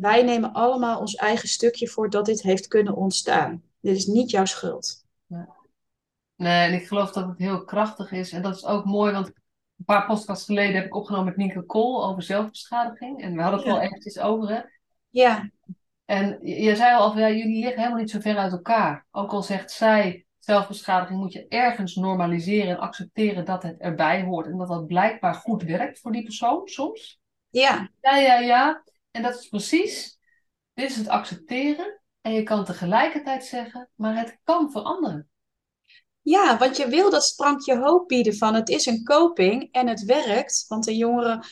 Wij 0.00 0.22
nemen 0.22 0.52
allemaal 0.52 0.98
ons 1.00 1.14
eigen 1.14 1.48
stukje 1.48 1.88
voor 1.88 2.10
dat 2.10 2.26
dit 2.26 2.42
heeft 2.42 2.66
kunnen 2.66 2.96
ontstaan. 2.96 3.62
Dit 3.80 3.96
is 3.96 4.06
niet 4.06 4.30
jouw 4.30 4.44
schuld. 4.44 5.04
Nee, 6.36 6.66
en 6.66 6.72
ik 6.72 6.86
geloof 6.86 7.12
dat 7.12 7.28
het 7.28 7.38
heel 7.38 7.64
krachtig 7.64 8.12
is. 8.12 8.32
En 8.32 8.42
dat 8.42 8.56
is 8.56 8.64
ook 8.64 8.84
mooi, 8.84 9.12
want 9.12 9.26
een 9.26 9.84
paar 9.84 10.06
podcasts 10.06 10.44
geleden 10.44 10.74
heb 10.74 10.84
ik 10.84 10.94
opgenomen 10.94 11.26
met 11.26 11.36
Nienke 11.36 11.62
Kool 11.62 12.04
over 12.04 12.22
zelfbeschadiging. 12.22 13.22
En 13.22 13.34
we 13.34 13.42
hadden 13.42 13.60
het 13.60 13.68
ja. 13.68 13.74
wel 13.74 13.82
eventjes 13.82 14.18
over, 14.18 14.48
hè? 14.48 14.60
Ja. 15.08 15.50
En 16.04 16.38
je 16.42 16.76
zei 16.76 16.96
al, 16.96 17.18
ja, 17.18 17.30
jullie 17.30 17.60
liggen 17.60 17.78
helemaal 17.78 18.00
niet 18.00 18.10
zo 18.10 18.20
ver 18.20 18.36
uit 18.36 18.52
elkaar. 18.52 19.06
Ook 19.10 19.32
al 19.32 19.42
zegt 19.42 19.70
zij, 19.70 20.26
zelfbeschadiging 20.38 21.20
moet 21.20 21.32
je 21.32 21.48
ergens 21.48 21.94
normaliseren 21.94 22.70
en 22.70 22.78
accepteren 22.78 23.44
dat 23.44 23.62
het 23.62 23.78
erbij 23.78 24.22
hoort. 24.22 24.46
En 24.46 24.58
dat 24.58 24.68
dat 24.68 24.86
blijkbaar 24.86 25.34
goed 25.34 25.62
werkt 25.62 26.00
voor 26.00 26.12
die 26.12 26.22
persoon 26.22 26.68
soms. 26.68 27.20
Ja. 27.50 27.90
Ja, 28.00 28.16
ja, 28.16 28.38
ja. 28.38 28.82
En 29.10 29.22
dat 29.22 29.38
is 29.38 29.48
precies, 29.48 30.18
dit 30.74 30.90
is 30.90 30.96
het 30.96 31.08
accepteren. 31.08 32.00
En 32.20 32.32
je 32.32 32.42
kan 32.42 32.64
tegelijkertijd 32.64 33.44
zeggen, 33.44 33.90
maar 33.94 34.16
het 34.16 34.38
kan 34.44 34.70
veranderen. 34.70 35.28
Ja, 36.22 36.58
want 36.58 36.76
je 36.76 36.88
wil 36.88 37.10
dat 37.10 37.24
sprankje 37.24 37.78
hoop 37.78 38.08
bieden 38.08 38.36
van 38.36 38.54
het 38.54 38.68
is 38.68 38.86
een 38.86 39.04
coping 39.04 39.68
en 39.72 39.86
het 39.86 40.04
werkt. 40.04 40.64
Want 40.68 40.86
een 40.86 40.96
jongere 40.96 41.44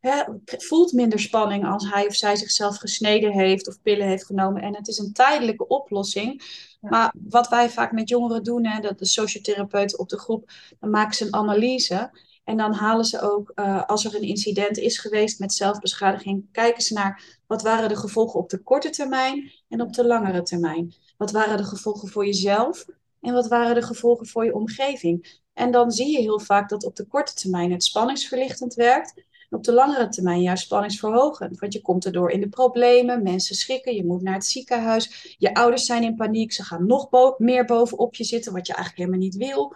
hè, 0.00 0.22
voelt 0.44 0.92
minder 0.92 1.20
spanning 1.20 1.66
als 1.66 1.90
hij 1.90 2.06
of 2.06 2.14
zij 2.14 2.36
zichzelf 2.36 2.76
gesneden 2.76 3.32
heeft 3.32 3.68
of 3.68 3.82
pillen 3.82 4.06
heeft 4.06 4.26
genomen. 4.26 4.62
En 4.62 4.76
het 4.76 4.88
is 4.88 4.98
een 4.98 5.12
tijdelijke 5.12 5.66
oplossing. 5.66 6.42
Maar 6.80 7.14
wat 7.28 7.48
wij 7.48 7.70
vaak 7.70 7.92
met 7.92 8.08
jongeren 8.08 8.42
doen, 8.42 8.66
hè, 8.66 8.80
dat 8.80 8.98
de 8.98 9.06
sociotherapeuten 9.06 9.98
op 9.98 10.08
de 10.08 10.18
groep, 10.18 10.50
dan 10.80 10.90
maken 10.90 11.14
ze 11.14 11.24
een 11.24 11.34
analyse. 11.34 12.10
En 12.46 12.56
dan 12.56 12.72
halen 12.72 13.04
ze 13.04 13.20
ook, 13.20 13.52
uh, 13.54 13.84
als 13.86 14.04
er 14.04 14.14
een 14.14 14.22
incident 14.22 14.78
is 14.78 14.98
geweest 14.98 15.38
met 15.38 15.52
zelfbeschadiging, 15.52 16.44
kijken 16.52 16.82
ze 16.82 16.94
naar 16.94 17.40
wat 17.46 17.62
waren 17.62 17.88
de 17.88 17.96
gevolgen 17.96 18.40
op 18.40 18.48
de 18.48 18.62
korte 18.62 18.90
termijn 18.90 19.52
en 19.68 19.80
op 19.80 19.92
de 19.92 20.06
langere 20.06 20.42
termijn. 20.42 20.94
Wat 21.16 21.30
waren 21.30 21.56
de 21.56 21.64
gevolgen 21.64 22.08
voor 22.08 22.26
jezelf 22.26 22.86
en 23.20 23.32
wat 23.32 23.48
waren 23.48 23.74
de 23.74 23.82
gevolgen 23.82 24.26
voor 24.26 24.44
je 24.44 24.54
omgeving? 24.54 25.40
En 25.52 25.70
dan 25.70 25.90
zie 25.90 26.10
je 26.10 26.20
heel 26.20 26.40
vaak 26.40 26.68
dat 26.68 26.84
op 26.84 26.96
de 26.96 27.06
korte 27.06 27.34
termijn 27.34 27.72
het 27.72 27.84
spanningsverlichtend 27.84 28.74
werkt. 28.74 29.14
En 29.50 29.58
op 29.58 29.64
de 29.64 29.72
langere 29.72 30.08
termijn 30.08 30.40
juist 30.40 30.64
spanningsverhogend. 30.64 31.58
Want 31.58 31.72
je 31.72 31.82
komt 31.82 32.04
erdoor 32.04 32.30
in 32.30 32.40
de 32.40 32.48
problemen, 32.48 33.22
mensen 33.22 33.56
schrikken, 33.56 33.94
je 33.94 34.06
moet 34.06 34.22
naar 34.22 34.34
het 34.34 34.46
ziekenhuis. 34.46 35.36
Je 35.38 35.54
ouders 35.54 35.86
zijn 35.86 36.02
in 36.02 36.14
paniek, 36.14 36.52
ze 36.52 36.64
gaan 36.64 36.86
nog 36.86 37.08
meer 37.38 37.64
bovenop 37.64 38.14
je 38.14 38.24
zitten, 38.24 38.52
wat 38.52 38.66
je 38.66 38.74
eigenlijk 38.74 39.02
helemaal 39.04 39.28
niet 39.28 39.36
wil. 39.36 39.74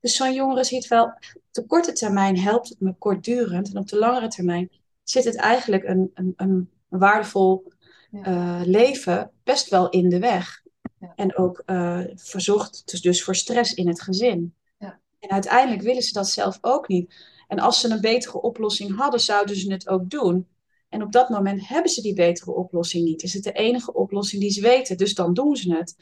Dus 0.00 0.16
zo'n 0.16 0.34
jongere 0.34 0.64
ziet 0.64 0.88
wel, 0.88 1.04
op 1.04 1.18
de 1.50 1.66
korte 1.66 1.92
termijn 1.92 2.38
helpt 2.38 2.68
het 2.68 2.80
me 2.80 2.94
kortdurend. 2.98 3.70
En 3.70 3.78
op 3.78 3.88
de 3.88 3.98
langere 3.98 4.28
termijn 4.28 4.70
zit 5.02 5.24
het 5.24 5.36
eigenlijk 5.36 5.84
een, 5.84 6.10
een, 6.14 6.32
een 6.36 6.70
waardevol 6.88 7.72
uh, 8.12 8.60
leven 8.64 9.30
best 9.44 9.68
wel 9.68 9.88
in 9.88 10.08
de 10.08 10.18
weg. 10.18 10.62
Ja. 10.98 11.12
En 11.16 11.36
ook 11.36 11.62
uh, 11.66 12.00
verzorgt 12.14 13.02
dus 13.02 13.24
voor 13.24 13.34
stress 13.34 13.74
in 13.74 13.88
het 13.88 14.00
gezin. 14.00 14.54
Ja. 14.78 15.00
En 15.18 15.30
uiteindelijk 15.30 15.82
willen 15.82 16.02
ze 16.02 16.12
dat 16.12 16.28
zelf 16.28 16.58
ook 16.60 16.88
niet. 16.88 17.14
En 17.48 17.58
als 17.58 17.80
ze 17.80 17.90
een 17.90 18.00
betere 18.00 18.40
oplossing 18.40 18.96
hadden, 18.96 19.20
zouden 19.20 19.56
ze 19.56 19.72
het 19.72 19.88
ook 19.88 20.10
doen. 20.10 20.48
En 20.88 21.02
op 21.02 21.12
dat 21.12 21.28
moment 21.28 21.68
hebben 21.68 21.90
ze 21.90 22.02
die 22.02 22.14
betere 22.14 22.52
oplossing 22.52 23.04
niet. 23.04 23.22
Is 23.22 23.34
het 23.34 23.44
de 23.44 23.52
enige 23.52 23.92
oplossing 23.92 24.42
die 24.42 24.50
ze 24.50 24.60
weten, 24.60 24.96
dus 24.96 25.14
dan 25.14 25.34
doen 25.34 25.56
ze 25.56 25.74
het. 25.74 25.96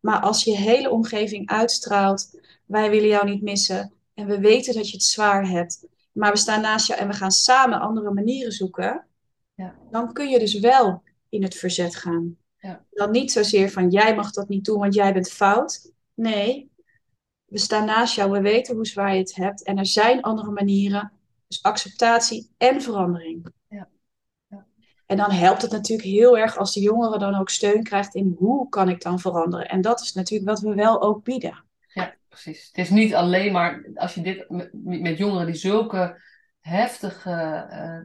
Maar 0.00 0.20
als 0.20 0.44
je 0.44 0.56
hele 0.56 0.90
omgeving 0.90 1.48
uitstraalt, 1.48 2.40
wij 2.70 2.90
willen 2.90 3.08
jou 3.08 3.30
niet 3.30 3.42
missen 3.42 3.92
en 4.14 4.26
we 4.26 4.38
weten 4.38 4.74
dat 4.74 4.88
je 4.88 4.96
het 4.96 5.04
zwaar 5.04 5.48
hebt, 5.48 5.86
maar 6.12 6.32
we 6.32 6.38
staan 6.38 6.60
naast 6.60 6.86
jou 6.86 7.00
en 7.00 7.08
we 7.08 7.14
gaan 7.14 7.30
samen 7.30 7.80
andere 7.80 8.12
manieren 8.12 8.52
zoeken, 8.52 9.06
ja. 9.54 9.78
dan 9.90 10.12
kun 10.12 10.28
je 10.28 10.38
dus 10.38 10.58
wel 10.58 11.02
in 11.28 11.42
het 11.42 11.54
verzet 11.54 11.96
gaan. 11.96 12.36
Ja. 12.58 12.84
Dan 12.90 13.10
niet 13.10 13.32
zozeer 13.32 13.70
van 13.70 13.90
jij 13.90 14.14
mag 14.14 14.30
dat 14.30 14.48
niet 14.48 14.64
doen, 14.64 14.78
want 14.78 14.94
jij 14.94 15.12
bent 15.12 15.30
fout. 15.30 15.92
Nee, 16.14 16.70
we 17.44 17.58
staan 17.58 17.84
naast 17.84 18.14
jou, 18.14 18.30
we 18.30 18.40
weten 18.40 18.74
hoe 18.74 18.86
zwaar 18.86 19.12
je 19.12 19.20
het 19.20 19.34
hebt 19.34 19.62
en 19.62 19.78
er 19.78 19.86
zijn 19.86 20.20
andere 20.20 20.50
manieren. 20.50 21.12
Dus 21.46 21.62
acceptatie 21.62 22.50
en 22.56 22.82
verandering. 22.82 23.52
Ja. 23.68 23.88
Ja. 24.46 24.66
En 25.06 25.16
dan 25.16 25.30
helpt 25.30 25.62
het 25.62 25.70
natuurlijk 25.70 26.08
heel 26.08 26.38
erg 26.38 26.56
als 26.56 26.74
de 26.74 26.80
jongere 26.80 27.18
dan 27.18 27.34
ook 27.34 27.50
steun 27.50 27.82
krijgt 27.82 28.14
in 28.14 28.34
hoe 28.38 28.68
kan 28.68 28.88
ik 28.88 29.02
dan 29.02 29.18
veranderen. 29.18 29.68
En 29.68 29.80
dat 29.80 30.00
is 30.00 30.12
natuurlijk 30.12 30.50
wat 30.50 30.60
we 30.60 30.74
wel 30.74 31.02
ook 31.02 31.24
bieden. 31.24 31.68
Precies. 32.42 32.66
Het 32.66 32.78
is 32.78 32.90
niet 32.90 33.14
alleen 33.14 33.52
maar 33.52 33.90
als 33.94 34.14
je 34.14 34.20
dit 34.20 34.50
met, 34.50 34.70
met 34.72 35.18
jongeren 35.18 35.46
die 35.46 35.54
zulke 35.54 36.22
heftige 36.60 37.30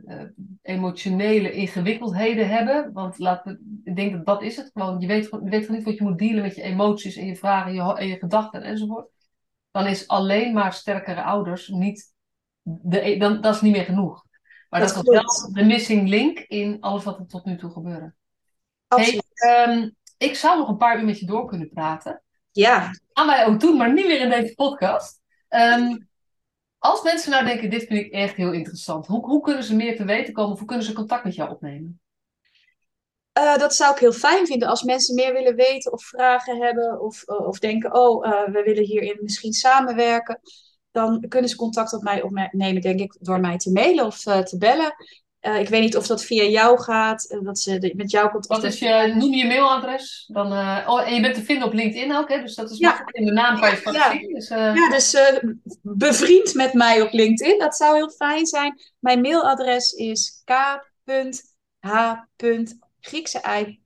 uh, 0.06 0.18
uh, 0.18 0.24
emotionele 0.62 1.52
ingewikkeldheden 1.52 2.50
hebben. 2.50 2.94
Want 2.94 3.18
laat, 3.18 3.46
ik 3.84 3.96
denk 3.96 4.12
dat 4.12 4.26
dat 4.26 4.42
is 4.42 4.56
het 4.56 4.70
gewoon. 4.74 5.00
Je 5.00 5.08
weet, 5.08 5.24
je 5.24 5.40
weet 5.44 5.62
gewoon 5.62 5.76
niet 5.76 5.86
wat 5.86 5.98
je 5.98 6.04
moet 6.04 6.20
dealen 6.20 6.42
met 6.42 6.56
je 6.56 6.62
emoties 6.62 7.16
en 7.16 7.26
je 7.26 7.36
vragen 7.36 7.68
en 7.68 7.76
je, 7.76 7.98
en 7.98 8.08
je 8.08 8.18
gedachten 8.18 8.62
enzovoort. 8.62 9.10
Dan 9.72 9.88
is 9.88 10.08
alleen 10.08 10.54
maar 10.54 10.74
sterkere 10.74 11.24
ouders 11.24 11.68
niet. 11.68 12.14
De, 12.62 13.08
e, 13.08 13.18
dan, 13.18 13.42
dat 13.42 13.56
is 13.56 13.62
niet 13.62 13.76
meer 13.76 13.86
genoeg. 13.86 14.26
Maar 14.70 14.80
dat, 14.80 14.94
dat 14.94 15.06
is 15.06 15.10
wel 15.10 15.52
de 15.54 15.64
missing 15.64 16.10
link 16.10 16.40
in 16.40 16.78
alles 16.80 17.04
wat 17.04 17.20
er 17.20 17.28
tot 17.28 17.46
nu 17.46 17.58
toe 17.58 17.72
gebeurde. 17.72 18.14
Hey, 18.88 19.22
um, 19.68 19.96
ik 20.18 20.36
zou 20.36 20.58
nog 20.58 20.68
een 20.68 20.78
paar 20.78 21.00
uur 21.00 21.06
met 21.06 21.20
je 21.20 21.26
door 21.26 21.48
kunnen 21.48 21.70
praten. 21.70 22.24
Ja. 22.56 22.92
Aan 23.14 23.28
wij 23.28 23.46
ook 23.46 23.60
doen, 23.60 23.78
maar 23.78 23.94
niet 23.94 24.08
meer 24.08 24.22
in 24.22 24.30
deze 24.30 24.54
podcast. 24.54 25.22
Um, 25.50 26.10
als 26.78 27.02
mensen 27.02 27.32
nou 27.32 27.46
denken, 27.46 27.70
dit 27.70 27.84
vind 27.84 28.06
ik 28.06 28.12
echt 28.12 28.36
heel 28.36 28.52
interessant. 28.52 29.08
Hoe, 29.08 29.26
hoe 29.26 29.42
kunnen 29.42 29.64
ze 29.64 29.76
meer 29.76 29.96
te 29.96 30.06
weten 30.06 30.34
komen? 30.34 30.52
Of 30.52 30.58
hoe 30.58 30.68
kunnen 30.68 30.86
ze 30.86 30.94
contact 30.94 31.24
met 31.24 31.36
jou 31.36 31.50
opnemen? 31.52 32.00
Uh, 33.38 33.58
dat 33.58 33.76
zou 33.76 33.94
ik 33.94 34.00
heel 34.00 34.12
fijn 34.12 34.48
vinden 34.48 34.68
als 34.68 34.84
mensen 34.84 35.16
meer 35.16 35.34
willen 35.34 35.56
weten 35.56 35.92
of 35.92 36.04
vragen 36.04 36.62
hebben. 36.62 37.02
Of, 37.02 37.24
uh, 37.28 37.48
of 37.48 37.60
denken, 37.60 37.94
oh, 37.94 38.26
uh, 38.26 38.46
we 38.46 38.62
willen 38.64 38.84
hierin 38.84 39.20
misschien 39.22 39.54
samenwerken. 39.54 40.40
Dan 40.92 41.26
kunnen 41.28 41.50
ze 41.50 41.56
contact 41.56 41.94
op 41.94 42.04
mij 42.04 42.22
opnemen, 42.22 42.82
denk 42.82 43.00
ik, 43.00 43.18
door 43.20 43.40
mij 43.40 43.58
te 43.58 43.72
mailen 43.72 44.06
of 44.06 44.20
te 44.20 44.56
bellen. 44.58 44.96
Uh, 45.46 45.60
ik 45.60 45.70
weet 45.70 45.82
niet 45.82 45.98
of 45.98 46.08
dat 46.08 46.26
via 46.26 46.44
jou 46.44 46.82
gaat, 46.82 47.32
uh, 47.32 47.40
dat 47.44 47.60
ze 47.60 47.78
de, 47.78 47.94
met 47.96 48.12
jou 48.12 48.32
contact 48.32 48.62
Wat 48.62 48.74
is 48.74 48.80
je, 48.80 49.14
noem 49.16 49.34
je 49.34 49.46
mailadres? 49.46 50.30
Dan, 50.34 50.54
uh, 50.54 50.84
oh, 50.88 51.08
en 51.08 51.14
je 51.14 51.22
bent 51.22 51.36
te 51.36 51.44
vinden 51.44 51.68
op 51.68 51.74
LinkedIn 51.74 52.16
ook, 52.16 52.30
hè? 52.30 52.42
dus 52.42 52.56
dat 52.56 52.72
is 52.72 52.78
ja. 52.78 52.88
makkelijk 52.88 53.18
in 53.18 53.26
de 53.26 53.32
naam 53.32 53.60
kan 53.60 53.70
je 53.70 53.92
ja. 53.92 54.12
zien. 54.12 54.34
Dus, 54.34 54.48
ja, 54.48 54.90
dus 54.90 55.18
bevriend 55.82 56.54
met 56.54 56.74
mij 56.74 57.02
op 57.02 57.12
LinkedIn, 57.12 57.60
dat 57.60 57.76
zou 57.76 57.96
heel 57.96 58.10
fijn 58.10 58.46
zijn. 58.46 58.82
Mijn 59.00 59.22
mailadres 59.22 59.92
is 59.92 60.42
k.h. 60.44 60.76
Griekse 63.00 63.40
ei. 63.40 63.80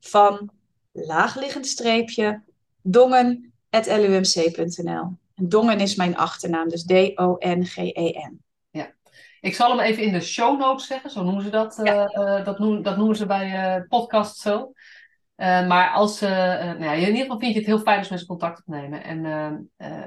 van 0.00 0.50
laagliggend 0.92 1.66
streepje 1.66 2.42
dongen.lumc.nl. 2.82 5.16
En 5.34 5.48
Dongen 5.48 5.80
is 5.80 5.94
mijn 5.94 6.16
achternaam, 6.16 6.68
dus 6.68 6.84
D-O-N-G-E-N. 6.84 8.44
Ik 9.46 9.54
zal 9.54 9.70
hem 9.70 9.80
even 9.80 10.02
in 10.02 10.12
de 10.12 10.20
show 10.20 10.58
notes 10.58 10.86
zeggen, 10.86 11.10
zo 11.10 11.24
noemen 11.24 11.42
ze 11.42 11.50
dat. 11.50 11.80
Ja. 11.82 12.10
Uh, 12.14 12.44
dat, 12.44 12.58
noemen, 12.58 12.82
dat 12.82 12.96
noemen 12.96 13.16
ze 13.16 13.26
bij 13.26 13.76
uh, 13.76 13.82
podcast 13.88 14.38
zo. 14.38 14.72
Uh, 15.36 15.66
maar 15.66 15.90
als, 15.90 16.20
nou 16.20 16.84
ja, 16.84 16.92
in 16.92 17.06
ieder 17.06 17.20
geval 17.20 17.38
vind 17.38 17.52
je 17.52 17.58
het 17.58 17.66
heel 17.66 17.78
fijn 17.78 17.98
als 17.98 18.08
mensen 18.08 18.28
contact 18.28 18.58
opnemen. 18.58 19.04
En 19.04 19.20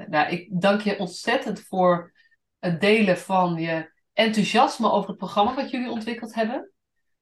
nou, 0.08 0.30
ik 0.30 0.48
dank 0.60 0.80
je 0.80 0.98
ontzettend 0.98 1.60
voor 1.60 2.12
het 2.58 2.80
delen 2.80 3.18
van 3.18 3.54
je 3.54 3.92
enthousiasme 4.12 4.90
over 4.90 5.08
het 5.08 5.18
programma 5.18 5.54
wat 5.54 5.70
jullie 5.70 5.90
ontwikkeld 5.90 6.34
hebben. 6.34 6.70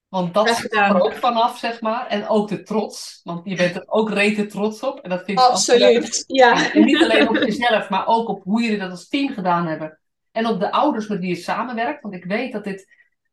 Want 0.08 0.34
dat 0.34 0.48
is 0.48 0.72
er 0.72 1.02
ook 1.02 1.14
vanaf, 1.14 1.58
zeg 1.58 1.80
maar. 1.80 2.06
En 2.06 2.28
ook 2.28 2.48
de 2.48 2.62
trots. 2.62 3.20
Want 3.24 3.40
je 3.44 3.56
bent 3.56 3.74
er 3.74 3.84
ook 3.86 4.10
rete 4.10 4.46
trots 4.46 4.82
op. 4.82 5.00
En 5.00 5.10
dat 5.10 5.24
vind 5.24 5.38
ik 5.38 5.44
Absoluut, 5.44 6.24
ja. 6.26 6.72
En 6.72 6.84
niet 6.84 7.02
alleen 7.02 7.28
op 7.28 7.36
jezelf, 7.36 7.88
maar 7.88 8.06
ook 8.06 8.28
op 8.28 8.42
hoe 8.42 8.62
jullie 8.62 8.78
dat 8.78 8.90
als 8.90 9.08
team 9.08 9.28
gedaan 9.28 9.66
hebben. 9.66 9.98
En 10.38 10.46
op 10.46 10.60
de 10.60 10.72
ouders 10.72 11.08
met 11.08 11.18
wie 11.18 11.28
je 11.28 11.34
samenwerkt. 11.34 12.02
Want 12.02 12.14
ik 12.14 12.24
weet 12.24 12.52
dat 12.52 12.64
dit 12.64 12.88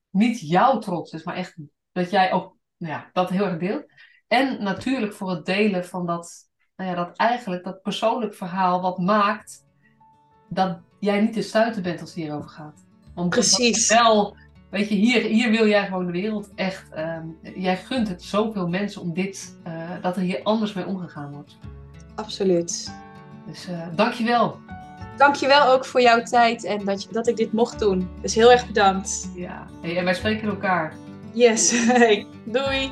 niet 0.09 0.39
jouw 0.39 0.77
trots 0.79 1.11
is, 1.13 1.23
maar 1.23 1.35
echt 1.35 1.55
dat 1.91 2.11
jij 2.11 2.31
ook 2.31 2.55
nou 2.77 2.93
ja, 2.93 3.09
dat 3.13 3.29
heel 3.29 3.45
erg 3.45 3.57
deelt. 3.59 3.85
En 4.27 4.63
natuurlijk 4.63 5.13
voor 5.13 5.29
het 5.29 5.45
delen 5.45 5.85
van 5.85 6.05
dat 6.05 6.49
nou 6.75 6.89
ja, 6.89 6.95
dat 6.95 7.17
eigenlijk 7.17 7.63
dat 7.63 7.81
persoonlijk 7.81 8.33
verhaal 8.33 8.81
wat 8.81 8.97
maakt 8.97 9.65
dat 10.49 10.79
jij 10.99 11.21
niet 11.21 11.33
te 11.33 11.41
stuiten 11.41 11.83
bent 11.83 12.01
als 12.01 12.09
het 12.09 12.19
hierover 12.19 12.49
gaat. 12.49 12.85
Want 13.15 13.29
Precies. 13.29 13.89
wel, 13.89 14.37
weet 14.69 14.89
je, 14.89 14.95
hier, 14.95 15.21
hier 15.21 15.51
wil 15.51 15.67
jij 15.67 15.85
gewoon 15.85 16.05
de 16.05 16.11
wereld 16.11 16.51
echt. 16.55 16.89
ehm, 16.89 17.27
jij 17.41 17.77
gunt 17.77 18.07
het 18.07 18.23
zoveel 18.23 18.67
mensen 18.67 19.01
om 19.01 19.13
dit, 19.13 19.59
eh, 19.63 20.01
dat 20.01 20.15
er 20.15 20.21
hier 20.21 20.43
anders 20.43 20.73
mee 20.73 20.85
omgegaan 20.85 21.31
wordt. 21.33 21.57
Absoluut. 22.15 22.93
Dus 23.45 23.69
uh, 23.69 23.87
dankjewel. 23.95 24.64
Dankjewel 25.17 25.67
ook 25.67 25.85
voor 25.85 26.01
jouw 26.01 26.23
tijd 26.23 26.63
en 26.63 26.85
dat, 26.85 27.03
je, 27.03 27.09
dat 27.11 27.27
ik 27.27 27.35
dit 27.35 27.53
mocht 27.53 27.79
doen. 27.79 28.09
Dus 28.21 28.35
heel 28.35 28.51
erg 28.51 28.67
bedankt. 28.67 29.29
Ja, 29.35 29.67
hey, 29.81 29.97
en 29.97 30.03
wij 30.03 30.13
spreken 30.13 30.47
elkaar. 30.47 30.93
Yes, 31.33 31.87
doei. 32.45 32.91